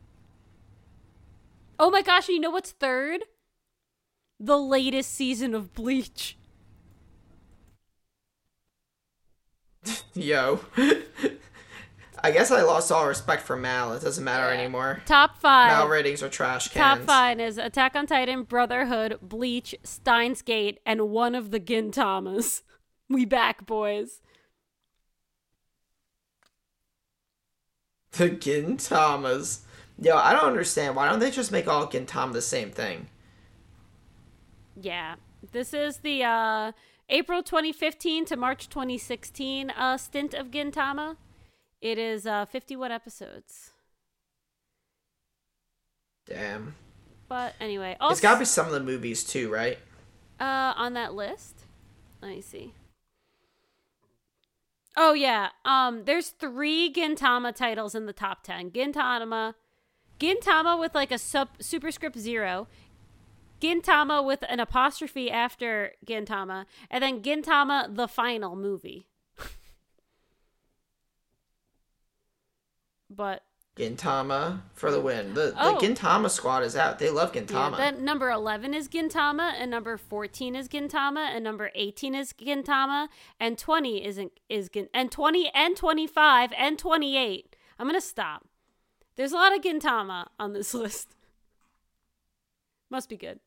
Oh 1.77 1.89
my 1.89 2.01
gosh! 2.01 2.27
You 2.27 2.39
know 2.39 2.49
what's 2.49 2.71
third? 2.71 3.23
The 4.39 4.57
latest 4.57 5.13
season 5.13 5.53
of 5.53 5.73
Bleach. 5.73 6.37
Yo. 10.13 10.59
I 12.21 12.31
guess 12.31 12.51
I 12.51 12.63
lost 12.63 12.91
all 12.91 13.07
respect 13.07 13.43
for 13.43 13.55
Mal. 13.55 13.93
It 13.93 14.01
doesn't 14.01 14.23
matter 14.23 14.51
anymore. 14.51 15.01
Top 15.05 15.37
five. 15.37 15.71
Mal 15.71 15.87
ratings 15.87 16.21
are 16.21 16.29
trash 16.29 16.67
cans. 16.67 16.99
Top 16.99 17.07
five 17.07 17.39
is 17.39 17.57
Attack 17.57 17.95
on 17.95 18.07
Titan, 18.07 18.43
Brotherhood, 18.43 19.19
Bleach, 19.21 19.73
Steins 19.83 20.41
Gate, 20.41 20.79
and 20.85 21.09
one 21.09 21.35
of 21.35 21.51
the 21.51 21.59
Gintamas. 21.59 22.63
We 23.11 23.25
back, 23.25 23.65
boys. 23.65 24.21
The 28.13 28.29
Gintamas. 28.29 29.59
Yo, 30.01 30.15
I 30.17 30.33
don't 30.33 30.45
understand. 30.45 30.95
Why 30.95 31.09
don't 31.09 31.19
they 31.19 31.31
just 31.31 31.51
make 31.51 31.67
all 31.67 31.87
Gintama 31.87 32.33
the 32.33 32.41
same 32.41 32.71
thing? 32.71 33.07
Yeah. 34.79 35.15
This 35.51 35.73
is 35.73 35.97
the 35.97 36.23
uh, 36.23 36.71
April 37.09 37.43
2015 37.43 38.25
to 38.25 38.35
March 38.37 38.69
2016 38.69 39.69
uh, 39.71 39.97
stint 39.97 40.33
of 40.33 40.51
Gintama. 40.51 41.17
It 41.81 41.97
is 41.97 42.25
uh, 42.25 42.45
51 42.45 42.91
episodes. 42.91 43.71
Damn. 46.25 46.75
But 47.27 47.53
anyway, 47.59 47.95
also 47.99 48.13
It's 48.13 48.21
gotta 48.21 48.39
be 48.39 48.45
some 48.45 48.65
of 48.67 48.71
the 48.73 48.79
movies 48.79 49.23
too, 49.23 49.51
right? 49.51 49.77
uh, 50.39 50.73
on 50.77 50.93
that 50.93 51.13
list. 51.13 51.55
Let 52.21 52.31
me 52.31 52.41
see. 52.41 52.73
Oh 55.01 55.13
yeah, 55.13 55.51
um, 55.63 56.03
there's 56.03 56.27
three 56.27 56.91
Gintama 56.91 57.55
titles 57.55 57.95
in 57.95 58.05
the 58.05 58.11
top 58.11 58.43
ten. 58.43 58.69
Gintama, 58.69 59.53
Gintama 60.19 60.77
with 60.77 60.93
like 60.93 61.13
a 61.13 61.17
sub 61.17 61.47
superscript 61.61 62.19
zero, 62.19 62.67
Gintama 63.61 64.21
with 64.25 64.43
an 64.49 64.59
apostrophe 64.59 65.31
after 65.31 65.93
Gintama, 66.05 66.65
and 66.91 67.01
then 67.01 67.21
Gintama 67.21 67.95
the 67.95 68.09
final 68.09 68.57
movie. 68.57 69.07
but 73.09 73.43
Gintama 73.79 74.59
for 74.73 74.91
the 74.91 74.99
win. 74.99 75.33
The, 75.33 75.51
the 75.51 75.53
Oh. 75.57 75.77
Gintama 75.81 76.29
squad 76.29 76.63
is 76.63 76.75
out. 76.75 76.99
They 76.99 77.09
love 77.09 77.33
yeah, 77.33 77.41
Gintama. 77.43 77.99
number 77.99 78.29
eleven 78.29 78.73
is 78.73 78.89
Gintama, 78.89 79.53
and 79.57 79.71
number 79.71 79.95
fourteen 79.97 80.53
is 80.55 80.67
Gintama, 80.67 81.29
and 81.33 81.43
number 81.45 81.71
eighteen 81.75 82.13
is 82.13 82.33
Gintama, 82.33 83.07
and 83.39 83.57
twenty 83.57 84.05
isn't 84.05 84.33
is 84.49 84.69
and 84.93 85.09
twenty 85.11 85.49
and 85.55 85.77
twenty 85.77 86.07
five 86.07 86.51
and 86.57 86.77
twenty 86.77 87.15
eight. 87.15 87.55
I'm 87.79 87.87
gonna 87.87 88.01
stop. 88.01 88.45
There's 89.15 89.31
a 89.31 89.35
lot 89.37 89.55
of 89.55 89.61
Gintama 89.63 90.27
on 90.37 90.51
this 90.51 90.73
list. 90.73 91.15
Must 92.89 93.07
be 93.07 93.17
good. 93.17 93.39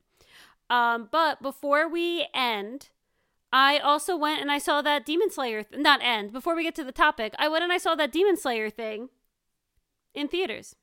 Um, 0.70 1.08
but 1.10 1.42
before 1.42 1.88
we 1.88 2.26
end, 2.32 2.88
I 3.52 3.78
also 3.78 4.16
went 4.16 4.40
and 4.40 4.50
I 4.50 4.56
saw 4.58 4.80
that 4.80 5.04
Demon 5.04 5.30
Slayer. 5.30 5.62
Th- 5.64 5.78
not 5.82 6.00
end. 6.02 6.32
Before 6.32 6.56
we 6.56 6.62
get 6.62 6.74
to 6.76 6.84
the 6.84 6.92
topic, 6.92 7.34
I 7.38 7.48
went 7.48 7.64
and 7.64 7.72
I 7.72 7.76
saw 7.78 7.94
that 7.96 8.12
Demon 8.12 8.38
Slayer 8.38 8.70
thing 8.70 9.10
in 10.14 10.28
theaters. 10.28 10.74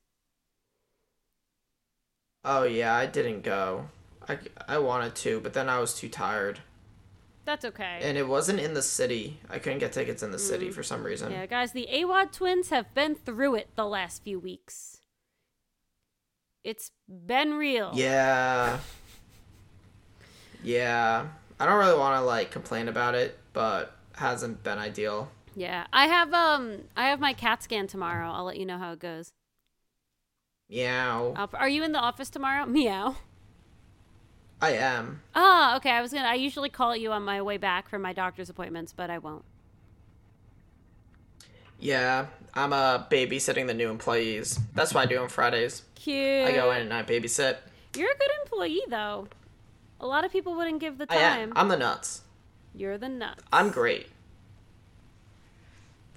oh 2.44 2.64
yeah, 2.64 2.94
I 2.94 3.06
didn't 3.06 3.42
go. 3.42 3.86
I, 4.28 4.38
I 4.68 4.78
wanted 4.78 5.14
to, 5.16 5.40
but 5.40 5.54
then 5.54 5.68
I 5.68 5.78
was 5.80 5.94
too 5.94 6.08
tired. 6.08 6.60
That's 7.44 7.64
okay. 7.64 7.98
And 8.02 8.16
it 8.16 8.28
wasn't 8.28 8.60
in 8.60 8.74
the 8.74 8.82
city. 8.82 9.40
I 9.48 9.58
couldn't 9.58 9.78
get 9.80 9.92
tickets 9.92 10.22
in 10.22 10.30
the 10.30 10.38
city 10.38 10.70
for 10.70 10.82
some 10.82 11.02
reason. 11.02 11.30
Mm. 11.30 11.32
Yeah, 11.32 11.46
guys, 11.46 11.72
the 11.72 11.88
Awad 11.90 12.32
twins 12.32 12.68
have 12.70 12.94
been 12.94 13.14
through 13.14 13.56
it 13.56 13.68
the 13.76 13.86
last 13.86 14.22
few 14.22 14.38
weeks. 14.38 14.98
It's 16.62 16.92
been 17.08 17.54
real. 17.54 17.90
Yeah. 17.94 18.78
Yeah. 20.62 21.26
I 21.58 21.66
don't 21.66 21.78
really 21.78 21.98
want 21.98 22.20
to 22.20 22.24
like 22.24 22.50
complain 22.50 22.88
about 22.88 23.14
it, 23.14 23.38
but 23.52 23.96
hasn't 24.16 24.62
been 24.62 24.78
ideal. 24.78 25.28
Yeah. 25.54 25.86
I 25.92 26.06
have 26.06 26.32
um 26.32 26.82
I 26.96 27.08
have 27.08 27.20
my 27.20 27.32
CAT 27.32 27.62
scan 27.62 27.86
tomorrow. 27.86 28.30
I'll 28.30 28.44
let 28.44 28.58
you 28.58 28.66
know 28.66 28.78
how 28.78 28.92
it 28.92 28.98
goes. 28.98 29.32
Meow. 30.68 31.34
I'll, 31.36 31.50
are 31.54 31.68
you 31.68 31.82
in 31.82 31.92
the 31.92 31.98
office 31.98 32.30
tomorrow? 32.30 32.66
Meow. 32.66 33.16
I 34.62 34.72
am. 34.72 35.22
Ah, 35.34 35.76
okay. 35.76 35.90
I 35.90 36.02
was 36.02 36.12
gonna. 36.12 36.28
I 36.28 36.34
usually 36.34 36.68
call 36.68 36.94
you 36.94 37.12
on 37.12 37.22
my 37.22 37.40
way 37.42 37.56
back 37.56 37.88
from 37.88 38.02
my 38.02 38.12
doctor's 38.12 38.50
appointments, 38.50 38.92
but 38.92 39.10
I 39.10 39.18
won't. 39.18 39.44
Yeah, 41.78 42.26
I'm 42.54 42.72
uh 42.72 43.04
babysitting 43.08 43.66
the 43.66 43.74
new 43.74 43.88
employees. 43.88 44.58
That's 44.74 44.92
what 44.92 45.00
I 45.00 45.06
do 45.06 45.18
on 45.18 45.28
Fridays. 45.28 45.82
Cute. 45.94 46.46
I 46.46 46.52
go 46.52 46.70
in 46.72 46.82
and 46.82 46.92
I 46.92 47.02
babysit. 47.02 47.56
You're 47.96 48.10
a 48.10 48.18
good 48.18 48.30
employee, 48.44 48.82
though. 48.88 49.28
A 49.98 50.06
lot 50.06 50.24
of 50.24 50.30
people 50.30 50.54
wouldn't 50.54 50.80
give 50.80 50.98
the 50.98 51.06
time. 51.06 51.18
I 51.18 51.38
am. 51.38 51.52
I'm 51.56 51.68
the 51.68 51.76
nuts. 51.76 52.22
You're 52.74 52.98
the 52.98 53.08
nuts. 53.08 53.42
I'm 53.52 53.70
great. 53.70 54.08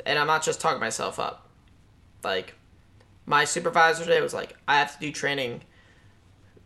And 0.05 0.19
I'm 0.19 0.27
not 0.27 0.43
just 0.43 0.59
talking 0.59 0.79
myself 0.79 1.19
up. 1.19 1.47
Like, 2.23 2.55
my 3.25 3.45
supervisor 3.45 4.03
today 4.03 4.21
was 4.21 4.33
like, 4.33 4.55
I 4.67 4.77
have 4.79 4.93
to 4.93 4.99
do 4.99 5.11
training 5.11 5.61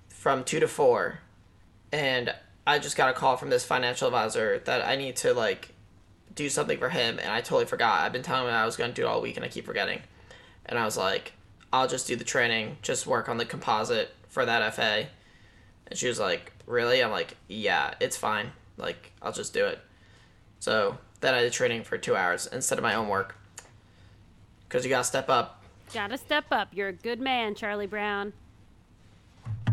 from 0.10 0.44
2 0.44 0.60
to 0.60 0.68
4. 0.68 1.20
And 1.92 2.34
I 2.66 2.80
just 2.80 2.98
got 2.98 3.10
a 3.10 3.14
call 3.14 3.38
from 3.38 3.50
this 3.50 3.64
financial 3.64 4.08
advisor 4.08 4.60
that 4.66 4.86
I 4.86 4.96
need 4.96 5.16
to, 5.18 5.34
like, 5.34 5.74
do 6.36 6.50
something 6.50 6.78
for 6.78 6.90
him. 6.90 7.20
And 7.20 7.30
I 7.30 7.42
totally 7.42 7.66
forgot. 7.66 8.02
I've 8.02 8.14
been 8.14 8.24
telling 8.24 8.48
him 8.48 8.54
I 8.54 8.66
was 8.66 8.78
going 8.78 8.92
to 8.92 8.96
do 8.96 9.04
it 9.04 9.10
all 9.10 9.22
week 9.22 9.36
and 9.36 9.46
I 9.46 9.50
keep 9.50 9.66
forgetting. 9.66 10.02
And 10.66 10.80
I 10.80 10.86
was 10.86 10.98
like, 10.98 11.34
I'll 11.74 11.88
just 11.88 12.08
do 12.08 12.16
the 12.16 12.24
training, 12.24 12.78
just 12.82 13.06
work 13.06 13.28
on 13.28 13.38
the 13.38 13.46
composite 13.46 14.14
for 14.30 14.46
that 14.46 14.74
FA. 14.74 15.08
And 15.88 15.98
she 15.98 16.08
was 16.08 16.20
like, 16.20 16.54
Really? 16.66 17.04
I'm 17.04 17.12
like, 17.12 17.36
Yeah, 17.48 17.94
it's 18.00 18.16
fine. 18.16 18.52
Like, 18.78 19.12
I'll 19.22 19.34
just 19.34 19.54
do 19.54 19.66
it. 19.66 19.80
So 20.60 20.98
then 21.22 21.34
I 21.34 21.42
did 21.42 21.54
training 21.54 21.84
for 21.84 21.98
two 21.98 22.16
hours 22.16 22.48
instead 22.48 22.78
of 22.78 22.84
my 22.84 22.94
own 22.94 23.08
work. 23.08 23.36
Because 24.68 24.84
you 24.84 24.90
gotta 24.90 25.04
step 25.04 25.30
up. 25.30 25.64
Gotta 25.94 26.18
step 26.18 26.46
up. 26.52 26.70
You're 26.74 26.90
a 26.90 26.94
good 26.94 27.20
man, 27.20 27.56
Charlie 27.56 27.88
Brown. 27.88 28.34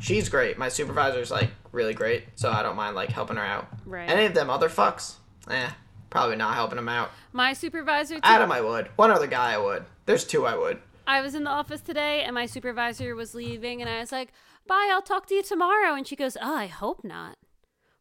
She's 0.01 0.29
great. 0.29 0.59
My 0.59 0.69
supervisor's 0.69 1.31
like 1.31 1.51
really 1.73 1.95
great, 1.95 2.25
so 2.37 2.51
I 2.51 2.63
don't 2.63 2.77
mind 2.77 2.95
like 2.95 3.11
helping 3.11 3.37
her 3.37 3.43
out. 3.43 3.67
Right. 3.85 4.09
Any 4.09 4.27
of 4.27 4.35
them 4.35 4.51
other 4.51 4.69
fucks, 4.69 5.15
eh, 5.49 5.71
probably 6.11 6.37
not 6.37 6.55
helping 6.55 6.77
them 6.77 6.89
out. 6.89 7.11
My 7.33 7.53
supervisor. 7.53 8.17
Too, 8.17 8.21
Adam, 8.23 8.53
I 8.53 8.61
would. 8.61 8.89
One 8.97 9.11
other 9.11 9.27
guy, 9.27 9.55
I 9.55 9.59
would. 9.59 9.85
There's 10.07 10.25
two, 10.25 10.47
I 10.47 10.57
would. 10.57 10.79
I 11.07 11.21
was 11.21 11.35
in 11.35 11.45
the 11.45 11.51
office 11.51 11.81
today 11.81 12.23
and 12.23 12.35
my 12.35 12.47
supervisor 12.47 13.15
was 13.15 13.35
leaving 13.35 13.81
and 13.81 13.91
I 13.91 14.01
was 14.01 14.13
like, 14.13 14.33
"Bye, 14.67 14.89
I'll 14.91 15.03
talk 15.03 15.27
to 15.27 15.35
you 15.35 15.43
tomorrow." 15.43 15.95
And 15.95 16.07
she 16.07 16.17
goes, 16.17 16.37
"Oh, 16.41 16.57
I 16.57 16.67
hope 16.67 17.05
not. 17.05 17.37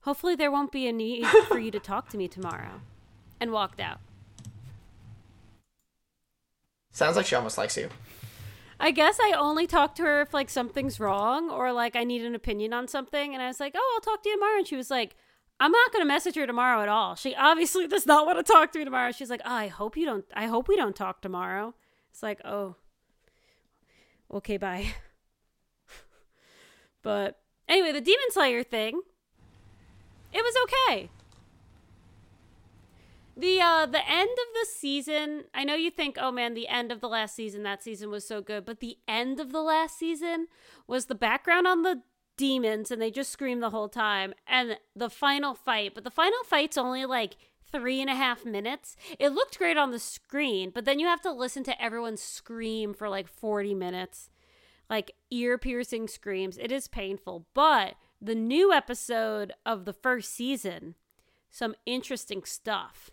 Hopefully 0.02 0.36
there 0.36 0.52
won't 0.52 0.72
be 0.72 0.88
a 0.88 0.94
need 0.94 1.26
for 1.48 1.60
you 1.60 1.72
to 1.72 1.80
talk 1.80 2.10
to 2.10 2.18
me 2.18 2.28
tomorrow." 2.28 2.82
And 3.40 3.52
walked 3.52 3.80
out. 3.80 4.00
Sounds 6.92 7.16
like 7.16 7.26
she 7.26 7.36
almost 7.36 7.58
likes 7.58 7.76
you. 7.76 7.90
I 8.80 8.92
guess 8.92 9.18
I 9.20 9.34
only 9.38 9.66
talk 9.66 9.96
to 9.96 10.04
her 10.04 10.22
if 10.22 10.34
like 10.34 10.50
something's 10.50 11.00
wrong 11.00 11.50
or 11.50 11.72
like 11.72 11.96
I 11.96 12.04
need 12.04 12.24
an 12.24 12.36
opinion 12.36 12.74
on 12.74 12.88
something 12.88 13.34
and 13.34 13.42
I 13.42 13.48
was 13.48 13.60
like, 13.60 13.74
"Oh, 13.76 13.92
I'll 13.96 14.02
talk 14.02 14.24
to 14.24 14.30
you 14.30 14.36
tomorrow." 14.36 14.58
And 14.58 14.68
she 14.68 14.76
was 14.76 14.92
like, 14.92 15.16
"I'm 15.60 15.72
not 15.72 15.92
going 15.92 16.02
to 16.04 16.08
message 16.08 16.36
her 16.36 16.46
tomorrow 16.46 16.82
at 16.82 16.90
all." 16.90 17.16
She 17.16 17.36
obviously 17.36 17.88
does 17.96 18.06
not 18.06 18.26
want 18.26 18.46
to 18.46 18.52
talk 18.52 18.72
to 18.74 18.80
me 18.80 18.86
tomorrow. 18.86 19.12
She's 19.12 19.30
like, 19.30 19.42
oh, 19.46 19.54
"I 19.54 19.68
hope 19.68 19.98
you 19.98 20.06
don't 20.06 20.26
I 20.34 20.48
hope 20.48 20.68
we 20.68 20.76
don't 20.76 20.96
talk 20.96 21.22
tomorrow." 21.22 21.74
It's 22.12 22.22
like, 22.22 22.42
"Oh. 22.46 22.76
Okay, 24.32 24.58
bye." 24.58 24.94
but 27.02 27.40
anyway, 27.68 27.92
the 27.92 28.02
Demon 28.02 28.32
Slayer 28.32 28.64
thing 28.64 29.02
it 30.34 30.44
was 30.44 30.56
okay. 30.64 31.10
The 33.36 33.60
uh 33.60 33.86
the 33.88 34.08
end 34.08 34.30
of 34.30 34.54
the 34.54 34.68
season, 34.72 35.46
I 35.54 35.64
know 35.64 35.76
you 35.76 35.90
think, 35.90 36.18
oh 36.20 36.32
man, 36.32 36.54
the 36.54 36.68
end 36.68 36.92
of 36.92 37.02
the 37.02 37.10
last 37.10 37.36
season, 37.36 37.64
that 37.64 37.84
season 37.84 38.12
was 38.12 38.28
so 38.28 38.42
good, 38.42 38.64
but 38.66 38.80
the 38.80 38.98
end 39.08 39.40
of 39.40 39.52
the 39.52 39.62
last 39.62 39.98
season 39.98 40.48
was 40.88 41.06
the 41.06 41.16
background 41.16 41.66
on 41.66 41.82
the 41.82 42.04
demons 42.38 42.92
and 42.92 43.02
they 43.02 43.12
just 43.12 43.32
scream 43.32 43.60
the 43.60 43.70
whole 43.72 43.90
time 43.90 44.34
and 44.48 44.78
the 44.96 45.10
final 45.10 45.54
fight, 45.56 45.94
but 45.96 46.04
the 46.04 46.12
final 46.12 46.44
fight's 46.46 46.78
only 46.78 47.06
like 47.06 47.36
three 47.72 48.00
and 48.02 48.10
a 48.10 48.16
half 48.16 48.46
minutes. 48.46 48.96
It 49.20 49.30
looked 49.30 49.58
great 49.58 49.78
on 49.78 49.92
the 49.92 50.00
screen, 50.00 50.72
but 50.74 50.86
then 50.86 51.00
you 51.00 51.08
have 51.08 51.22
to 51.22 51.32
listen 51.32 51.64
to 51.64 51.84
everyone 51.84 52.18
scream 52.18 52.94
for 52.94 53.10
like 53.10 53.28
40 53.28 53.74
minutes. 53.74 54.30
Like 54.90 55.12
ear 55.32 55.58
piercing 55.58 56.08
screams. 56.08 56.58
It 56.58 56.72
is 56.72 56.88
painful. 56.88 57.48
But 57.56 57.96
the 58.22 58.36
new 58.36 58.72
episode 58.72 59.54
of 59.66 59.86
the 59.86 59.94
first 59.94 60.34
season, 60.34 60.96
some 61.50 61.74
interesting 61.86 62.44
stuff. 62.44 63.10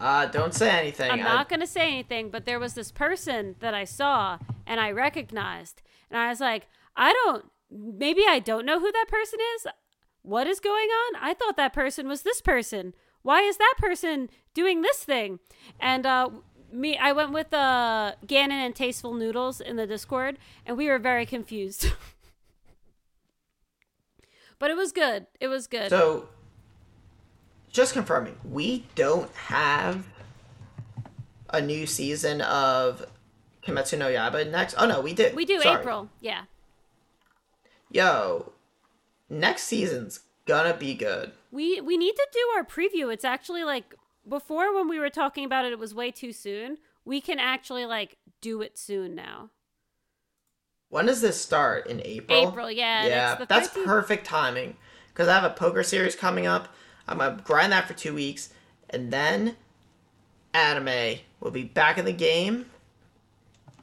Uh, 0.00 0.26
don't 0.26 0.54
say 0.54 0.70
anything. 0.70 1.10
I'm 1.10 1.20
not 1.20 1.48
going 1.48 1.60
to 1.60 1.66
say 1.66 1.88
anything, 1.88 2.30
but 2.30 2.44
there 2.44 2.58
was 2.58 2.74
this 2.74 2.90
person 2.90 3.56
that 3.60 3.74
I 3.74 3.84
saw 3.84 4.38
and 4.66 4.80
I 4.80 4.90
recognized. 4.90 5.82
And 6.10 6.18
I 6.18 6.28
was 6.28 6.40
like, 6.40 6.66
I 6.96 7.12
don't, 7.12 7.46
maybe 7.70 8.22
I 8.28 8.38
don't 8.38 8.66
know 8.66 8.80
who 8.80 8.90
that 8.90 9.06
person 9.08 9.38
is. 9.56 9.66
What 10.22 10.46
is 10.46 10.60
going 10.60 10.88
on? 10.88 11.16
I 11.20 11.34
thought 11.34 11.56
that 11.56 11.72
person 11.72 12.08
was 12.08 12.22
this 12.22 12.40
person. 12.40 12.94
Why 13.22 13.40
is 13.40 13.56
that 13.56 13.74
person 13.78 14.28
doing 14.52 14.82
this 14.82 14.98
thing? 14.98 15.38
And, 15.80 16.06
uh, 16.06 16.30
me, 16.74 16.98
I 16.98 17.12
went 17.12 17.32
with 17.32 17.54
uh, 17.54 18.12
Gannon 18.26 18.58
and 18.58 18.74
Tasteful 18.74 19.14
Noodles 19.14 19.60
in 19.60 19.76
the 19.76 19.86
Discord, 19.86 20.38
and 20.66 20.76
we 20.76 20.88
were 20.88 20.98
very 20.98 21.24
confused. 21.24 21.86
but 24.58 24.70
it 24.70 24.76
was 24.76 24.92
good. 24.92 25.26
It 25.40 25.48
was 25.48 25.66
good. 25.66 25.90
So, 25.90 26.28
just 27.74 27.92
confirming, 27.92 28.36
we 28.48 28.86
don't 28.94 29.30
have 29.34 30.06
a 31.50 31.60
new 31.60 31.86
season 31.86 32.40
of 32.40 33.04
Kimetsu 33.66 33.98
no 33.98 34.06
Yaiba 34.06 34.48
next. 34.50 34.76
Oh 34.78 34.86
no, 34.86 35.00
we 35.00 35.12
did. 35.12 35.34
we 35.34 35.44
do 35.44 35.60
Sorry. 35.60 35.80
April. 35.80 36.08
Yeah. 36.20 36.42
Yo, 37.90 38.52
next 39.28 39.64
season's 39.64 40.20
gonna 40.46 40.74
be 40.74 40.94
good. 40.94 41.32
We 41.50 41.80
we 41.80 41.96
need 41.96 42.14
to 42.14 42.26
do 42.32 42.40
our 42.56 42.64
preview. 42.64 43.12
It's 43.12 43.24
actually 43.24 43.64
like 43.64 43.94
before 44.26 44.72
when 44.74 44.88
we 44.88 44.98
were 44.98 45.10
talking 45.10 45.44
about 45.44 45.64
it, 45.64 45.72
it 45.72 45.78
was 45.78 45.94
way 45.94 46.10
too 46.10 46.32
soon. 46.32 46.78
We 47.04 47.20
can 47.20 47.38
actually 47.40 47.86
like 47.86 48.16
do 48.40 48.62
it 48.62 48.78
soon 48.78 49.14
now. 49.16 49.50
When 50.90 51.06
does 51.06 51.20
this 51.20 51.40
start? 51.40 51.88
In 51.88 52.00
April. 52.04 52.48
April, 52.48 52.70
yeah, 52.70 53.06
Yeah, 53.06 53.44
that's 53.48 53.68
13th. 53.68 53.84
perfect 53.84 54.26
timing 54.26 54.76
because 55.08 55.26
I 55.26 55.34
have 55.34 55.42
a 55.42 55.50
poker 55.50 55.82
series 55.82 56.14
coming 56.14 56.46
up. 56.46 56.68
I'm 57.06 57.18
gonna 57.18 57.40
grind 57.44 57.72
that 57.72 57.86
for 57.86 57.94
two 57.94 58.14
weeks, 58.14 58.50
and 58.90 59.12
then 59.12 59.56
anime 60.52 61.18
will 61.40 61.50
be 61.50 61.64
back 61.64 61.98
in 61.98 62.04
the 62.04 62.12
game. 62.12 62.66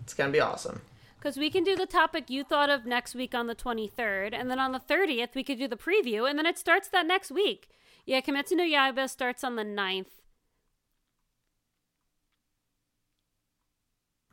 It's 0.01 0.13
gonna 0.13 0.31
be 0.31 0.39
awesome. 0.39 0.81
Because 1.17 1.37
we 1.37 1.51
can 1.51 1.63
do 1.63 1.75
the 1.75 1.85
topic 1.85 2.31
you 2.31 2.43
thought 2.43 2.71
of 2.71 2.85
next 2.85 3.13
week 3.13 3.35
on 3.35 3.45
the 3.45 3.53
23rd, 3.53 4.33
and 4.33 4.49
then 4.49 4.59
on 4.59 4.71
the 4.71 4.79
30th, 4.79 5.35
we 5.35 5.43
could 5.43 5.59
do 5.59 5.67
the 5.67 5.77
preview, 5.77 6.27
and 6.27 6.39
then 6.39 6.47
it 6.47 6.57
starts 6.57 6.87
that 6.87 7.05
next 7.05 7.29
week. 7.31 7.69
Yeah, 8.07 8.21
Kimetsu 8.21 8.53
no 8.57 8.63
Yaiba 8.63 9.07
starts 9.07 9.43
on 9.43 9.55
the 9.55 9.63
9th. 9.63 10.07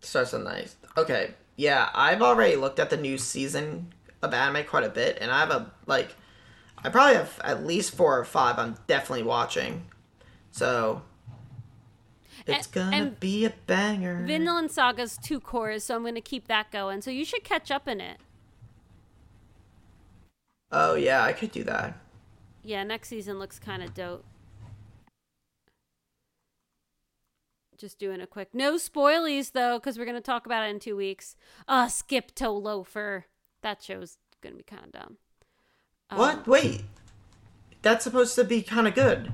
Starts 0.01 0.32
on 0.32 0.45
nice. 0.45 0.76
Okay, 0.97 1.34
yeah, 1.57 1.91
I've 1.93 2.22
already 2.22 2.57
looked 2.57 2.78
at 2.78 2.89
the 2.89 2.97
new 2.97 3.18
season 3.18 3.93
of 4.22 4.32
anime 4.32 4.64
quite 4.64 4.84
a 4.84 4.89
bit, 4.89 5.18
and 5.20 5.30
I 5.30 5.41
have 5.41 5.51
a 5.51 5.70
like, 5.86 6.16
I 6.85 6.91
probably 6.91 7.16
have 7.16 7.41
at 7.45 7.66
least 7.66 7.95
four 7.95 8.18
or 8.18 8.24
five. 8.24 8.59
I'm 8.59 8.76
definitely 8.87 9.24
watching, 9.24 9.87
so 10.51 11.03
it's 12.47 12.66
And- 12.66 12.72
gonna 12.74 12.97
and 12.97 13.20
be 13.20 13.45
a 13.45 13.51
banger. 13.66 14.24
Vinland 14.26 14.70
Saga's 14.70 15.18
two 15.22 15.41
cours, 15.41 15.85
so 15.85 15.97
I'm 15.97 16.14
to 16.14 16.20
keep 16.20 16.47
that 16.49 16.70
going. 16.70 17.03
So 17.03 17.11
you 17.11 17.24
should 17.24 17.45
catch 17.45 17.70
up 17.70 17.89
in 17.89 18.01
it. 18.01 18.20
oh 20.70 20.95
yeah, 20.95 21.22
I 21.24 21.33
could 21.33 21.51
do 21.51 21.64
that. 21.64 21.99
Yeah, 22.62 22.83
next 22.85 23.09
season 23.09 23.39
looks 23.39 23.59
kind 23.59 23.83
of 23.83 23.95
dope. 23.95 24.24
Just 27.76 27.99
doing 27.99 28.20
a 28.20 28.26
quick 28.26 28.49
no 28.53 28.74
spoilies 28.74 29.53
though, 29.53 29.79
because 29.79 29.99
we're 29.99 30.05
gonna 30.05 30.20
talk 30.20 30.47
about 30.47 30.66
it 30.66 30.70
in 30.70 30.81
two 30.81 30.97
weeks. 30.97 31.37
Uh, 31.68 31.87
Skip 31.89 32.35
to 32.37 32.51
Loafer. 32.51 33.26
That 33.62 33.83
show's 33.83 34.18
gonna 34.43 34.57
be 34.57 34.62
kind 34.64 34.85
of 34.85 34.93
dumb. 34.93 35.16
Um, 36.11 36.18
What? 36.18 36.46
Wait, 36.46 36.84
that's 37.82 38.04
supposed 38.04 38.34
to 38.36 38.44
be 38.44 38.62
kind 38.62 38.86
of 38.88 38.94
good. 38.94 39.32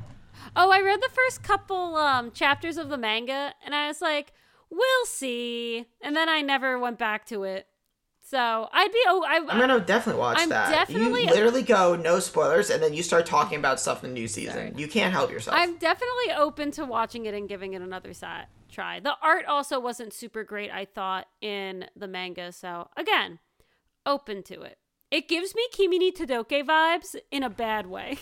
Oh, 0.57 0.71
I 0.71 0.81
read 0.81 1.01
the 1.03 1.09
first 1.13 1.43
couple 1.43 1.97
um, 1.97 2.31
chapters 2.31 2.77
of 2.77 2.89
the 2.89 2.97
manga, 2.99 3.55
and 3.65 3.75
I 3.75 3.89
was 3.89 4.01
like, 4.01 4.33
"We'll 4.71 5.07
see," 5.07 5.87
and 6.01 6.15
then 6.17 6.29
I 6.29 6.43
never 6.43 6.79
went 6.79 6.99
back 6.99 7.27
to 7.27 7.43
it. 7.45 7.67
So 8.27 8.69
I'd 8.73 8.91
be 8.93 9.01
oh, 9.07 9.23
I, 9.27 9.37
I'm 9.37 9.47
gonna 9.61 9.81
definitely 9.81 10.21
watch 10.21 10.39
I'm 10.41 10.49
that. 10.49 10.71
definitely- 10.71 11.25
You 11.25 11.31
literally 11.31 11.63
go 11.63 11.95
no 11.97 12.21
spoilers, 12.21 12.71
and 12.71 12.83
then 12.83 12.95
you 12.95 13.03
start 13.03 13.27
talking 13.27 13.59
about 13.59 13.79
stuff 13.81 14.03
in 14.03 14.11
the 14.11 14.15
new 14.15 14.29
season. 14.29 14.55
Sorry. 14.55 14.73
You 14.77 14.89
can't 14.89 15.13
help 15.13 15.31
yourself. 15.31 15.57
I'm 15.59 15.77
definitely 15.77 16.33
open 16.37 16.71
to 16.73 16.85
watching 16.85 17.27
it 17.27 17.35
and 17.35 17.49
giving 17.49 17.75
it 17.75 17.83
another 17.83 18.15
si- 18.15 18.27
try. 18.71 18.99
The 19.01 19.15
art 19.23 19.45
also 19.47 19.79
wasn't 19.79 20.13
super 20.15 20.43
great, 20.43 20.71
I 20.71 20.85
thought, 20.87 21.27
in 21.43 21.87
the 21.95 22.09
manga. 22.09 22.51
So, 22.53 22.89
again, 22.97 23.41
open 24.07 24.43
to 24.45 24.63
it. 24.63 24.79
It 25.15 25.29
gives 25.29 25.55
me 25.55 25.63
Kimi 25.71 25.99
ni 25.99 26.11
Todoke 26.11 26.67
vibes 26.67 27.15
in 27.31 27.45
a 27.45 27.49
bad 27.49 27.87
way. 27.87 28.19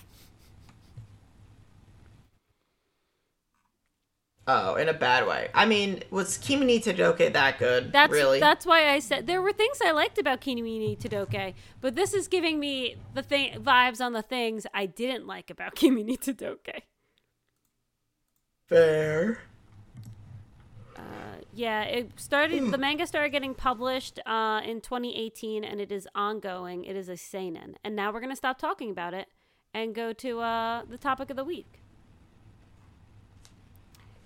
Oh, 4.46 4.74
in 4.74 4.90
a 4.90 4.92
bad 4.92 5.26
way. 5.26 5.48
I 5.54 5.64
mean, 5.64 6.02
was 6.10 6.36
Kimi 6.36 6.66
ni 6.66 6.80
Todoke 6.80 7.32
that 7.32 7.58
good? 7.58 7.92
That's 7.92 8.12
really? 8.12 8.40
that's 8.40 8.66
why 8.66 8.90
I 8.90 8.98
said 8.98 9.26
there 9.26 9.40
were 9.40 9.54
things 9.54 9.78
I 9.82 9.92
liked 9.92 10.18
about 10.18 10.42
Kimi 10.42 10.78
ni 10.78 10.94
Todoke, 10.94 11.54
but 11.80 11.94
this 11.94 12.12
is 12.12 12.28
giving 12.28 12.60
me 12.60 12.96
the 13.14 13.22
thing 13.22 13.62
vibes 13.62 14.04
on 14.04 14.12
the 14.12 14.20
things 14.20 14.66
I 14.74 14.84
didn't 14.84 15.26
like 15.26 15.48
about 15.48 15.74
Kimi 15.80 16.02
ni 16.02 16.18
Todoke. 16.18 16.82
fair. 18.68 19.38
Yeah, 21.54 21.82
it 21.82 22.18
started. 22.18 22.70
the 22.70 22.78
manga 22.78 23.06
started 23.06 23.30
getting 23.30 23.54
published 23.54 24.18
uh, 24.24 24.62
in 24.64 24.80
2018, 24.80 25.64
and 25.64 25.80
it 25.80 25.92
is 25.92 26.08
ongoing. 26.14 26.84
It 26.84 26.96
is 26.96 27.08
a 27.10 27.16
seinen, 27.16 27.76
and 27.84 27.94
now 27.94 28.12
we're 28.12 28.20
gonna 28.20 28.36
stop 28.36 28.58
talking 28.58 28.90
about 28.90 29.12
it 29.14 29.28
and 29.74 29.94
go 29.94 30.12
to 30.14 30.40
uh, 30.40 30.82
the 30.88 30.96
topic 30.98 31.28
of 31.30 31.36
the 31.36 31.44
week. 31.44 31.80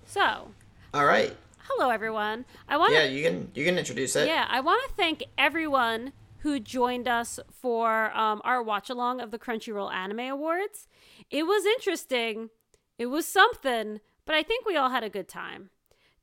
So, 0.05 0.51
All 0.93 1.05
right. 1.05 1.35
hello 1.67 1.89
everyone. 1.89 2.45
I 2.69 2.77
want 2.77 2.93
Yeah, 2.93 3.03
you 3.03 3.23
can 3.23 3.51
you 3.53 3.65
can 3.65 3.77
introduce 3.77 4.15
it. 4.15 4.27
yeah, 4.27 4.45
I 4.49 4.61
want 4.61 4.81
to 4.89 4.95
thank 4.95 5.23
everyone 5.37 6.13
who 6.39 6.59
joined 6.59 7.07
us 7.07 7.39
for 7.51 8.11
um, 8.15 8.41
our 8.45 8.63
watch 8.63 8.89
along 8.89 9.19
of 9.19 9.31
the 9.31 9.39
Crunchyroll 9.39 9.91
Anime 9.91 10.19
Awards. 10.31 10.87
It 11.29 11.43
was 11.43 11.65
interesting. 11.65 12.51
It 12.97 13.07
was 13.07 13.25
something, 13.27 13.99
but 14.25 14.33
I 14.35 14.43
think 14.43 14.65
we 14.65 14.77
all 14.77 14.89
had 14.91 15.03
a 15.03 15.09
good 15.09 15.27
time. 15.27 15.71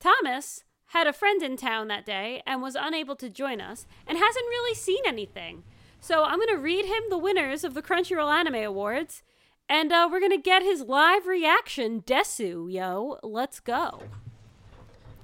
Thomas 0.01 0.65
had 0.95 1.07
a 1.07 1.13
friend 1.13 1.43
in 1.43 1.57
town 1.57 1.89
that 1.89 2.07
day 2.07 2.43
and 2.47 2.63
was 2.63 2.77
unable 2.79 3.17
to 3.17 3.29
join 3.29 3.61
us 3.61 3.85
and 4.07 4.17
hasn't 4.17 4.47
really 4.47 4.75
seen 4.75 5.03
anything. 5.05 5.65
So 6.01 6.25
I'm 6.25 6.39
going 6.39 6.49
to 6.49 6.59
read 6.59 6.87
him 6.87 7.03
the 7.11 7.19
winners 7.19 7.65
of 7.65 7.75
the 7.75 7.83
Crunchyroll 7.83 8.33
Anime 8.33 8.65
Awards 8.65 9.23
and 9.69 9.93
uh, 9.93 10.09
we're 10.11 10.21
going 10.21 10.31
to 10.31 10.39
get 10.39 10.63
his 10.63 10.83
live 10.83 11.27
reaction. 11.27 12.03
Desu, 12.03 12.73
yo, 12.73 13.19
let's 13.23 13.61
go. 13.61 14.03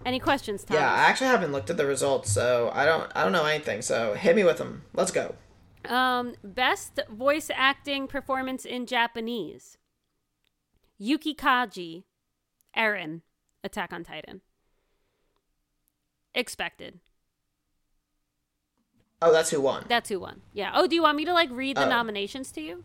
Any 0.04 0.18
questions, 0.18 0.64
Thomas? 0.64 0.80
Yeah, 0.80 0.92
I 0.92 1.00
actually 1.00 1.28
haven't 1.28 1.52
looked 1.52 1.70
at 1.70 1.76
the 1.76 1.84
results, 1.86 2.32
so 2.32 2.70
I 2.72 2.86
don't 2.86 3.12
I 3.14 3.22
don't 3.22 3.32
know 3.32 3.44
anything. 3.44 3.82
So 3.82 4.14
hit 4.14 4.34
me 4.34 4.44
with 4.44 4.56
them. 4.56 4.82
Let's 4.94 5.10
go. 5.10 5.34
Um, 5.84 6.34
best 6.42 7.00
voice 7.10 7.50
acting 7.54 8.06
performance 8.06 8.64
in 8.64 8.86
Japanese. 8.86 9.76
Yuki 10.96 11.34
Kaji, 11.34 12.04
Eren, 12.74 13.20
Attack 13.62 13.92
on 13.92 14.04
Titan. 14.04 14.40
Expected. 16.34 17.00
Oh, 19.22 19.32
that's 19.32 19.50
who 19.50 19.60
won. 19.60 19.84
That's 19.88 20.08
who 20.08 20.20
won. 20.20 20.40
Yeah. 20.52 20.72
Oh, 20.74 20.86
do 20.86 20.94
you 20.94 21.02
want 21.02 21.16
me 21.16 21.24
to 21.26 21.32
like 21.34 21.50
read 21.50 21.76
the 21.76 21.84
Oh. 21.86 21.88
nominations 21.88 22.50
to 22.52 22.60
you? 22.60 22.84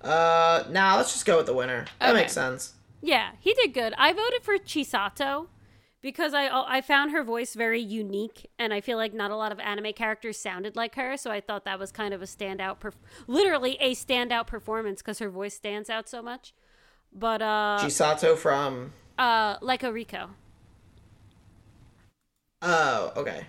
Uh, 0.00 0.64
now 0.70 0.96
let's 0.96 1.12
just 1.12 1.24
go 1.26 1.38
with 1.38 1.46
the 1.46 1.54
winner. 1.54 1.86
That 2.00 2.10
Okay. 2.10 2.20
makes 2.20 2.32
sense. 2.32 2.74
Yeah, 3.00 3.30
he 3.40 3.54
did 3.54 3.72
good. 3.72 3.94
I 3.96 4.12
voted 4.12 4.42
for 4.42 4.58
Chisato 4.58 5.48
because 6.02 6.34
I 6.34 6.48
I 6.48 6.80
found 6.80 7.10
her 7.12 7.22
voice 7.24 7.54
very 7.54 7.80
unique, 7.80 8.50
and 8.58 8.74
I 8.74 8.80
feel 8.80 8.98
like 8.98 9.14
not 9.14 9.30
a 9.30 9.36
lot 9.36 9.50
of 9.50 9.58
anime 9.60 9.92
characters 9.94 10.38
sounded 10.38 10.76
like 10.76 10.94
her. 10.96 11.16
So 11.16 11.30
I 11.30 11.40
thought 11.40 11.64
that 11.64 11.78
was 11.78 11.90
kind 11.90 12.12
of 12.12 12.20
a 12.22 12.26
standout, 12.26 12.78
perf- 12.80 12.94
literally 13.26 13.76
a 13.80 13.94
standout 13.94 14.46
performance 14.46 15.00
because 15.00 15.20
her 15.20 15.30
voice 15.30 15.54
stands 15.54 15.88
out 15.88 16.08
so 16.08 16.20
much. 16.22 16.52
But 17.12 17.40
uh, 17.40 17.78
Chisato 17.80 18.36
from. 18.36 18.92
uh, 19.18 19.58
Lyco 19.60 19.92
Rico. 19.92 20.30
Oh, 22.62 23.12
okay. 23.16 23.46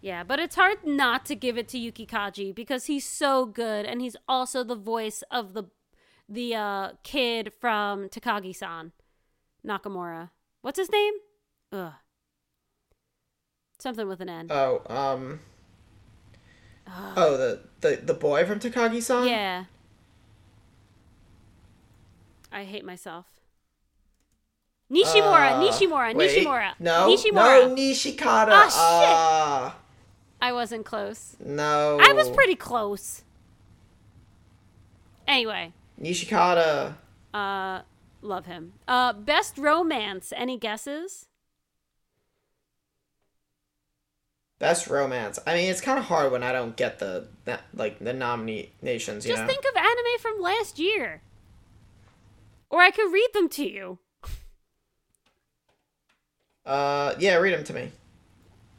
Yeah, 0.00 0.22
but 0.22 0.38
it's 0.38 0.54
hard 0.56 0.84
not 0.84 1.24
to 1.26 1.34
give 1.34 1.56
it 1.56 1.68
to 1.68 1.78
Yuki 1.78 2.06
Kaji 2.06 2.54
because 2.54 2.86
he's 2.86 3.08
so 3.08 3.46
good, 3.46 3.86
and 3.86 4.00
he's 4.00 4.16
also 4.28 4.62
the 4.62 4.76
voice 4.76 5.22
of 5.30 5.54
the 5.54 5.64
the 6.28 6.54
uh, 6.54 6.88
kid 7.02 7.52
from 7.60 8.08
Takagi-san, 8.08 8.92
Nakamura. 9.66 10.30
What's 10.62 10.78
his 10.78 10.90
name? 10.90 11.14
Ugh. 11.72 11.92
Something 13.78 14.08
with 14.08 14.20
an 14.20 14.28
N. 14.30 14.46
Oh, 14.50 14.82
um. 14.88 15.40
Oh, 16.86 17.36
the 17.36 17.60
the 17.80 17.96
the 17.96 18.14
boy 18.14 18.44
from 18.46 18.60
Takagi-san. 18.60 19.26
yeah. 19.28 19.64
I 22.52 22.64
hate 22.64 22.84
myself. 22.84 23.26
Nishimura, 24.92 25.52
Uh, 25.52 25.60
Nishimura, 25.62 26.14
wait, 26.14 26.30
Nishimura. 26.44 26.72
No, 26.78 27.08
Nishimura. 27.08 27.68
no, 27.68 27.74
Nishikata. 27.74 28.48
Ah, 28.50 28.64
shit. 28.68 28.74
Ah, 28.78 29.76
I 30.42 30.52
wasn't 30.52 30.84
close. 30.84 31.36
no. 31.40 31.98
I 32.00 32.12
was 32.12 32.28
pretty 32.30 32.54
close. 32.54 33.22
Anyway, 35.26 35.72
Nishikata. 36.00 36.94
uh, 37.32 37.80
love 38.20 38.44
him. 38.46 38.74
Uh, 38.86 39.14
best 39.14 39.56
romance. 39.56 40.32
Any 40.36 40.58
guesses? 40.58 41.28
Best 44.58 44.86
romance. 44.86 45.38
I 45.46 45.54
mean, 45.54 45.70
it's 45.70 45.80
kind 45.80 45.98
of 45.98 46.04
hard 46.04 46.30
when 46.30 46.42
I 46.42 46.52
don't 46.52 46.76
get 46.76 46.98
the 46.98 47.26
that, 47.46 47.62
like 47.74 47.98
the 47.98 48.12
nominations. 48.12 49.26
You 49.26 49.32
Just 49.32 49.42
know. 49.42 49.48
think 49.48 49.64
of 49.64 49.76
anime 49.76 50.18
from 50.20 50.40
last 50.40 50.78
year. 50.78 51.22
Or 52.70 52.80
I 52.80 52.90
could 52.90 53.12
read 53.12 53.28
them 53.34 53.48
to 53.50 53.68
you. 53.68 53.98
Uh, 56.64 57.14
yeah, 57.18 57.36
read 57.36 57.54
them 57.54 57.64
to 57.64 57.74
me. 57.74 57.92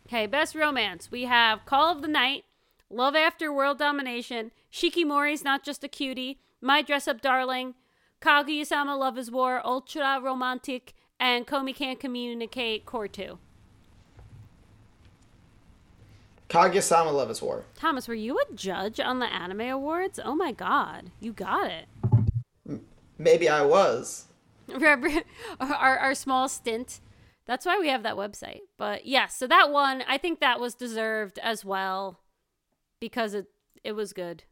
Okay, 0.08 0.26
best 0.26 0.56
romance. 0.56 1.10
We 1.12 1.24
have 1.24 1.66
Call 1.66 1.92
of 1.92 2.02
the 2.02 2.08
Night, 2.08 2.46
Love 2.90 3.16
After 3.16 3.52
World 3.52 3.80
Domination, 3.80 4.52
Shikimori's 4.72 5.44
Not 5.44 5.64
Just 5.64 5.84
a 5.84 5.88
Cutie, 5.88 6.40
My 6.62 6.82
Dress 6.82 7.08
Up 7.08 7.22
Darling, 7.22 7.76
Kaguya-sama 8.22 8.96
Love 8.96 9.18
is 9.18 9.30
War, 9.32 9.62
Ultra 9.66 10.20
Romantic, 10.22 10.94
and 11.20 11.46
Komi 11.46 11.76
Can't 11.76 12.00
Communicate 12.00 12.86
Cour 12.86 13.08
2. 13.08 13.38
Kaguya-sama 16.50 17.12
Love 17.12 17.32
is 17.32 17.42
War. 17.42 17.66
Thomas, 17.76 18.08
were 18.08 18.14
you 18.14 18.38
a 18.40 18.54
judge 18.54 19.00
on 19.00 19.20
the 19.20 19.32
anime 19.32 19.62
awards? 19.62 20.20
Oh 20.24 20.36
my 20.36 20.52
god, 20.52 21.12
you 21.20 21.34
got 21.34 21.70
it. 21.72 22.82
Maybe 23.18 23.50
I 23.50 23.64
was. 23.64 24.26
Remember 24.68 25.10
our, 25.60 25.98
our 25.98 26.16
small 26.16 26.48
stint? 26.48 27.00
That's 27.46 27.66
why 27.66 27.80
we 27.80 27.90
have 27.90 28.04
that 28.04 28.16
website. 28.16 28.62
But 28.78 29.06
yeah, 29.06 29.28
so 29.28 29.48
that 29.48 29.72
one, 29.72 30.04
I 30.08 30.18
think 30.18 30.40
that 30.40 30.60
was 30.60 30.74
deserved 30.74 31.40
as 31.40 31.64
well 31.64 32.20
because 33.00 33.34
it 33.34 33.48
it 33.84 33.94
was 33.94 34.14
good. 34.14 34.44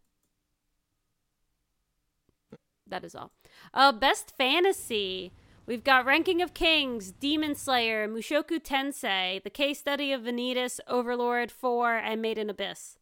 That 2.87 3.03
is 3.03 3.15
all. 3.15 3.31
Uh, 3.73 3.91
best 3.91 4.33
fantasy. 4.37 5.33
We've 5.65 5.83
got 5.83 6.05
Ranking 6.05 6.41
of 6.41 6.53
Kings, 6.53 7.11
Demon 7.11 7.55
Slayer, 7.55 8.07
Mushoku 8.07 8.61
Tensei, 8.61 9.41
The 9.41 9.49
Case 9.49 9.79
Study 9.79 10.11
of 10.11 10.21
Vanitas, 10.21 10.79
Overlord 10.87 11.51
4, 11.51 11.95
and 11.95 12.21
Made 12.21 12.37
in 12.37 12.49
Abyss. 12.49 12.97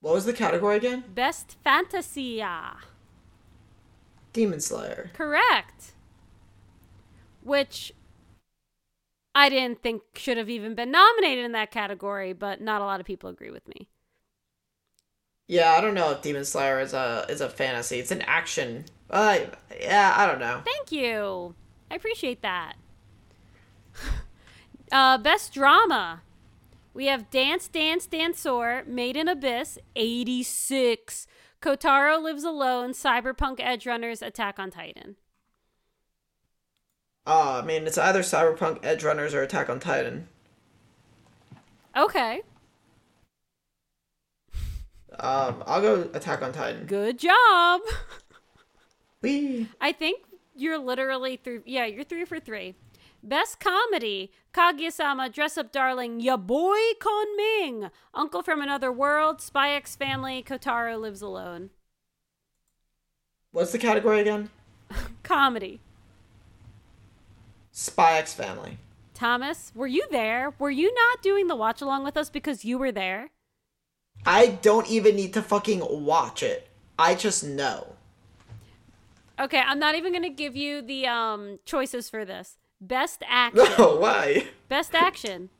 What 0.00 0.14
was 0.14 0.24
the 0.24 0.32
category 0.32 0.76
again? 0.76 1.04
Best 1.14 1.56
Fantasia. 1.62 2.78
Demon 4.32 4.60
Slayer. 4.60 5.10
Correct. 5.12 5.92
Which 7.46 7.92
I 9.36 9.48
didn't 9.48 9.80
think 9.80 10.02
should 10.16 10.36
have 10.36 10.50
even 10.50 10.74
been 10.74 10.90
nominated 10.90 11.44
in 11.44 11.52
that 11.52 11.70
category, 11.70 12.32
but 12.32 12.60
not 12.60 12.80
a 12.80 12.84
lot 12.84 12.98
of 12.98 13.06
people 13.06 13.30
agree 13.30 13.52
with 13.52 13.68
me. 13.68 13.88
Yeah, 15.46 15.74
I 15.74 15.80
don't 15.80 15.94
know 15.94 16.10
if 16.10 16.22
Demon 16.22 16.44
Slayer 16.44 16.80
is 16.80 16.92
a 16.92 17.24
is 17.28 17.40
a 17.40 17.48
fantasy. 17.48 18.00
It's 18.00 18.10
an 18.10 18.22
action. 18.22 18.86
Uh, 19.08 19.38
yeah, 19.80 20.12
I 20.16 20.26
don't 20.26 20.40
know. 20.40 20.62
Thank 20.64 20.90
you. 20.90 21.54
I 21.88 21.94
appreciate 21.94 22.42
that. 22.42 22.74
uh, 24.90 25.18
best 25.18 25.54
drama. 25.54 26.22
We 26.94 27.06
have 27.06 27.30
Dance 27.30 27.68
Dance 27.68 28.08
Danseur, 28.08 28.86
Made 28.88 29.16
in 29.16 29.28
Abyss, 29.28 29.78
86. 29.94 31.28
Kotaro 31.62 32.20
Lives 32.20 32.42
Alone, 32.42 32.90
Cyberpunk 32.90 33.60
Edgerunners, 33.60 34.26
Attack 34.26 34.58
on 34.58 34.70
Titan. 34.70 35.16
Uh, 37.26 37.60
I 37.62 37.66
mean, 37.66 37.86
it's 37.86 37.98
either 37.98 38.20
Cyberpunk 38.20 38.82
Edgerunners 38.82 39.34
or 39.34 39.42
Attack 39.42 39.68
on 39.68 39.80
Titan. 39.80 40.28
Okay. 41.96 42.42
Um, 45.18 45.64
I'll 45.66 45.80
go 45.80 46.08
Attack 46.14 46.42
on 46.42 46.52
Titan. 46.52 46.86
Good 46.86 47.18
job. 47.18 47.80
Wee. 49.22 49.68
I 49.80 49.92
think 49.92 50.22
you're 50.54 50.78
literally 50.78 51.36
through. 51.36 51.62
Yeah, 51.66 51.86
you're 51.86 52.04
three 52.04 52.24
for 52.24 52.38
three. 52.38 52.74
Best 53.22 53.58
comedy: 53.58 54.30
Kaguya-sama, 54.52 55.30
Dress 55.30 55.58
Up 55.58 55.72
Darling, 55.72 56.20
Ya 56.20 56.36
Boy 56.36 56.78
Kongming, 57.00 57.90
Uncle 58.14 58.42
from 58.42 58.60
Another 58.60 58.92
World, 58.92 59.40
Spy 59.40 59.72
X 59.72 59.96
Family, 59.96 60.44
Kotaro 60.46 61.00
Lives 61.00 61.22
Alone. 61.22 61.70
What's 63.50 63.72
the 63.72 63.78
category 63.78 64.20
again? 64.20 64.50
Comedy. 65.22 65.80
Spy 67.78 68.16
X 68.16 68.32
Family. 68.32 68.78
Thomas, 69.12 69.70
were 69.74 69.86
you 69.86 70.06
there? 70.10 70.54
Were 70.58 70.70
you 70.70 70.94
not 70.94 71.20
doing 71.20 71.46
the 71.46 71.54
watch 71.54 71.82
along 71.82 72.04
with 72.04 72.16
us 72.16 72.30
because 72.30 72.64
you 72.64 72.78
were 72.78 72.90
there? 72.90 73.28
I 74.24 74.46
don't 74.46 74.88
even 74.88 75.14
need 75.14 75.34
to 75.34 75.42
fucking 75.42 75.82
watch 75.86 76.42
it. 76.42 76.68
I 76.98 77.14
just 77.14 77.44
know. 77.44 77.96
Okay, 79.38 79.60
I'm 79.60 79.78
not 79.78 79.94
even 79.94 80.14
gonna 80.14 80.30
give 80.30 80.56
you 80.56 80.80
the 80.80 81.06
um 81.06 81.58
choices 81.66 82.08
for 82.08 82.24
this. 82.24 82.56
Best 82.80 83.22
action. 83.28 83.66
No, 83.78 83.96
why? 83.96 84.46
Best 84.70 84.94
action. 84.94 85.50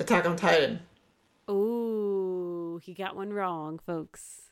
Attack 0.00 0.26
on 0.26 0.34
Titan. 0.34 0.80
Ooh, 1.48 2.80
he 2.82 2.94
got 2.94 3.14
one 3.14 3.32
wrong, 3.32 3.78
folks. 3.78 4.43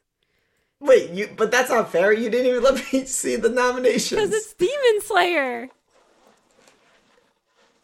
Wait, 0.83 1.11
you 1.11 1.31
but 1.37 1.51
that's 1.53 1.71
not 1.71 1.93
fair. 1.93 2.13
You 2.13 2.29
didn't 2.29 2.49
even 2.49 2.63
let 2.63 2.75
me 2.93 3.05
see 3.07 3.37
the 3.37 3.49
nominations. 3.49 4.21
Because 4.21 4.35
it's 4.35 4.53
Demon 4.55 5.01
Slayer. 5.01 5.71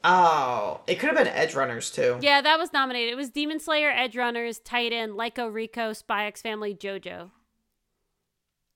Oh, 0.05 0.81
it 0.87 0.99
could 0.99 1.11
have 1.11 1.17
been 1.17 1.33
Edgerunners 1.33 1.95
too. 1.95 2.19
Yeah, 2.21 2.41
that 2.41 2.59
was 2.59 2.73
nominated. 2.73 3.13
It 3.13 3.17
was 3.17 3.31
Demon 3.31 3.61
Slayer, 3.61 3.91
Edgerunners, 3.91 4.61
Titan, 4.63 5.13
Lyco 5.13 5.53
Rico, 5.53 5.93
Spy 5.93 6.27
X 6.27 6.43
Family, 6.43 6.75
JoJo. 6.75 7.31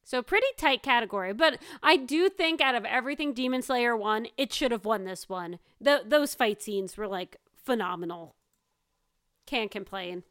So 0.04 0.22
pretty 0.22 0.46
tight 0.56 0.82
category, 0.82 1.32
but 1.32 1.58
I 1.82 1.96
do 1.96 2.28
think 2.28 2.60
out 2.60 2.74
of 2.74 2.84
everything 2.84 3.32
Demon 3.32 3.62
Slayer 3.62 3.96
won, 3.96 4.26
it 4.36 4.52
should 4.52 4.72
have 4.72 4.84
won 4.84 5.04
this 5.04 5.28
one. 5.28 5.58
The 5.80 6.02
those 6.04 6.34
fight 6.34 6.62
scenes 6.62 6.96
were 6.96 7.08
like 7.08 7.36
phenomenal. 7.64 8.34
Can't 9.46 9.70
complain. 9.70 10.24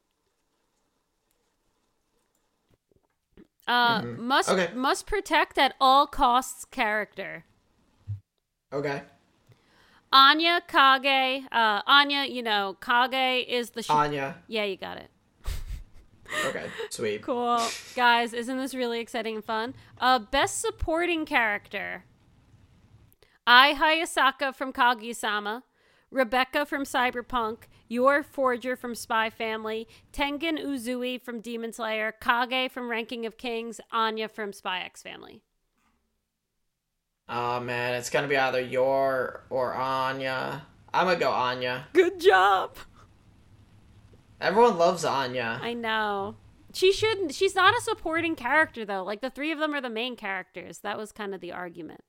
Uh, 3.71 4.01
must 4.17 4.49
Okay. 4.49 4.73
must 4.73 5.05
protect 5.07 5.57
at 5.57 5.75
all 5.79 6.05
costs 6.07 6.65
character. 6.65 7.45
Okay. 8.73 9.01
Anya 10.13 10.61
Kage, 10.67 11.45
uh, 11.51 11.81
Anya, 11.87 12.25
you 12.25 12.43
know, 12.43 12.75
Kage 12.81 13.45
is 13.47 13.69
the 13.71 13.81
sh- 13.83 13.89
Anya. 13.89 14.35
yeah, 14.47 14.65
you 14.65 14.77
got 14.77 14.97
it. 14.97 15.09
Okay, 16.47 16.65
sweet. 16.89 17.21
Cool. 17.23 17.59
Guys, 17.93 18.33
isn't 18.33 18.57
this 18.57 18.73
really 18.73 18.99
exciting 19.01 19.35
and 19.35 19.43
fun? 19.43 19.73
Uh, 19.99 20.17
best 20.19 20.61
supporting 20.61 21.25
character. 21.25 22.05
Ai 23.45 23.73
Hayasaka 23.73 24.55
from 24.55 24.71
Kaguya-sama, 24.71 25.63
Rebecca 26.11 26.65
from 26.65 26.83
Cyberpunk, 26.83 27.63
Yor 27.87 28.21
Forger 28.21 28.75
from 28.75 28.95
Spy 28.95 29.29
Family, 29.29 29.87
Tengen 30.11 30.59
Uzui 30.59 31.21
from 31.21 31.39
Demon 31.39 31.71
Slayer, 31.71 32.11
Kage 32.11 32.69
from 32.69 32.89
Ranking 32.89 33.25
of 33.25 33.37
Kings, 33.37 33.79
Anya 33.91 34.27
from 34.27 34.51
Spy 34.51 34.81
X 34.81 35.01
Family. 35.01 35.41
Oh 37.29 37.61
man, 37.61 37.95
it's 37.95 38.09
gonna 38.09 38.27
be 38.27 38.37
either 38.37 38.59
Yor 38.59 39.41
or 39.49 39.73
Anya. 39.73 40.65
I'm 40.93 41.07
gonna 41.07 41.17
go 41.17 41.31
Anya. 41.31 41.87
Good 41.93 42.19
job. 42.19 42.75
Everyone 44.41 44.77
loves 44.77 45.05
Anya. 45.05 45.59
I 45.61 45.73
know. 45.73 46.35
She 46.73 46.91
shouldn't. 46.91 47.33
She's 47.33 47.55
not 47.55 47.77
a 47.77 47.81
supporting 47.81 48.35
character 48.35 48.83
though. 48.83 49.03
Like 49.03 49.21
the 49.21 49.29
three 49.29 49.51
of 49.51 49.59
them 49.59 49.73
are 49.73 49.81
the 49.81 49.89
main 49.89 50.15
characters. 50.17 50.79
That 50.79 50.97
was 50.97 51.11
kind 51.11 51.33
of 51.33 51.39
the 51.39 51.53
argument. 51.53 52.03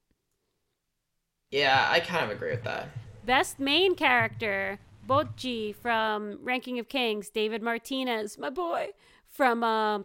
Yeah, 1.51 1.87
I 1.91 2.01
kind 2.01 2.25
of 2.25 2.31
agree 2.31 2.51
with 2.51 2.65
that. 2.65 2.89
Best 3.25 3.61
main 3.61 3.95
character, 3.95 4.79
Bojji 5.09 5.75
from 5.75 6.39
Ranking 6.43 6.79
of 6.79 6.89
Kings, 6.89 7.29
David 7.29 7.63
Martinez, 7.63 8.37
my 8.37 8.51
boy, 8.51 8.89
from 9.29 9.63
uh, 9.63 10.01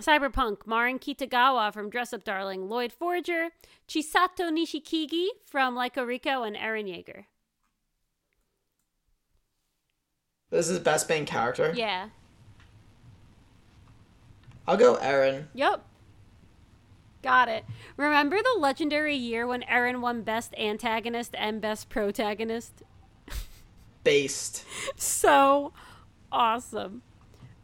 Cyberpunk, 0.00 0.66
Marin 0.66 0.98
Kitagawa 0.98 1.72
from 1.72 1.90
Dress 1.90 2.12
Up 2.12 2.24
Darling, 2.24 2.68
Lloyd 2.68 2.92
Forger, 2.92 3.50
Chisato 3.86 4.50
Nishikigi 4.50 5.26
from 5.44 5.74
Lyco 5.74 6.06
Rico, 6.06 6.42
and 6.42 6.56
Eren 6.56 6.86
Yeager. 6.86 7.24
This 10.50 10.68
is 10.68 10.78
best 10.78 11.08
main 11.08 11.26
character. 11.26 11.72
Yeah. 11.76 12.08
I'll 14.66 14.76
go 14.76 14.96
Eren. 14.96 15.46
Yep. 15.54 15.84
Got 17.24 17.48
it. 17.48 17.64
Remember 17.96 18.36
the 18.36 18.60
legendary 18.60 19.16
year 19.16 19.46
when 19.46 19.62
Eren 19.62 20.02
won 20.02 20.20
Best 20.20 20.54
Antagonist 20.58 21.34
and 21.38 21.58
Best 21.58 21.88
Protagonist? 21.88 22.82
Based. 24.04 24.66
so 24.96 25.72
awesome. 26.30 27.00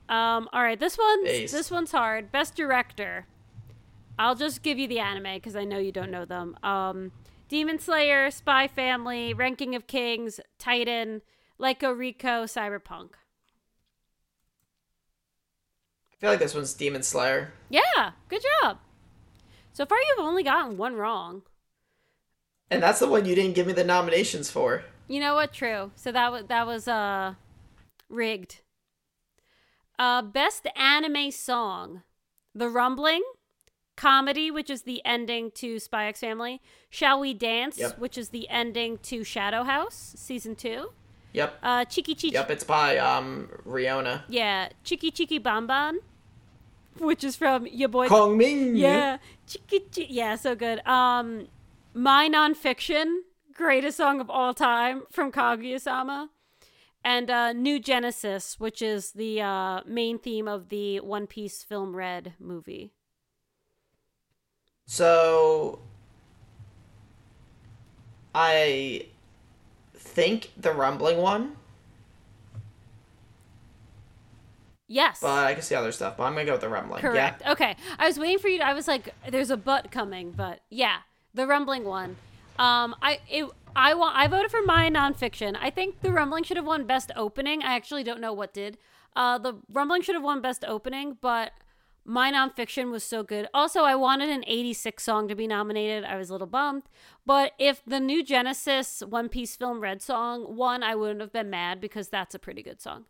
Um, 0.09 0.49
all 0.55 0.63
right, 0.63 0.81
this 0.81 0.97
one's 0.97 1.29
Ace. 1.29 1.53
this 1.53 1.71
one's 1.71 1.93
hard. 1.93 2.33
Best 2.33 2.57
director. 2.57 3.27
I'll 4.19 4.35
just 4.35 4.63
give 4.63 4.79
you 4.79 4.89
the 4.89 4.99
anime 4.99 5.35
because 5.35 5.55
I 5.55 5.65
know 5.65 5.79
you 5.79 5.93
don't 5.93 6.11
know 6.11 6.25
them. 6.25 6.57
Um, 6.63 7.13
Demon 7.51 7.79
Slayer, 7.79 8.31
Spy 8.31 8.67
Family, 8.67 9.35
Ranking 9.35 9.75
of 9.75 9.87
Kings, 9.87 10.41
Titan, 10.59 11.21
Lyco 11.61 11.97
Rico, 11.97 12.45
Cyberpunk. 12.45 13.11
I 16.13 16.17
feel 16.17 16.31
like 16.31 16.39
this 16.39 16.55
one's 16.55 16.73
Demon 16.73 17.03
Slayer. 17.03 17.53
Yeah, 17.69 18.13
good 18.31 18.43
job. 18.63 18.79
So 19.81 19.87
far, 19.87 19.97
you've 19.97 20.27
only 20.27 20.43
gotten 20.43 20.77
one 20.77 20.95
wrong. 20.95 21.41
And 22.71 22.83
that's 22.83 22.99
the 22.99 23.09
one 23.09 23.25
you 23.25 23.35
didn't 23.35 23.55
give 23.55 23.67
me 23.67 23.73
the 23.73 23.83
nominations 23.83 24.51
for. 24.51 24.85
You 25.09 25.21
know 25.21 25.35
what? 25.35 25.55
True. 25.55 25.91
So 25.97 26.13
that 26.13 26.31
was 26.31 26.45
that 26.49 26.67
was 26.67 26.87
uh 26.87 27.37
rigged. 28.11 28.61
Uh, 29.99 30.21
best 30.21 30.67
anime 30.77 31.31
song: 31.31 32.03
The 32.55 32.69
Rumbling, 32.69 33.23
Comedy, 33.97 34.51
which 34.51 34.69
is 34.69 34.83
the 34.83 35.01
ending 35.03 35.51
to 35.53 35.79
Spy 35.79 36.09
X 36.09 36.21
Family, 36.21 36.61
Shall 36.91 37.19
We 37.19 37.33
Dance, 37.33 37.79
Yep. 37.79 37.99
which 37.99 38.19
is 38.19 38.29
the 38.29 38.51
ending 38.51 38.99
to 39.05 39.25
Shadow 39.25 39.63
House 39.63 40.13
season 40.15 40.57
two. 40.57 40.91
Yep. 41.33 41.59
Uh, 41.63 41.87
Chiki 41.87 42.15
Chiki. 42.15 42.33
Yep, 42.33 42.51
it's 42.51 42.65
by 42.65 42.99
um 42.99 43.49
Riona. 43.67 44.25
Yeah, 44.29 44.69
Chiki 44.85 45.11
Chiki 45.11 45.43
Banban, 45.43 46.01
which 46.99 47.25
is 47.25 47.37
from 47.37 47.67
your 47.67 47.89
boy. 47.89 48.09
Kongming. 48.09 48.77
Yeah, 48.77 49.19
Yeah, 49.97 50.37
so 50.37 50.55
good. 50.55 50.87
Um, 50.87 51.49
my 51.95 52.29
nonfiction, 52.29 53.21
greatest 53.55 53.97
song 53.97 54.21
of 54.21 54.31
all 54.31 54.55
time 54.55 55.03
from 55.11 55.33
Kaguya-sama, 55.33 56.31
and 57.03 57.31
uh, 57.31 57.53
New 57.53 57.79
Genesis, 57.79 58.61
which 58.61 58.83
is 58.83 59.13
the 59.13 59.41
uh, 59.41 59.81
main 59.87 60.19
theme 60.19 60.47
of 60.47 60.69
the 60.69 61.01
One 61.01 61.27
Piece 61.27 61.63
film 61.63 61.97
Red 61.97 62.35
movie. 62.39 62.93
So 64.87 65.81
I 68.35 69.07
think 69.95 70.51
the 70.57 70.73
rumbling 70.73 71.19
one, 71.19 71.57
Yes. 74.91 75.21
but 75.21 75.31
I 75.31 75.55
can 75.55 75.63
see 75.63 75.77
other 75.77 75.93
stuff. 75.93 76.17
But 76.17 76.25
I'm 76.25 76.33
gonna 76.33 76.47
go 76.47 76.53
with 76.53 76.63
the 76.63 76.69
rumbling. 76.69 77.01
Correct. 77.01 77.43
Yeah. 77.45 77.53
Okay. 77.53 77.77
I 77.97 78.09
was 78.09 78.19
waiting 78.19 78.41
for 78.41 78.49
you. 78.49 78.59
To, 78.59 78.67
I 78.67 78.75
was 78.75 78.89
like, 78.89 79.15
"There's 79.31 79.51
a 79.51 79.57
butt 79.57 79.93
coming," 79.93 80.33
but 80.33 80.63
yeah, 80.69 80.99
the 81.33 81.47
rumbling 81.47 81.85
one. 81.85 82.17
Um, 82.59 82.97
I 83.01 83.21
it 83.31 83.49
I 83.77 83.95
want 83.95 84.17
I 84.17 84.27
voted 84.27 84.51
for 84.51 84.63
my 84.63 84.91
nonfiction. 84.91 85.57
I 85.61 85.71
think 85.71 86.01
the 86.01 86.11
rumbling 86.11 86.43
should 86.43 86.57
have 86.57 86.67
won 86.67 86.87
best 86.87 87.13
opening. 87.15 87.63
I 87.63 87.77
actually 87.77 88.03
don't 88.03 88.21
know 88.21 88.33
what 88.33 88.53
did. 88.53 88.79
Uh, 89.15 89.39
the 89.39 89.55
rumbling 89.73 90.03
should 90.03 90.17
have 90.17 90.25
won 90.25 90.41
best 90.41 90.65
opening, 90.67 91.19
but 91.21 91.53
my 92.05 92.33
nonfiction 92.33 92.91
was 92.91 93.05
so 93.05 93.23
good. 93.23 93.47
Also, 93.55 93.83
I 93.83 93.95
wanted 93.95 94.29
an 94.29 94.43
'86 94.45 95.05
song 95.05 95.29
to 95.29 95.37
be 95.37 95.47
nominated. 95.47 96.03
I 96.03 96.17
was 96.17 96.31
a 96.31 96.33
little 96.33 96.49
bummed, 96.49 96.83
but 97.25 97.53
if 97.61 97.81
the 97.87 98.01
new 98.01 98.25
Genesis 98.25 99.05
One 99.09 99.29
Piece 99.29 99.55
film 99.55 99.81
Red 99.81 100.03
song 100.03 100.57
won, 100.57 100.83
I 100.83 100.97
wouldn't 100.97 101.21
have 101.21 101.33
been 101.33 101.49
mad 101.49 101.81
because 101.81 102.09
that's 102.09 102.35
a 102.35 102.41
pretty 102.41 102.65
good 102.65 102.81
song. 102.83 103.05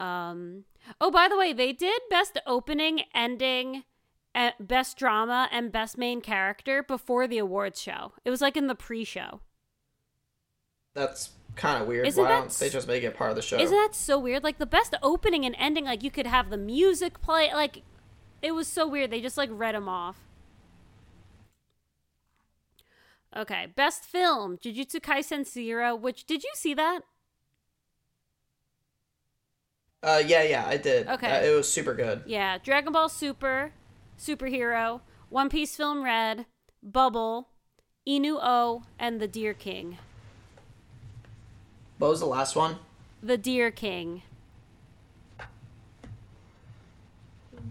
Um. 0.00 0.64
Oh, 1.00 1.10
by 1.10 1.28
the 1.28 1.36
way, 1.36 1.52
they 1.52 1.72
did 1.72 2.02
best 2.10 2.38
opening, 2.46 3.02
ending, 3.14 3.84
uh, 4.34 4.50
best 4.60 4.98
drama, 4.98 5.48
and 5.52 5.72
best 5.72 5.96
main 5.96 6.20
character 6.20 6.82
before 6.82 7.26
the 7.26 7.38
awards 7.38 7.80
show. 7.80 8.12
It 8.24 8.30
was 8.30 8.40
like 8.40 8.56
in 8.56 8.66
the 8.66 8.74
pre-show. 8.74 9.40
That's 10.94 11.30
kind 11.56 11.82
of 11.82 11.88
weird. 11.88 12.06
Isn't 12.06 12.22
Why 12.22 12.30
don't 12.30 12.50
they 12.50 12.68
just 12.68 12.86
make 12.88 13.02
it 13.02 13.16
part 13.16 13.30
of 13.30 13.36
the 13.36 13.42
show? 13.42 13.58
Isn't 13.58 13.76
that 13.76 13.94
so 13.94 14.18
weird? 14.18 14.44
Like 14.44 14.58
the 14.58 14.66
best 14.66 14.94
opening 15.02 15.44
and 15.44 15.54
ending, 15.58 15.84
like 15.84 16.02
you 16.02 16.10
could 16.10 16.26
have 16.26 16.50
the 16.50 16.56
music 16.56 17.20
play. 17.20 17.50
Like 17.52 17.82
it 18.42 18.52
was 18.52 18.68
so 18.68 18.86
weird. 18.86 19.10
They 19.10 19.20
just 19.20 19.36
like 19.36 19.50
read 19.52 19.74
them 19.74 19.88
off. 19.88 20.18
Okay, 23.36 23.66
best 23.74 24.04
film: 24.04 24.58
Jujutsu 24.58 25.00
Kaisen 25.00 25.46
Zero. 25.46 25.94
Which 25.96 26.24
did 26.24 26.44
you 26.44 26.50
see 26.54 26.74
that? 26.74 27.00
Uh, 30.04 30.22
yeah, 30.24 30.42
yeah, 30.42 30.66
I 30.66 30.76
did. 30.76 31.08
Okay. 31.08 31.30
Uh, 31.30 31.42
it 31.42 31.56
was 31.56 31.66
super 31.66 31.94
good. 31.94 32.22
Yeah, 32.26 32.58
Dragon 32.58 32.92
Ball 32.92 33.08
Super, 33.08 33.72
Superhero, 34.18 35.00
One 35.30 35.48
Piece 35.48 35.74
Film 35.76 36.04
Red, 36.04 36.44
Bubble, 36.82 37.48
Inu 38.06 38.38
O, 38.42 38.82
and 38.98 39.18
The 39.18 39.26
Deer 39.26 39.54
King. 39.54 39.96
What 41.98 42.10
was 42.10 42.20
the 42.20 42.26
last 42.26 42.54
one? 42.54 42.76
The 43.22 43.38
Deer 43.38 43.70
King. 43.70 44.22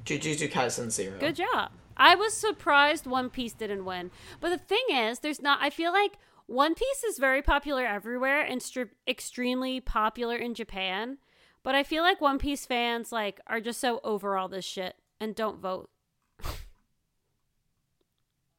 Jujutsu 0.06 0.50
Kaisen 0.52 0.90
Zero. 0.90 1.20
Good 1.20 1.36
job. 1.36 1.72
I 1.96 2.16
was 2.16 2.34
surprised 2.34 3.06
One 3.06 3.30
Piece 3.30 3.54
didn't 3.54 3.86
win. 3.86 4.10
But 4.40 4.50
the 4.50 4.58
thing 4.58 4.84
is, 4.92 5.20
there's 5.20 5.42
not, 5.42 5.60
I 5.62 5.70
feel 5.70 5.94
like 5.94 6.14
One 6.48 6.74
Piece 6.74 7.04
is 7.04 7.20
very 7.20 7.44
popular 7.44 7.86
everywhere 7.86 8.42
and 8.42 8.60
stri- 8.60 8.90
extremely 9.08 9.80
popular 9.80 10.36
in 10.36 10.56
Japan. 10.56 11.20
But 11.64 11.76
I 11.76 11.84
feel 11.84 12.04
like 12.04 12.20
One 12.20 12.38
Piece 12.38 12.66
fans, 12.66 13.12
like, 13.12 13.40
are 13.48 13.62
just 13.62 13.80
so 13.80 14.02
over 14.04 14.38
all 14.38 14.50
this 14.50 14.66
shit 14.66 14.96
and 15.20 15.34
don't 15.34 15.60
vote. 15.60 15.90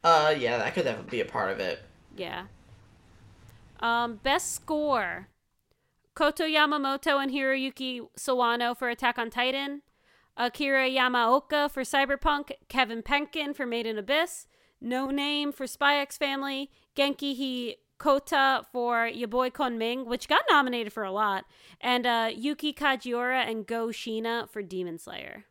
Uh, 0.03 0.35
yeah, 0.37 0.59
that 0.59 0.75
could 0.75 0.85
definitely 0.85 1.11
be 1.11 1.21
a 1.21 1.25
part 1.25 1.51
of 1.51 1.61
it. 1.61 1.81
Yeah. 2.17 2.47
Um, 3.81 4.17
best 4.23 4.53
score. 4.55 5.29
Kohta 6.15 6.45
Yamamoto 6.45 7.23
and 7.23 7.31
Hiroyuki 7.31 8.07
Sawano 8.19 8.77
for 8.77 8.89
Attack 8.89 9.19
on 9.19 9.31
Titan. 9.31 9.83
Akira 10.37 10.89
Yamaoka 10.89 11.71
for 11.71 11.83
Cyberpunk. 11.83 12.53
Kevin 12.69 13.03
Penkin 13.03 13.55
for 13.55 13.67
Made 13.67 13.87
in 13.87 13.99
Abyss. 13.99 14.47
No 14.81 15.11
Name 15.11 15.53
for 15.53 15.67
Spy 15.67 15.97
X 15.97 16.17
Family. 16.17 16.71
Genki 16.97 17.77
Hikota 17.99 18.65
for 18.73 19.07
Your 19.07 19.29
Boy 19.29 19.51
Kongming, 19.51 20.07
which 20.07 20.29
got 20.29 20.43
nominated 20.51 20.93
for 20.93 21.05
a 21.05 21.13
lot. 21.13 21.45
And 21.81 22.07
uh, 22.07 22.31
Yuki 22.35 22.73
Kajiura 22.73 23.49
and 23.49 23.67
Go 23.67 23.89
Shiina 23.89 24.49
for 24.49 24.63
Demon 24.63 24.99
Slayer. 24.99 25.45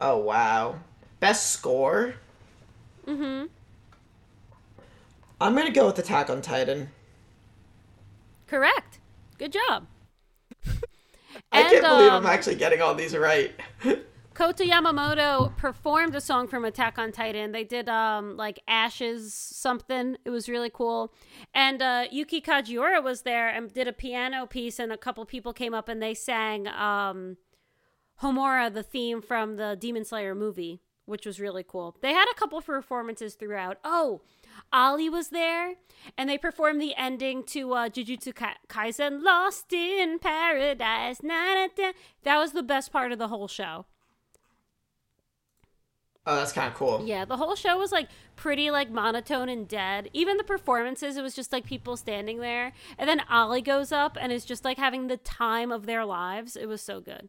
Oh 0.00 0.16
wow. 0.18 0.80
Best 1.20 1.50
score? 1.50 2.14
Mm-hmm. 3.06 3.46
I'm 5.40 5.54
gonna 5.54 5.70
go 5.70 5.86
with 5.86 5.98
Attack 5.98 6.28
on 6.30 6.42
Titan. 6.42 6.90
Correct. 8.46 9.00
Good 9.38 9.52
job. 9.52 9.88
I 11.52 11.62
And, 11.62 11.64
can't 11.64 11.86
believe 11.86 12.12
um, 12.12 12.14
I'm 12.14 12.26
actually 12.26 12.56
getting 12.56 12.80
all 12.82 12.94
these 12.94 13.16
right. 13.16 13.52
Kohta 14.36 14.64
Yamamoto 14.64 15.56
performed 15.56 16.14
a 16.14 16.20
song 16.20 16.46
from 16.46 16.66
Attack 16.66 16.98
on 16.98 17.10
Titan. 17.10 17.52
They 17.52 17.64
did 17.64 17.88
um 17.88 18.36
like 18.36 18.60
Ashes 18.68 19.32
something. 19.32 20.18
It 20.26 20.30
was 20.30 20.46
really 20.46 20.68
cool. 20.68 21.14
And 21.54 21.80
uh, 21.80 22.04
Yuki 22.10 22.42
Kajiura 22.42 23.02
was 23.02 23.22
there 23.22 23.48
and 23.48 23.72
did 23.72 23.88
a 23.88 23.94
piano 23.94 24.44
piece, 24.44 24.78
and 24.78 24.92
a 24.92 24.98
couple 24.98 25.24
people 25.24 25.54
came 25.54 25.72
up 25.72 25.88
and 25.88 26.02
they 26.02 26.12
sang 26.12 26.68
um, 26.68 27.38
Homura, 28.20 28.70
the 28.72 28.82
theme 28.82 29.22
from 29.22 29.56
the 29.56 29.74
Demon 29.80 30.04
Slayer 30.04 30.34
movie, 30.34 30.82
which 31.06 31.24
was 31.24 31.40
really 31.40 31.64
cool. 31.66 31.96
They 32.02 32.12
had 32.12 32.26
a 32.30 32.38
couple 32.38 32.60
performances 32.60 33.36
throughout. 33.36 33.78
Oh, 33.84 34.20
Ali 34.70 35.08
was 35.08 35.30
there, 35.30 35.76
and 36.18 36.28
they 36.28 36.36
performed 36.36 36.82
the 36.82 36.94
ending 36.94 37.42
to 37.44 37.72
uh, 37.72 37.88
Jujutsu 37.88 38.34
Ka- 38.34 38.58
Kaisen, 38.68 39.22
"Lost 39.22 39.72
in 39.72 40.18
Paradise." 40.18 41.22
Na-na-na. 41.22 41.92
That 42.24 42.36
was 42.36 42.52
the 42.52 42.62
best 42.62 42.92
part 42.92 43.12
of 43.12 43.18
the 43.18 43.28
whole 43.28 43.48
show. 43.48 43.86
Oh, 46.28 46.34
that's 46.34 46.52
kind 46.52 46.66
of 46.66 46.74
cool. 46.74 47.04
Yeah, 47.06 47.24
the 47.24 47.36
whole 47.36 47.54
show 47.54 47.78
was 47.78 47.92
like 47.92 48.08
pretty 48.34 48.70
like 48.70 48.90
monotone 48.90 49.48
and 49.48 49.68
dead. 49.68 50.10
Even 50.12 50.36
the 50.38 50.44
performances, 50.44 51.16
it 51.16 51.22
was 51.22 51.34
just 51.34 51.52
like 51.52 51.64
people 51.64 51.96
standing 51.96 52.40
there. 52.40 52.72
And 52.98 53.08
then 53.08 53.22
Ali 53.30 53.62
goes 53.62 53.92
up 53.92 54.18
and 54.20 54.32
is 54.32 54.44
just 54.44 54.64
like 54.64 54.76
having 54.76 55.06
the 55.06 55.18
time 55.18 55.70
of 55.70 55.86
their 55.86 56.04
lives. 56.04 56.56
It 56.56 56.66
was 56.66 56.82
so 56.82 57.00
good. 57.00 57.28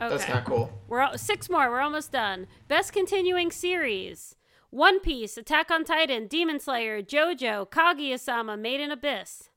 Okay. 0.00 0.08
That's 0.08 0.24
kind 0.24 0.38
of 0.38 0.44
cool. 0.44 0.70
We're 0.86 1.00
al- 1.00 1.18
six 1.18 1.50
more. 1.50 1.70
We're 1.70 1.80
almost 1.80 2.12
done. 2.12 2.46
Best 2.68 2.92
continuing 2.92 3.50
series: 3.50 4.36
One 4.70 5.00
Piece, 5.00 5.36
Attack 5.36 5.70
on 5.72 5.84
Titan, 5.84 6.28
Demon 6.28 6.60
Slayer, 6.60 7.02
JoJo, 7.02 7.68
Kaguya-sama, 7.68 8.56
Made 8.56 8.80
in 8.80 8.90
Abyss. 8.90 9.50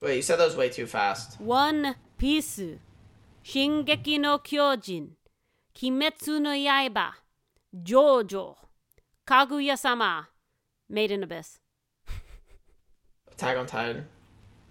Wait, 0.00 0.16
you 0.16 0.22
said 0.22 0.36
those 0.36 0.56
way 0.56 0.68
too 0.68 0.86
fast. 0.86 1.40
One 1.40 1.94
Piece, 2.18 2.60
Shingeki 3.44 4.20
no 4.20 4.38
Kyojin, 4.38 5.10
Kimetsu 5.74 6.40
no 6.40 6.50
Yaiba, 6.50 7.12
JoJo, 7.82 8.56
Kaguya-sama, 9.26 10.28
Made 10.88 11.10
in 11.10 11.22
Abyss. 11.22 11.58
Attack 13.30 13.56
on 13.56 13.66
Titan. 13.66 14.06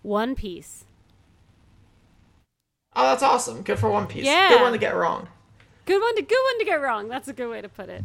One 0.03 0.35
Piece. 0.35 0.85
Oh, 2.95 3.03
that's 3.03 3.23
awesome. 3.23 3.61
Good 3.63 3.79
for 3.79 3.89
One 3.89 4.07
Piece. 4.07 4.25
Yeah. 4.25 4.49
Good 4.49 4.61
one 4.61 4.71
to 4.73 4.77
get 4.77 4.95
wrong. 4.95 5.27
Good 5.85 6.01
one 6.01 6.15
to 6.15 6.21
good 6.21 6.43
one 6.45 6.59
to 6.59 6.65
get 6.65 6.81
wrong. 6.81 7.07
That's 7.07 7.27
a 7.27 7.33
good 7.33 7.49
way 7.49 7.61
to 7.61 7.69
put 7.69 7.89
it. 7.89 8.03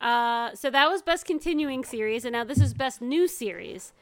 Uh, 0.00 0.54
so 0.54 0.70
that 0.70 0.88
was 0.88 1.02
best 1.02 1.24
continuing 1.24 1.84
series, 1.84 2.24
and 2.24 2.32
now 2.32 2.44
this 2.44 2.60
is 2.60 2.74
best 2.74 3.00
new 3.00 3.26
series. 3.26 3.92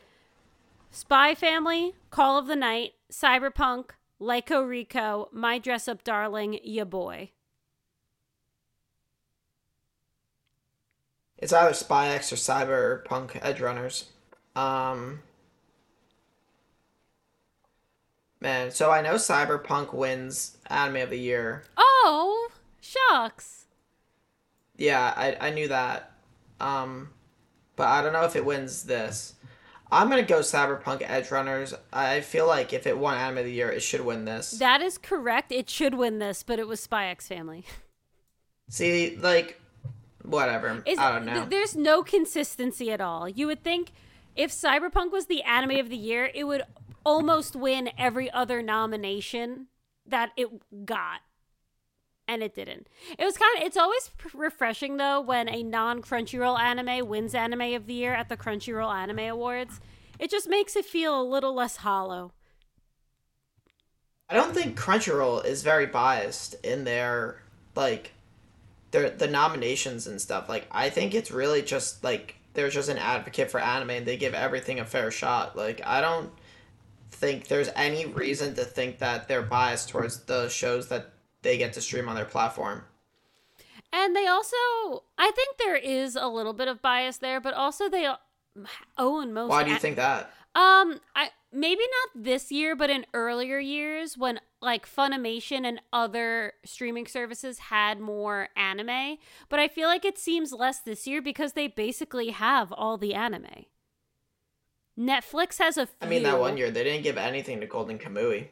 Spy 0.90 1.34
Family, 1.34 1.94
Call 2.10 2.38
of 2.38 2.46
the 2.46 2.56
Night, 2.56 2.92
Cyberpunk, 3.10 3.90
Lyco 4.20 4.66
Rico, 4.66 5.28
My 5.32 5.58
Dress 5.58 5.88
Up 5.88 6.02
Darling, 6.02 6.58
Ya 6.62 6.84
Boy. 6.84 7.30
It's 11.38 11.52
either 11.52 11.74
Spy 11.74 12.08
X 12.08 12.32
or 12.32 12.36
Cyberpunk 12.36 13.40
Edgerunners. 13.42 14.04
Um, 14.58 15.20
man, 18.40 18.70
so 18.70 18.90
I 18.90 19.02
know 19.02 19.16
Cyberpunk 19.16 19.92
wins 19.92 20.56
Anime 20.68 20.96
of 21.02 21.10
the 21.10 21.18
Year. 21.18 21.64
Oh, 21.76 22.48
shucks. 22.80 23.66
Yeah, 24.78 25.12
I, 25.14 25.36
I 25.48 25.50
knew 25.50 25.68
that. 25.68 26.12
Um, 26.58 27.10
but 27.76 27.88
I 27.88 28.02
don't 28.02 28.14
know 28.14 28.24
if 28.24 28.34
it 28.36 28.46
wins 28.46 28.84
this. 28.84 29.34
I'm 29.90 30.08
gonna 30.08 30.22
go 30.22 30.40
Cyberpunk 30.40 31.06
Edgerunners. 31.06 31.78
I 31.92 32.20
feel 32.20 32.46
like 32.46 32.72
if 32.72 32.86
it 32.86 32.98
won 32.98 33.16
Anime 33.16 33.38
of 33.38 33.44
the 33.44 33.52
Year, 33.52 33.70
it 33.70 33.80
should 33.80 34.00
win 34.04 34.24
this. 34.24 34.50
That 34.52 34.82
is 34.82 34.98
correct. 34.98 35.52
It 35.52 35.70
should 35.70 35.94
win 35.94 36.18
this, 36.18 36.42
but 36.42 36.58
it 36.58 36.66
was 36.66 36.80
Spy 36.80 37.06
X 37.06 37.28
Family. 37.28 37.64
See, 38.68 39.16
like, 39.16 39.60
whatever. 40.22 40.82
Is, 40.84 40.98
I 40.98 41.12
don't 41.12 41.24
know. 41.24 41.34
th- 41.34 41.48
there's 41.50 41.76
no 41.76 42.02
consistency 42.02 42.90
at 42.90 43.00
all. 43.00 43.28
You 43.28 43.46
would 43.46 43.62
think 43.62 43.92
if 44.34 44.50
Cyberpunk 44.50 45.12
was 45.12 45.26
the 45.26 45.42
anime 45.42 45.78
of 45.78 45.88
the 45.88 45.96
year, 45.96 46.30
it 46.34 46.44
would 46.44 46.62
almost 47.04 47.54
win 47.54 47.90
every 47.96 48.28
other 48.30 48.62
nomination 48.62 49.68
that 50.04 50.30
it 50.36 50.48
got. 50.84 51.20
And 52.28 52.42
it 52.42 52.54
didn't. 52.54 52.88
It 53.18 53.24
was 53.24 53.36
kind 53.36 53.58
of, 53.58 53.64
it's 53.64 53.76
always 53.76 54.10
refreshing 54.34 54.96
though 54.96 55.20
when 55.20 55.48
a 55.48 55.62
non 55.62 56.02
Crunchyroll 56.02 56.58
anime 56.58 57.06
wins 57.06 57.34
anime 57.34 57.74
of 57.74 57.86
the 57.86 57.94
year 57.94 58.14
at 58.14 58.28
the 58.28 58.36
Crunchyroll 58.36 58.92
Anime 58.92 59.30
Awards. 59.30 59.80
It 60.18 60.30
just 60.30 60.48
makes 60.48 60.76
it 60.76 60.84
feel 60.84 61.20
a 61.20 61.22
little 61.22 61.54
less 61.54 61.76
hollow. 61.76 62.32
I 64.28 64.34
don't 64.34 64.54
think 64.54 64.78
Crunchyroll 64.78 65.44
is 65.44 65.62
very 65.62 65.86
biased 65.86 66.54
in 66.64 66.84
their 66.84 67.42
like 67.76 68.12
their 68.90 69.10
the 69.10 69.28
nominations 69.28 70.06
and 70.06 70.20
stuff. 70.20 70.48
Like 70.48 70.66
I 70.70 70.90
think 70.90 71.14
it's 71.14 71.30
really 71.30 71.62
just 71.62 72.02
like 72.02 72.36
they're 72.54 72.70
just 72.70 72.88
an 72.88 72.98
advocate 72.98 73.50
for 73.50 73.60
anime 73.60 73.90
and 73.90 74.06
they 74.06 74.16
give 74.16 74.34
everything 74.34 74.80
a 74.80 74.84
fair 74.84 75.10
shot. 75.10 75.56
Like 75.56 75.80
I 75.86 76.00
don't 76.00 76.30
think 77.12 77.46
there's 77.46 77.70
any 77.76 78.06
reason 78.06 78.54
to 78.56 78.64
think 78.64 78.98
that 78.98 79.28
they're 79.28 79.42
biased 79.42 79.90
towards 79.90 80.20
the 80.24 80.48
shows 80.48 80.88
that 80.88 81.12
they 81.46 81.56
get 81.56 81.72
to 81.74 81.80
stream 81.80 82.08
on 82.08 82.16
their 82.16 82.24
platform. 82.24 82.84
And 83.92 84.14
they 84.14 84.26
also, 84.26 84.56
I 85.16 85.30
think 85.34 85.56
there 85.58 85.76
is 85.76 86.16
a 86.16 86.26
little 86.26 86.52
bit 86.52 86.68
of 86.68 86.82
bias 86.82 87.18
there, 87.18 87.40
but 87.40 87.54
also 87.54 87.88
they 87.88 88.08
own 88.98 89.32
most. 89.32 89.48
Why 89.48 89.64
do 89.64 89.70
you 89.70 89.78
think 89.78 89.96
that? 89.96 90.32
Um, 90.54 91.00
I 91.14 91.30
maybe 91.52 91.82
not 91.82 92.24
this 92.24 92.50
year, 92.50 92.74
but 92.74 92.90
in 92.90 93.06
earlier 93.14 93.58
years 93.58 94.18
when 94.18 94.40
like 94.60 94.86
Funimation 94.86 95.64
and 95.66 95.80
other 95.92 96.54
streaming 96.64 97.06
services 97.06 97.58
had 97.58 98.00
more 98.00 98.48
anime, 98.56 99.18
but 99.48 99.60
I 99.60 99.68
feel 99.68 99.88
like 99.88 100.04
it 100.04 100.18
seems 100.18 100.52
less 100.52 100.80
this 100.80 101.06
year 101.06 101.22
because 101.22 101.52
they 101.52 101.68
basically 101.68 102.30
have 102.30 102.72
all 102.72 102.96
the 102.96 103.14
anime. 103.14 103.66
Netflix 104.98 105.58
has 105.58 105.76
a 105.76 105.86
few. 105.86 105.96
I 106.00 106.08
mean 106.08 106.22
that 106.22 106.40
one 106.40 106.56
year 106.56 106.70
they 106.70 106.84
didn't 106.84 107.02
give 107.02 107.18
anything 107.18 107.60
to 107.60 107.66
Golden 107.66 107.98
Kamui. 107.98 108.48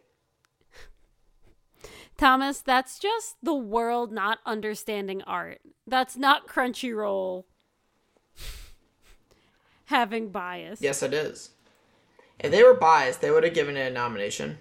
Thomas, 2.17 2.61
that's 2.61 2.99
just 2.99 3.37
the 3.43 3.55
world 3.55 4.13
not 4.13 4.39
understanding 4.47 5.23
art. 5.23 5.61
That's 5.87 6.17
not 6.17 6.47
Crunchyroll 6.47 7.45
having 9.87 10.31
bias. 10.31 10.81
Yes 10.81 11.03
it 11.03 11.13
is. 11.13 11.51
If 12.39 12.51
they 12.51 12.63
were 12.63 12.75
biased, 12.75 13.21
they 13.21 13.31
would 13.31 13.45
have 13.45 13.55
given 13.55 13.77
it 13.77 13.91
a 13.91 13.95
nomination. 13.95 14.59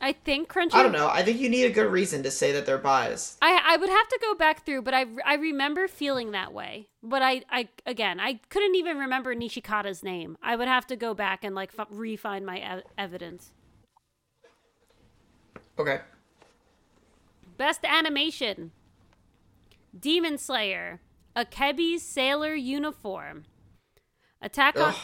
I 0.00 0.12
think 0.12 0.48
Crunchyroll. 0.48 0.74
I 0.74 0.82
don't 0.84 0.92
know. 0.92 1.08
I 1.08 1.22
think 1.24 1.40
you 1.40 1.48
need 1.48 1.64
a 1.64 1.70
good 1.70 1.90
reason 1.90 2.22
to 2.22 2.30
say 2.30 2.52
that 2.52 2.66
they're 2.66 2.78
biased. 2.78 3.38
I 3.42 3.60
I 3.64 3.76
would 3.76 3.88
have 3.88 4.08
to 4.08 4.18
go 4.22 4.34
back 4.34 4.64
through, 4.64 4.82
but 4.82 4.94
I 4.94 5.06
I 5.24 5.34
remember 5.34 5.88
feeling 5.88 6.30
that 6.30 6.52
way. 6.52 6.88
But 7.02 7.22
I 7.22 7.42
I 7.50 7.68
again 7.84 8.20
I 8.20 8.34
couldn't 8.48 8.76
even 8.76 8.96
remember 8.98 9.34
Nishikata's 9.34 10.04
name. 10.04 10.36
I 10.40 10.54
would 10.54 10.68
have 10.68 10.86
to 10.88 10.96
go 10.96 11.14
back 11.14 11.42
and 11.42 11.54
like 11.54 11.72
f- 11.76 11.88
refine 11.90 12.44
my 12.44 12.58
ev- 12.58 12.84
evidence. 12.96 13.50
Okay. 15.78 16.00
Best 17.56 17.84
animation: 17.84 18.72
Demon 19.98 20.38
Slayer, 20.38 21.00
Akebi's 21.36 22.02
Sailor 22.02 22.54
Uniform, 22.54 23.44
Attack 24.40 24.78
on. 24.78 24.94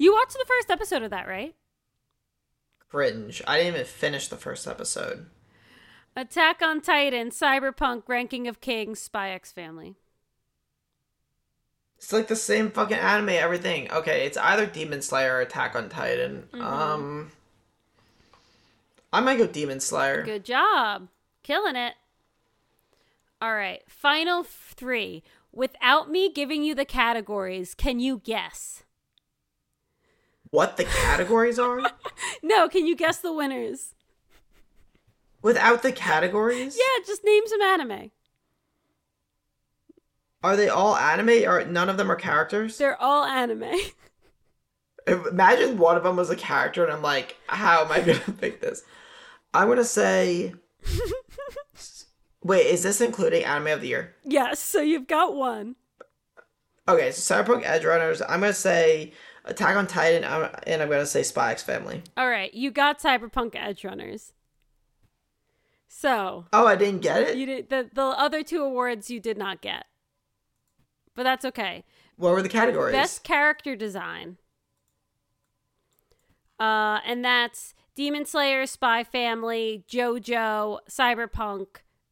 You 0.00 0.12
watched 0.14 0.32
the 0.32 0.44
first 0.48 0.68
episode 0.68 1.02
of 1.02 1.10
that, 1.10 1.28
right? 1.28 1.54
Cringe. 2.88 3.40
I 3.46 3.58
didn't 3.58 3.74
even 3.74 3.86
finish 3.86 4.26
the 4.26 4.36
first 4.36 4.66
episode. 4.66 5.26
Attack 6.16 6.60
on 6.60 6.80
Titan, 6.80 7.30
Cyberpunk, 7.30 8.02
Ranking 8.08 8.48
of 8.48 8.60
Kings, 8.60 8.98
Spy 8.98 9.30
X 9.30 9.52
Family. 9.52 9.94
It's 11.98 12.12
like 12.12 12.26
the 12.26 12.34
same 12.34 12.72
fucking 12.72 12.96
anime, 12.96 13.28
everything. 13.30 13.90
Okay, 13.92 14.26
it's 14.26 14.36
either 14.36 14.66
Demon 14.66 15.02
Slayer 15.02 15.36
or 15.36 15.40
Attack 15.40 15.76
on 15.76 15.88
Titan. 15.88 16.48
Um 16.54 17.30
I 19.16 19.20
might 19.20 19.38
go 19.38 19.46
Demon 19.46 19.80
Slayer. 19.80 20.22
Good 20.24 20.44
job. 20.44 21.08
Killing 21.42 21.74
it. 21.74 21.94
All 23.40 23.54
right. 23.54 23.80
Final 23.88 24.42
three. 24.44 25.22
Without 25.52 26.10
me 26.10 26.30
giving 26.30 26.62
you 26.62 26.74
the 26.74 26.84
categories, 26.84 27.74
can 27.74 27.98
you 27.98 28.20
guess? 28.22 28.82
What 30.50 30.76
the 30.76 30.84
categories 30.84 31.58
are? 31.58 31.80
No, 32.42 32.68
can 32.68 32.86
you 32.86 32.94
guess 32.94 33.16
the 33.16 33.32
winners? 33.32 33.94
Without 35.40 35.82
the 35.82 35.92
categories? 35.92 36.76
Yeah, 36.78 37.04
just 37.06 37.24
name 37.24 37.44
some 37.46 37.62
anime. 37.62 38.10
Are 40.42 40.56
they 40.56 40.68
all 40.68 40.94
anime 40.94 41.48
or 41.48 41.64
none 41.64 41.88
of 41.88 41.96
them 41.96 42.12
are 42.12 42.16
characters? 42.16 42.76
They're 42.76 43.00
all 43.00 43.24
anime. 43.24 43.74
Imagine 45.06 45.78
one 45.78 45.96
of 45.96 46.02
them 46.02 46.16
was 46.16 46.28
a 46.28 46.36
character 46.36 46.84
and 46.84 46.92
I'm 46.92 47.02
like, 47.02 47.36
how 47.46 47.82
am 47.82 47.90
I 47.90 48.00
gonna 48.00 48.18
pick 48.40 48.60
this? 48.60 48.82
I'm 49.56 49.68
gonna 49.68 49.84
say 49.84 50.54
Wait, 52.42 52.66
is 52.66 52.82
this 52.84 53.00
including 53.00 53.44
anime 53.44 53.68
of 53.68 53.80
the 53.80 53.88
year? 53.88 54.14
yes, 54.24 54.60
so 54.60 54.80
you've 54.80 55.06
got 55.08 55.34
one. 55.34 55.76
Okay, 56.88 57.10
so 57.10 57.34
Cyberpunk 57.34 57.64
Edgerunners, 57.64 58.22
I'm 58.28 58.40
gonna 58.40 58.52
say 58.52 59.12
Attack 59.44 59.76
on 59.76 59.86
Titan, 59.86 60.24
I'm- 60.24 60.54
and 60.66 60.82
I'm 60.82 60.88
gonna 60.88 61.06
say 61.06 61.22
Spy 61.22 61.50
X 61.52 61.62
Family. 61.62 62.02
All 62.16 62.28
right, 62.28 62.52
you 62.54 62.70
got 62.70 63.00
Cyberpunk 63.00 63.52
Edgerunners. 63.54 64.32
So, 65.88 66.44
Oh, 66.52 66.66
I 66.66 66.76
didn't 66.76 67.00
get 67.00 67.22
it. 67.22 67.36
you 67.36 67.46
did 67.46 67.70
the 67.70 67.88
the 67.92 68.02
other 68.02 68.42
two 68.42 68.62
awards 68.62 69.10
you 69.10 69.18
did 69.18 69.38
not 69.38 69.60
get. 69.62 69.86
But 71.14 71.22
that's 71.22 71.44
okay. 71.46 71.84
What 72.16 72.32
were 72.32 72.42
the 72.42 72.48
categories? 72.48 72.92
Best 72.92 73.24
character 73.24 73.74
design. 73.74 74.36
Uh, 76.60 77.00
and 77.06 77.24
that's 77.24 77.74
Demon 77.96 78.26
Slayer, 78.26 78.66
Spy 78.66 79.02
Family, 79.02 79.82
JoJo, 79.88 80.80
Cyberpunk, 80.88 81.66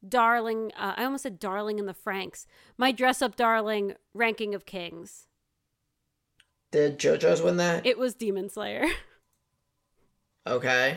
Darling. 0.07 0.73
Uh, 0.77 0.95
I 0.97 1.05
almost 1.05 1.25
said 1.25 1.39
Darling 1.39 1.79
in 1.79 1.85
the 1.85 1.95
Franxx. 1.95 2.47
My 2.79 2.91
Dress 2.91 3.21
Up 3.21 3.37
Darling, 3.37 3.93
Ranking 4.15 4.55
of 4.55 4.65
Kings. 4.65 5.27
Did 6.73 6.99
JoJo's 6.99 7.43
win 7.43 7.59
that? 7.59 7.85
It 7.85 7.99
was 7.99 8.15
Demon 8.15 8.49
Slayer. 8.49 8.87
okay. 10.47 10.97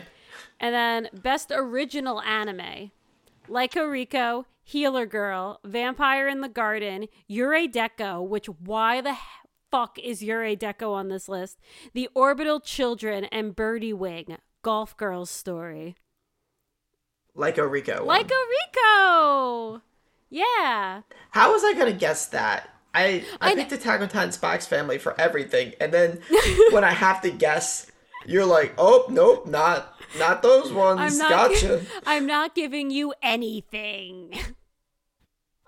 And 0.58 0.74
then 0.74 1.10
Best 1.12 1.52
Original 1.54 2.22
Anime. 2.22 2.90
Lyco 3.46 3.90
Rico, 3.90 4.46
Healer 4.64 5.06
Girl, 5.06 5.60
Vampire 5.64 6.28
in 6.28 6.40
the 6.40 6.48
Garden, 6.48 7.08
Yurei 7.30 7.70
Deco, 7.70 8.26
which 8.26 8.46
why 8.46 9.02
the 9.02 9.16
fuck 9.70 9.98
is 9.98 10.22
Yurei 10.22 10.58
Deco 10.58 10.92
on 10.92 11.08
this 11.08 11.28
list? 11.28 11.58
The 11.92 12.08
Orbital 12.14 12.60
Children 12.60 13.24
and 13.26 13.54
Birdie 13.54 13.92
Wing, 13.92 14.38
Golf 14.62 14.96
Girl's 14.96 15.30
Story. 15.30 15.96
Lyco 17.36 17.70
Rico. 17.70 18.04
Like 18.04 18.30
a 18.30 18.34
Rico! 18.50 19.82
Yeah. 20.28 21.02
How 21.30 21.52
was 21.52 21.64
I 21.64 21.74
gonna 21.74 21.92
guess 21.92 22.26
that? 22.26 22.68
I 22.92 23.24
I, 23.40 23.52
I 23.52 23.54
picked 23.54 23.72
Attack 23.72 24.00
on 24.00 24.08
Titan 24.08 24.32
Spy 24.32 24.58
Family 24.58 24.98
for 24.98 25.18
everything, 25.20 25.74
and 25.80 25.92
then 25.92 26.20
when 26.72 26.84
I 26.84 26.90
have 26.90 27.20
to 27.22 27.30
guess, 27.30 27.90
you're 28.26 28.44
like, 28.44 28.74
oh 28.76 29.06
nope, 29.08 29.46
not 29.46 29.94
not 30.18 30.42
those 30.42 30.72
ones. 30.72 31.00
I'm 31.00 31.18
not 31.18 31.30
gotcha. 31.30 31.84
I'm 32.06 32.26
not 32.26 32.54
giving 32.54 32.90
you 32.90 33.14
anything. 33.22 34.34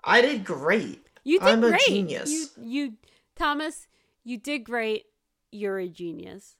I 0.03 0.21
did 0.21 0.43
great. 0.43 1.07
You 1.23 1.39
did 1.39 1.47
I'm 1.47 1.61
great. 1.61 1.81
a 1.81 1.85
genius. 1.85 2.29
You 2.29 2.47
you 2.63 2.93
Thomas, 3.35 3.87
you 4.23 4.37
did 4.37 4.65
great. 4.65 5.05
You're 5.51 5.79
a 5.79 5.87
genius. 5.87 6.55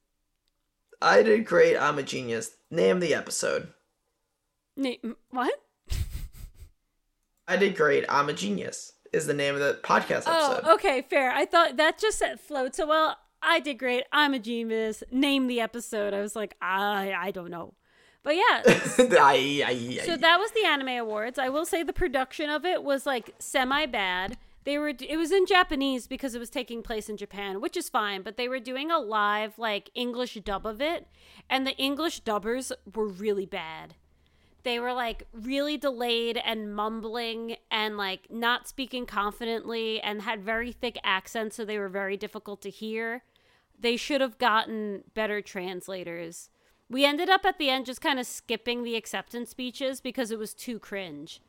I 1.02 1.24
did 1.24 1.46
great. 1.46 1.78
I'm 1.78 1.98
a 1.98 2.04
genius. 2.04 2.52
Name 2.70 3.00
the 3.00 3.16
episode. 3.16 3.70
Name 4.78 5.16
what? 5.32 5.54
I 7.48 7.58
did 7.58 7.76
great. 7.76 8.06
I'm 8.08 8.30
a 8.30 8.34
genius. 8.34 8.94
Is 9.12 9.26
the 9.26 9.34
name 9.34 9.56
of 9.56 9.60
the 9.60 9.80
podcast 9.84 10.24
oh, 10.26 10.54
episode. 10.54 10.62
Oh, 10.64 10.74
okay, 10.76 11.02
fair. 11.02 11.32
I 11.32 11.46
thought 11.46 11.76
that 11.76 12.00
just 12.00 12.18
said 12.18 12.40
flowed 12.40 12.76
so 12.76 12.88
well. 12.88 13.18
I 13.42 13.60
did 13.60 13.78
great. 13.78 14.04
I'm 14.14 14.34
a 14.34 14.40
genius. 14.40 15.04
Name 15.12 15.48
the 15.48 15.60
episode. 15.60 16.14
I 16.14 16.22
was 16.22 16.36
like, 16.36 16.56
I 16.62 17.14
I 17.18 17.32
don't 17.32 17.52
know. 17.52 17.74
But 18.24 18.36
yeah, 18.36 18.62
I, 19.20 19.64
I, 19.66 20.00
so 20.06 20.16
that 20.16 20.38
was 20.38 20.52
the 20.52 20.64
anime 20.64 21.00
awards. 21.00 21.40
I 21.40 21.50
will 21.50 21.66
say 21.66 21.82
the 21.82 21.92
production 21.92 22.52
of 22.52 22.66
it 22.66 22.84
was 22.84 23.06
like 23.06 23.34
semi 23.40 23.88
bad. 23.88 24.38
They 24.64 24.78
were 24.78 24.90
it 24.90 25.18
was 25.18 25.32
in 25.32 25.46
Japanese 25.46 26.08
because 26.08 26.36
it 26.36 26.40
was 26.40 26.50
taking 26.50 26.84
place 26.84 27.10
in 27.10 27.18
Japan, 27.18 27.62
which 27.62 27.76
is 27.76 27.90
fine, 27.90 28.22
but 28.22 28.38
they 28.38 28.48
were 28.48 28.60
doing 28.60 28.92
a 28.92 29.00
live 29.00 29.58
like 29.58 29.90
English 29.96 30.36
dub 30.44 30.68
of 30.68 30.82
it, 30.82 31.08
and 31.50 31.66
the 31.66 31.76
English 31.78 32.22
dubbers 32.22 32.72
were 32.94 33.08
really 33.08 33.46
bad. 33.46 33.96
They 34.64 34.80
were 34.80 34.94
like 34.94 35.24
really 35.34 35.78
delayed 35.78 36.38
and 36.38 36.76
mumbling 36.76 37.56
and 37.72 37.98
like 37.98 38.30
not 38.30 38.68
speaking 38.68 39.08
confidently 39.08 40.00
and 40.00 40.22
had 40.22 40.44
very 40.44 40.72
thick 40.72 41.00
accents 41.04 41.56
so 41.56 41.66
they 41.66 41.80
were 41.80 41.90
very 41.90 42.16
difficult 42.16 42.62
to 42.62 42.70
hear. 42.70 43.24
They 43.80 43.98
should 43.98 44.22
have 44.22 44.38
gotten 44.38 45.06
better 45.16 45.42
translators. 45.42 46.52
We 46.88 47.06
ended 47.06 47.30
up 47.30 47.46
at 47.46 47.58
the 47.58 47.70
end 47.70 47.88
just 47.88 48.02
kind 48.02 48.20
of 48.20 48.28
skipping 48.28 48.84
the 48.84 48.96
acceptance 48.96 49.50
speeches 49.50 50.02
because 50.02 50.30
it 50.30 50.38
was 50.38 50.54
too 50.54 50.78
cringe. 50.78 51.42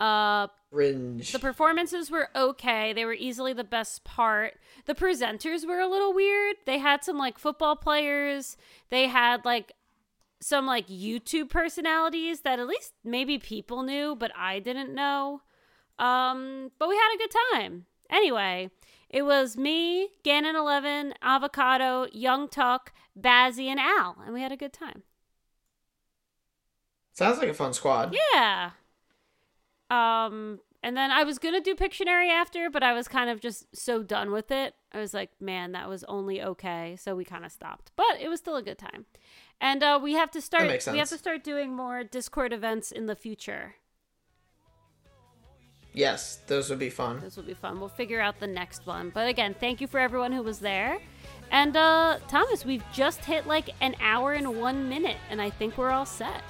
Uh, 0.00 0.46
Cringe. 0.72 1.32
the 1.32 1.38
performances 1.38 2.10
were 2.10 2.28
okay. 2.36 2.92
They 2.92 3.04
were 3.04 3.14
easily 3.14 3.52
the 3.52 3.64
best 3.64 4.04
part. 4.04 4.54
The 4.86 4.94
presenters 4.94 5.66
were 5.66 5.80
a 5.80 5.88
little 5.88 6.12
weird. 6.14 6.56
They 6.66 6.78
had 6.78 7.02
some 7.02 7.18
like 7.18 7.38
football 7.38 7.74
players. 7.76 8.56
They 8.90 9.08
had 9.08 9.44
like 9.44 9.72
some 10.40 10.66
like 10.66 10.86
YouTube 10.88 11.50
personalities 11.50 12.42
that 12.42 12.58
at 12.58 12.66
least 12.68 12.92
maybe 13.02 13.38
people 13.38 13.82
knew, 13.82 14.14
but 14.14 14.30
I 14.36 14.60
didn't 14.60 14.94
know. 14.94 15.42
Um, 15.98 16.70
but 16.78 16.88
we 16.88 16.96
had 16.96 17.14
a 17.14 17.18
good 17.18 17.34
time. 17.52 17.86
Anyway, 18.10 18.70
it 19.10 19.22
was 19.22 19.56
me, 19.56 20.10
Ganon 20.24 20.54
Eleven, 20.54 21.14
Avocado, 21.22 22.06
Young 22.12 22.48
Tuck, 22.48 22.92
Bazzy, 23.18 23.66
and 23.66 23.80
Al, 23.80 24.16
and 24.24 24.32
we 24.32 24.42
had 24.42 24.52
a 24.52 24.56
good 24.56 24.72
time. 24.72 25.02
Sounds 27.12 27.38
like 27.38 27.48
a 27.48 27.54
fun 27.54 27.72
squad. 27.74 28.14
Yeah. 28.32 28.70
Um, 29.90 30.60
and 30.82 30.96
then 30.96 31.10
I 31.10 31.24
was 31.24 31.38
gonna 31.38 31.60
do 31.60 31.74
Pictionary 31.74 32.30
after, 32.30 32.70
but 32.70 32.82
I 32.82 32.92
was 32.92 33.08
kind 33.08 33.30
of 33.30 33.40
just 33.40 33.66
so 33.74 34.02
done 34.02 34.30
with 34.30 34.50
it. 34.50 34.74
I 34.92 35.00
was 35.00 35.12
like, 35.12 35.30
man, 35.40 35.72
that 35.72 35.88
was 35.88 36.04
only 36.04 36.42
okay, 36.42 36.96
so 36.98 37.16
we 37.16 37.24
kind 37.24 37.44
of 37.44 37.52
stopped. 37.52 37.90
But 37.96 38.20
it 38.20 38.28
was 38.28 38.38
still 38.38 38.56
a 38.56 38.62
good 38.62 38.78
time. 38.78 39.06
And 39.60 39.82
uh, 39.82 39.98
we 40.00 40.12
have 40.14 40.30
to 40.32 40.40
start. 40.40 40.86
We 40.92 40.98
have 40.98 41.08
to 41.08 41.18
start 41.18 41.42
doing 41.42 41.74
more 41.74 42.04
Discord 42.04 42.52
events 42.52 42.92
in 42.92 43.06
the 43.06 43.16
future. 43.16 43.74
Yes, 45.92 46.38
those 46.46 46.70
would 46.70 46.78
be 46.78 46.90
fun. 46.90 47.18
This 47.20 47.36
will 47.36 47.42
be 47.42 47.54
fun. 47.54 47.80
We'll 47.80 47.88
figure 47.88 48.20
out 48.20 48.38
the 48.38 48.46
next 48.46 48.86
one. 48.86 49.10
But 49.12 49.26
again, 49.26 49.56
thank 49.58 49.80
you 49.80 49.88
for 49.88 49.98
everyone 49.98 50.30
who 50.30 50.42
was 50.42 50.60
there. 50.60 50.98
And 51.50 51.76
uh, 51.76 52.18
Thomas, 52.28 52.64
we've 52.64 52.84
just 52.92 53.24
hit 53.24 53.48
like 53.48 53.70
an 53.80 53.96
hour 54.00 54.34
and 54.34 54.60
one 54.60 54.88
minute, 54.88 55.16
and 55.28 55.42
I 55.42 55.50
think 55.50 55.76
we're 55.76 55.90
all 55.90 56.06
set. 56.06 56.42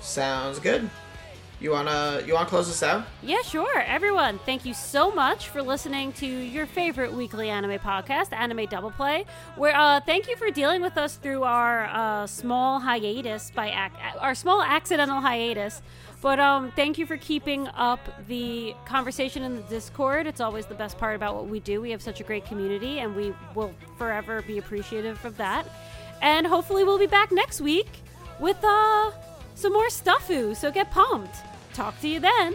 Sounds 0.00 0.58
good. 0.58 0.88
You 1.58 1.70
wanna 1.70 2.22
you 2.26 2.34
wanna 2.34 2.48
close 2.48 2.66
this 2.68 2.82
out? 2.82 3.06
Yeah, 3.22 3.40
sure. 3.40 3.80
Everyone, 3.80 4.38
thank 4.44 4.66
you 4.66 4.74
so 4.74 5.10
much 5.10 5.48
for 5.48 5.62
listening 5.62 6.12
to 6.14 6.26
your 6.26 6.66
favorite 6.66 7.14
weekly 7.14 7.48
anime 7.48 7.78
podcast, 7.78 8.34
Anime 8.34 8.66
Double 8.66 8.90
Play. 8.90 9.24
Where 9.56 9.74
uh, 9.74 10.00
thank 10.00 10.28
you 10.28 10.36
for 10.36 10.50
dealing 10.50 10.82
with 10.82 10.98
us 10.98 11.16
through 11.16 11.44
our 11.44 11.86
uh, 11.86 12.26
small 12.26 12.78
hiatus 12.80 13.50
by 13.52 13.68
ac- 13.68 14.18
our 14.20 14.34
small 14.34 14.62
accidental 14.62 15.20
hiatus. 15.22 15.80
But 16.20 16.40
um, 16.40 16.72
thank 16.72 16.98
you 16.98 17.06
for 17.06 17.16
keeping 17.16 17.68
up 17.68 18.00
the 18.28 18.74
conversation 18.84 19.42
in 19.42 19.56
the 19.56 19.62
Discord. 19.62 20.26
It's 20.26 20.40
always 20.42 20.66
the 20.66 20.74
best 20.74 20.98
part 20.98 21.16
about 21.16 21.36
what 21.36 21.46
we 21.46 21.60
do. 21.60 21.80
We 21.80 21.90
have 21.90 22.02
such 22.02 22.20
a 22.20 22.24
great 22.24 22.44
community, 22.44 22.98
and 22.98 23.16
we 23.16 23.32
will 23.54 23.72
forever 23.96 24.42
be 24.42 24.58
appreciative 24.58 25.24
of 25.24 25.36
that. 25.38 25.66
And 26.20 26.46
hopefully, 26.46 26.84
we'll 26.84 26.98
be 26.98 27.06
back 27.06 27.32
next 27.32 27.60
week 27.62 27.88
with 28.40 28.62
uh, 28.62 29.10
some 29.54 29.72
more 29.72 29.88
stuffu. 29.88 30.54
So 30.56 30.70
get 30.70 30.90
pumped. 30.90 31.36
Talk 31.76 32.00
to 32.00 32.08
you 32.08 32.20
then. 32.20 32.54